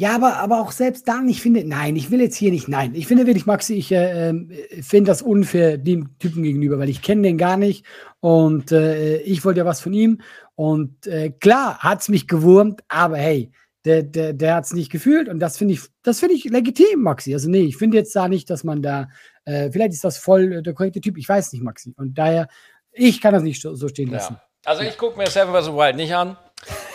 Ja, 0.00 0.14
aber, 0.14 0.38
aber 0.38 0.62
auch 0.62 0.72
selbst 0.72 1.06
dann, 1.08 1.28
ich 1.28 1.42
finde, 1.42 1.62
nein, 1.62 1.94
ich 1.94 2.10
will 2.10 2.22
jetzt 2.22 2.36
hier 2.36 2.50
nicht, 2.50 2.68
nein. 2.68 2.94
Ich 2.94 3.06
finde 3.06 3.26
wirklich, 3.26 3.44
Maxi, 3.44 3.74
ich 3.74 3.92
äh, 3.92 4.30
ähm, 4.30 4.50
finde 4.80 5.10
das 5.10 5.20
unfair 5.20 5.76
dem 5.76 6.18
Typen 6.18 6.42
gegenüber, 6.42 6.78
weil 6.78 6.88
ich 6.88 7.02
kenne 7.02 7.20
den 7.20 7.36
gar 7.36 7.58
nicht 7.58 7.84
und 8.20 8.72
äh, 8.72 9.18
ich 9.18 9.44
wollte 9.44 9.58
ja 9.58 9.66
was 9.66 9.82
von 9.82 9.92
ihm. 9.92 10.22
Und 10.54 11.06
äh, 11.06 11.28
klar 11.28 11.80
hat's 11.80 12.08
mich 12.08 12.26
gewurmt, 12.26 12.80
aber 12.88 13.18
hey, 13.18 13.52
der, 13.84 14.02
der, 14.02 14.32
der 14.32 14.54
hat's 14.54 14.72
nicht 14.72 14.90
gefühlt 14.90 15.28
und 15.28 15.38
das 15.38 15.58
finde 15.58 15.74
ich, 15.74 15.82
das 16.02 16.20
finde 16.20 16.34
ich 16.34 16.44
legitim, 16.44 17.02
Maxi. 17.02 17.34
Also 17.34 17.50
nee, 17.50 17.64
ich 17.64 17.76
finde 17.76 17.98
jetzt 17.98 18.16
da 18.16 18.26
nicht, 18.26 18.48
dass 18.48 18.64
man 18.64 18.80
da, 18.80 19.06
äh, 19.44 19.70
vielleicht 19.70 19.92
ist 19.92 20.04
das 20.04 20.16
voll 20.16 20.50
äh, 20.50 20.62
der 20.62 20.72
korrekte 20.72 21.02
Typ, 21.02 21.18
ich 21.18 21.28
weiß 21.28 21.52
nicht, 21.52 21.62
Maxi. 21.62 21.92
Und 21.98 22.16
daher, 22.16 22.48
ich 22.90 23.20
kann 23.20 23.34
das 23.34 23.42
nicht 23.42 23.60
so 23.60 23.74
so 23.74 23.86
stehen 23.88 24.10
lassen. 24.10 24.32
Ja. 24.32 24.42
Also 24.64 24.82
ich 24.82 24.96
gucke 24.96 25.18
mir 25.18 25.28
Seven 25.28 25.54
vs. 25.54 25.68
Wild 25.68 25.96
nicht 25.96 26.14
an. 26.14 26.38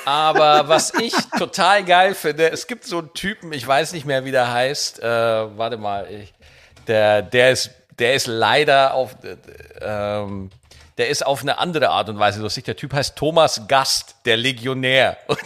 Aber 0.06 0.68
was 0.68 0.94
ich 0.94 1.14
total 1.38 1.84
geil 1.84 2.14
finde, 2.14 2.52
es 2.52 2.68
gibt 2.68 2.86
so 2.86 3.00
einen 3.00 3.14
Typen, 3.14 3.52
ich 3.54 3.66
weiß 3.66 3.94
nicht 3.94 4.06
mehr, 4.06 4.24
wie 4.24 4.32
der 4.32 4.52
heißt. 4.52 5.02
Äh, 5.02 5.58
warte 5.58 5.78
mal, 5.78 6.08
ich, 6.10 6.34
der, 6.88 7.22
der 7.22 7.52
ist, 7.52 7.72
der 7.98 8.14
ist 8.14 8.28
leider 8.28 8.94
auf, 8.94 9.16
äh, 9.24 9.38
ähm, 9.82 10.52
der 10.98 11.10
ist 11.10 11.26
auf 11.26 11.42
eine 11.42 11.58
andere 11.58 11.90
Art 11.90 12.10
und 12.10 12.20
Weise 12.20 12.42
lustig. 12.42 12.66
Der 12.66 12.76
Typ 12.76 12.94
heißt 12.94 13.16
Thomas 13.16 13.68
Gast, 13.68 14.16
der 14.26 14.38
Legionär. 14.38 15.18
Und 15.28 15.40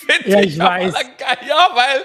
finde 0.00 0.30
Ja, 0.30 0.40
ich, 0.40 0.54
ich 0.54 0.58
weiß. 0.58 0.92
geil. 0.94 1.38
Ja, 1.48 1.68
weil 1.74 2.04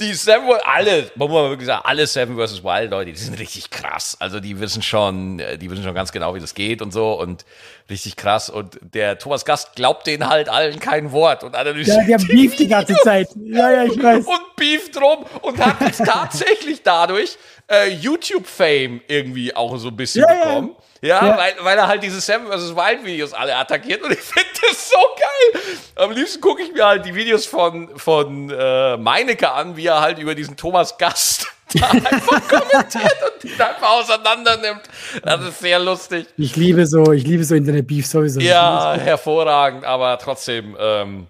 die 0.00 0.12
Seven, 0.14 0.48
alle, 0.64 1.10
man 1.16 1.28
muss 1.28 1.42
mal 1.42 1.50
wirklich 1.50 1.66
sagen, 1.66 1.82
alle 1.84 2.06
Seven 2.06 2.36
vs. 2.36 2.62
Wild 2.64 2.90
Leute, 2.90 3.12
die 3.12 3.18
sind 3.18 3.38
richtig 3.38 3.70
krass. 3.70 4.16
Also 4.20 4.40
die 4.40 4.58
wissen 4.60 4.82
schon, 4.82 5.38
äh, 5.38 5.58
die 5.58 5.70
wissen 5.70 5.84
schon 5.84 5.94
ganz 5.94 6.12
genau, 6.12 6.34
wie 6.34 6.40
das 6.40 6.54
geht 6.54 6.82
und 6.82 6.92
so 6.92 7.12
und 7.20 7.44
richtig 7.90 8.16
krass. 8.16 8.50
Und 8.50 8.78
der 8.82 9.18
Thomas 9.18 9.44
Gast 9.44 9.74
glaubt 9.76 10.06
denen 10.06 10.28
halt 10.28 10.48
allen 10.48 10.78
kein 10.80 11.12
Wort 11.12 11.44
und 11.44 11.54
analysiert 11.54 11.98
Ja, 12.08 12.16
der 12.18 12.24
beef 12.26 12.56
die 12.56 12.68
ganze 12.68 12.94
Zeit. 12.96 13.28
Ja, 13.44 13.70
ja, 13.70 13.84
ich 13.84 14.02
weiß. 14.02 14.24
und 14.26 14.56
beeft 14.56 14.96
drum 14.96 15.24
und 15.42 15.58
hat 15.64 15.80
jetzt 15.80 16.04
tatsächlich 16.04 16.82
dadurch 16.82 17.36
äh, 17.70 17.88
YouTube-Fame 17.90 19.00
irgendwie 19.08 19.54
auch 19.54 19.76
so 19.78 19.88
ein 19.88 19.96
bisschen 19.96 20.24
ja. 20.28 20.34
bekommen. 20.34 20.70
Ja, 20.76 20.82
Ja. 21.02 21.36
Weil, 21.36 21.54
weil 21.60 21.78
er 21.78 21.88
halt 21.88 22.02
diese 22.02 22.20
Seven 22.20 22.46
vs. 22.46 22.76
Wild 22.76 23.04
Videos 23.04 23.32
alle 23.32 23.56
attackiert 23.56 24.02
und 24.02 24.12
ich 24.12 24.20
finde 24.20 24.48
das 24.62 24.88
so 24.88 24.96
geil. 25.18 25.62
Am 25.96 26.12
liebsten 26.12 26.40
gucke 26.40 26.62
ich 26.62 26.72
mir 26.72 26.86
halt 26.86 27.04
die 27.04 27.14
Videos 27.14 27.44
von, 27.44 27.98
von 27.98 28.50
äh, 28.50 28.96
Meinecke 28.96 29.50
an, 29.50 29.76
wie 29.76 29.86
er 29.86 30.00
halt 30.00 30.18
über 30.18 30.36
diesen 30.36 30.56
Thomas 30.56 30.96
Gast 30.98 31.48
da 31.74 31.88
einfach 31.88 32.48
kommentiert 32.48 33.16
und 33.34 33.44
ihn 33.44 33.60
einfach 33.60 33.90
auseinander 33.90 34.58
nimmt. 34.58 34.82
Das 35.24 35.42
ist 35.42 35.58
sehr 35.58 35.80
lustig. 35.80 36.26
Ich 36.36 36.54
liebe 36.54 36.86
so, 36.86 37.12
ich 37.12 37.24
liebe 37.24 37.42
so 37.44 37.56
Internet-Beef 37.56 38.06
sowieso. 38.06 38.40
Ja, 38.40 38.94
hervorragend, 38.94 39.84
aber 39.84 40.18
trotzdem, 40.18 40.76
ähm, 40.78 41.26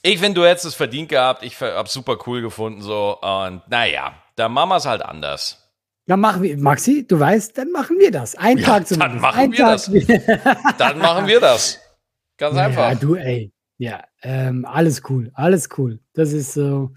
ich 0.00 0.18
finde, 0.18 0.40
du 0.40 0.46
hättest 0.46 0.64
es 0.64 0.74
verdient 0.74 1.10
gehabt. 1.10 1.42
Ich 1.42 1.60
hab's 1.60 1.92
super 1.92 2.16
cool 2.26 2.40
gefunden, 2.40 2.80
so. 2.80 3.18
Und 3.20 3.62
naja, 3.68 4.14
da 4.36 4.48
machen 4.48 4.70
wir 4.70 4.76
es 4.76 4.86
halt 4.86 5.02
anders. 5.02 5.67
Dann 6.08 6.20
machen 6.20 6.42
wir, 6.42 6.56
Maxi, 6.58 7.06
du 7.06 7.20
weißt, 7.20 7.56
dann 7.56 7.70
machen 7.70 7.96
wir 8.00 8.10
das. 8.10 8.34
Ein 8.34 8.58
Ja, 8.58 8.64
Tag 8.66 8.76
dann 8.76 8.86
zumindest. 8.86 9.20
machen 9.22 9.38
Ein 9.38 9.52
wir 9.52 9.58
Tag. 9.58 9.72
das. 9.72 10.76
Dann 10.78 10.98
machen 10.98 11.26
wir 11.28 11.38
das. 11.40 11.78
Ganz 12.38 12.56
einfach. 12.56 12.88
Ja, 12.90 12.94
du, 12.96 13.14
ey. 13.14 13.52
Ja, 13.78 14.02
ähm, 14.22 14.64
alles 14.64 15.02
cool, 15.08 15.30
alles 15.34 15.68
cool. 15.78 16.00
Das 16.14 16.32
ist 16.32 16.54
so, 16.54 16.92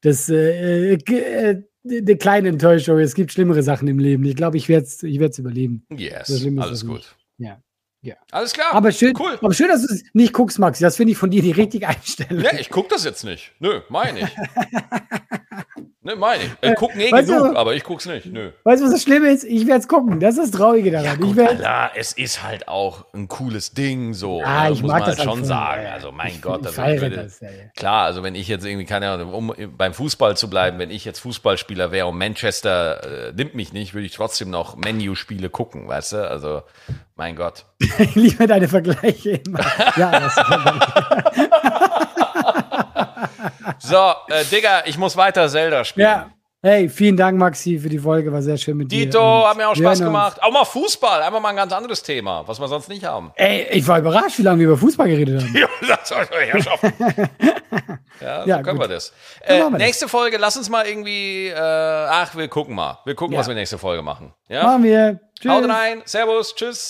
das, 0.00 0.28
äh, 0.28 0.94
äh, 0.94 0.96
g- 0.96 1.18
äh, 1.20 1.62
eine 1.88 2.16
kleine 2.16 2.48
Enttäuschung. 2.48 2.98
Es 2.98 3.14
gibt 3.14 3.30
schlimmere 3.32 3.62
Sachen 3.62 3.86
im 3.86 3.98
Leben. 4.00 4.24
Ich 4.24 4.34
glaube, 4.34 4.56
ich 4.56 4.68
werde 4.68 4.86
es 4.86 5.02
ich 5.02 5.20
werd's 5.20 5.38
überleben. 5.38 5.86
Yes, 5.94 6.30
alles 6.58 6.84
gut. 6.86 6.96
nicht. 6.96 7.16
Ja. 7.38 7.60
ja. 8.02 8.14
Alles 8.32 8.52
klar. 8.54 8.68
Aber 8.72 8.90
schön, 8.90 9.12
Cool. 9.18 9.38
aber 9.40 9.52
schön, 9.52 9.68
dass 9.68 9.86
du 9.86 9.92
es 9.94 10.02
nicht 10.14 10.32
guckst, 10.32 10.58
Maxi. 10.58 10.82
Das 10.82 10.96
finde 10.96 11.12
ich 11.12 11.18
von 11.18 11.30
dir 11.30 11.42
die 11.42 11.52
richtige 11.52 11.86
Einstellung. 11.88 12.42
Ne, 12.42 12.58
ich 12.58 12.70
guck 12.70 12.88
das 12.88 13.04
jetzt 13.04 13.22
nicht. 13.24 13.52
Nö, 13.60 13.82
meine 13.90 14.20
ich. 14.20 14.36
ne, 16.04 16.14
meine 16.16 16.44
ich. 16.44 16.50
Ich 16.70 16.74
guck 16.76 16.94
eh 16.96 17.10
Weißt 17.10 17.28
du- 17.28 17.42
genug, 17.42 17.56
aber 17.56 17.74
ich 17.74 17.82
guck's 17.84 18.06
nicht. 18.06 18.26
Nö. 18.26 18.50
Weißt 18.64 18.80
du, 18.80 18.86
was 18.86 18.92
das 18.92 19.02
Schlimme 19.02 19.30
ist? 19.30 19.44
Ich 19.44 19.66
werde 19.66 19.80
es 19.80 19.88
gucken. 19.88 20.20
Das 20.20 20.36
ist 20.38 20.52
das 20.52 20.60
Traurige 20.60 20.90
daran. 20.90 21.04
Ja, 21.06 21.12
ich 21.14 21.20
gut, 21.20 21.36
werd, 21.36 21.50
Alter, 21.64 21.90
es 21.96 22.12
ist 22.12 22.42
halt 22.42 22.68
auch 22.68 23.06
ein 23.14 23.28
cooles 23.28 23.72
Ding, 23.72 24.14
so. 24.14 24.42
Ah, 24.44 24.64
ne, 24.64 24.72
ich 24.72 24.82
muss 24.82 24.90
mag 24.92 25.00
man 25.00 25.10
das 25.10 25.18
halt 25.18 25.28
halt 25.28 25.36
schon 25.38 25.44
sagen. 25.44 25.82
ja. 25.84 25.92
Also, 25.92 26.12
mein 26.12 26.28
Ich- 26.28 26.42
Gott, 26.42 26.60
ich 26.60 26.66
also, 26.66 26.80
feiere 26.82 27.00
würde- 27.00 27.16
das, 27.16 27.40
ja. 27.40 27.48
Klar, 27.76 28.04
also 28.04 28.22
wenn 28.22 28.34
ich 28.34 28.48
jetzt 28.48 28.64
irgendwie, 28.64 28.86
keine 28.86 29.10
Ahnung, 29.10 29.32
um 29.32 29.54
beim 29.76 29.94
Fußball 29.94 30.36
zu 30.36 30.48
bleiben, 30.50 30.78
wenn 30.78 30.90
ich 30.90 31.04
jetzt 31.04 31.20
Fußballspieler 31.20 31.90
wäre 31.90 32.06
und 32.06 32.18
Manchester 32.18 33.28
äh, 33.28 33.32
nimmt 33.32 33.54
mich 33.54 33.72
nicht, 33.72 33.94
würde 33.94 34.06
ich 34.06 34.12
trotzdem 34.14 34.50
noch 34.50 34.76
Menu-Spiele 34.76 35.48
gucken, 35.50 35.88
weißt 35.88 36.12
du? 36.12 36.28
Also, 36.30 36.62
mein 37.16 37.36
Gott. 37.36 37.64
ich 37.98 38.14
liebe 38.14 38.46
deine 38.46 38.68
Vergleiche 38.68 39.40
immer. 39.46 39.60
ja, 39.96 40.20
das 40.20 40.34
So, 43.86 44.12
äh, 44.28 44.44
Digga, 44.50 44.82
ich 44.86 44.96
muss 44.98 45.16
weiter 45.16 45.48
Zelda 45.48 45.84
spielen. 45.84 46.06
ja. 46.06 46.30
Hey, 46.66 46.88
vielen 46.88 47.14
Dank, 47.18 47.36
Maxi, 47.38 47.78
für 47.78 47.90
die 47.90 47.98
Folge. 47.98 48.32
War 48.32 48.40
sehr 48.40 48.56
schön 48.56 48.78
mit 48.78 48.90
dir. 48.90 49.04
Dito, 49.04 49.46
hat 49.46 49.54
mir 49.58 49.68
auch 49.68 49.76
Spaß 49.76 50.00
gemacht. 50.00 50.42
Auch 50.42 50.50
mal 50.50 50.64
Fußball, 50.64 51.20
einfach 51.20 51.38
mal 51.38 51.50
ein 51.50 51.56
ganz 51.56 51.74
anderes 51.74 52.02
Thema, 52.02 52.42
was 52.48 52.58
wir 52.58 52.66
sonst 52.68 52.88
nicht 52.88 53.04
haben. 53.04 53.32
Ey, 53.34 53.66
ich 53.72 53.86
war 53.86 53.98
überrascht, 53.98 54.38
wie 54.38 54.42
lange 54.44 54.60
wir 54.60 54.66
über 54.68 54.78
Fußball 54.78 55.06
geredet 55.06 55.42
haben. 55.42 55.54
Ja, 55.58 55.68
das 55.86 56.08
soll 56.08 56.26
ich 56.42 56.52
Herrschaft. 56.54 56.82
Ja, 58.20 58.42
so 58.44 58.48
Ja, 58.48 58.62
können 58.62 58.78
gut. 58.78 58.88
wir 58.88 58.94
das. 58.94 59.12
Äh, 59.42 59.58
wir 59.58 59.70
das. 59.72 59.78
nächste 59.78 60.08
Folge, 60.08 60.38
lass 60.38 60.56
uns 60.56 60.70
mal 60.70 60.86
irgendwie, 60.86 61.48
äh, 61.48 61.54
ach, 61.58 62.34
wir 62.34 62.48
gucken 62.48 62.74
mal. 62.74 62.98
Wir 63.04 63.14
gucken, 63.14 63.34
Ja. 63.34 63.40
was 63.40 63.48
wir 63.48 63.54
nächste 63.54 63.76
Folge 63.76 64.00
machen. 64.02 64.32
Ja? 64.48 64.62
Machen 64.62 64.84
wir. 64.84 65.20
Tschüss. 65.38 65.50
Haut 65.52 65.68
rein, 65.68 66.00
Servus, 66.06 66.54
tschüss. 66.54 66.82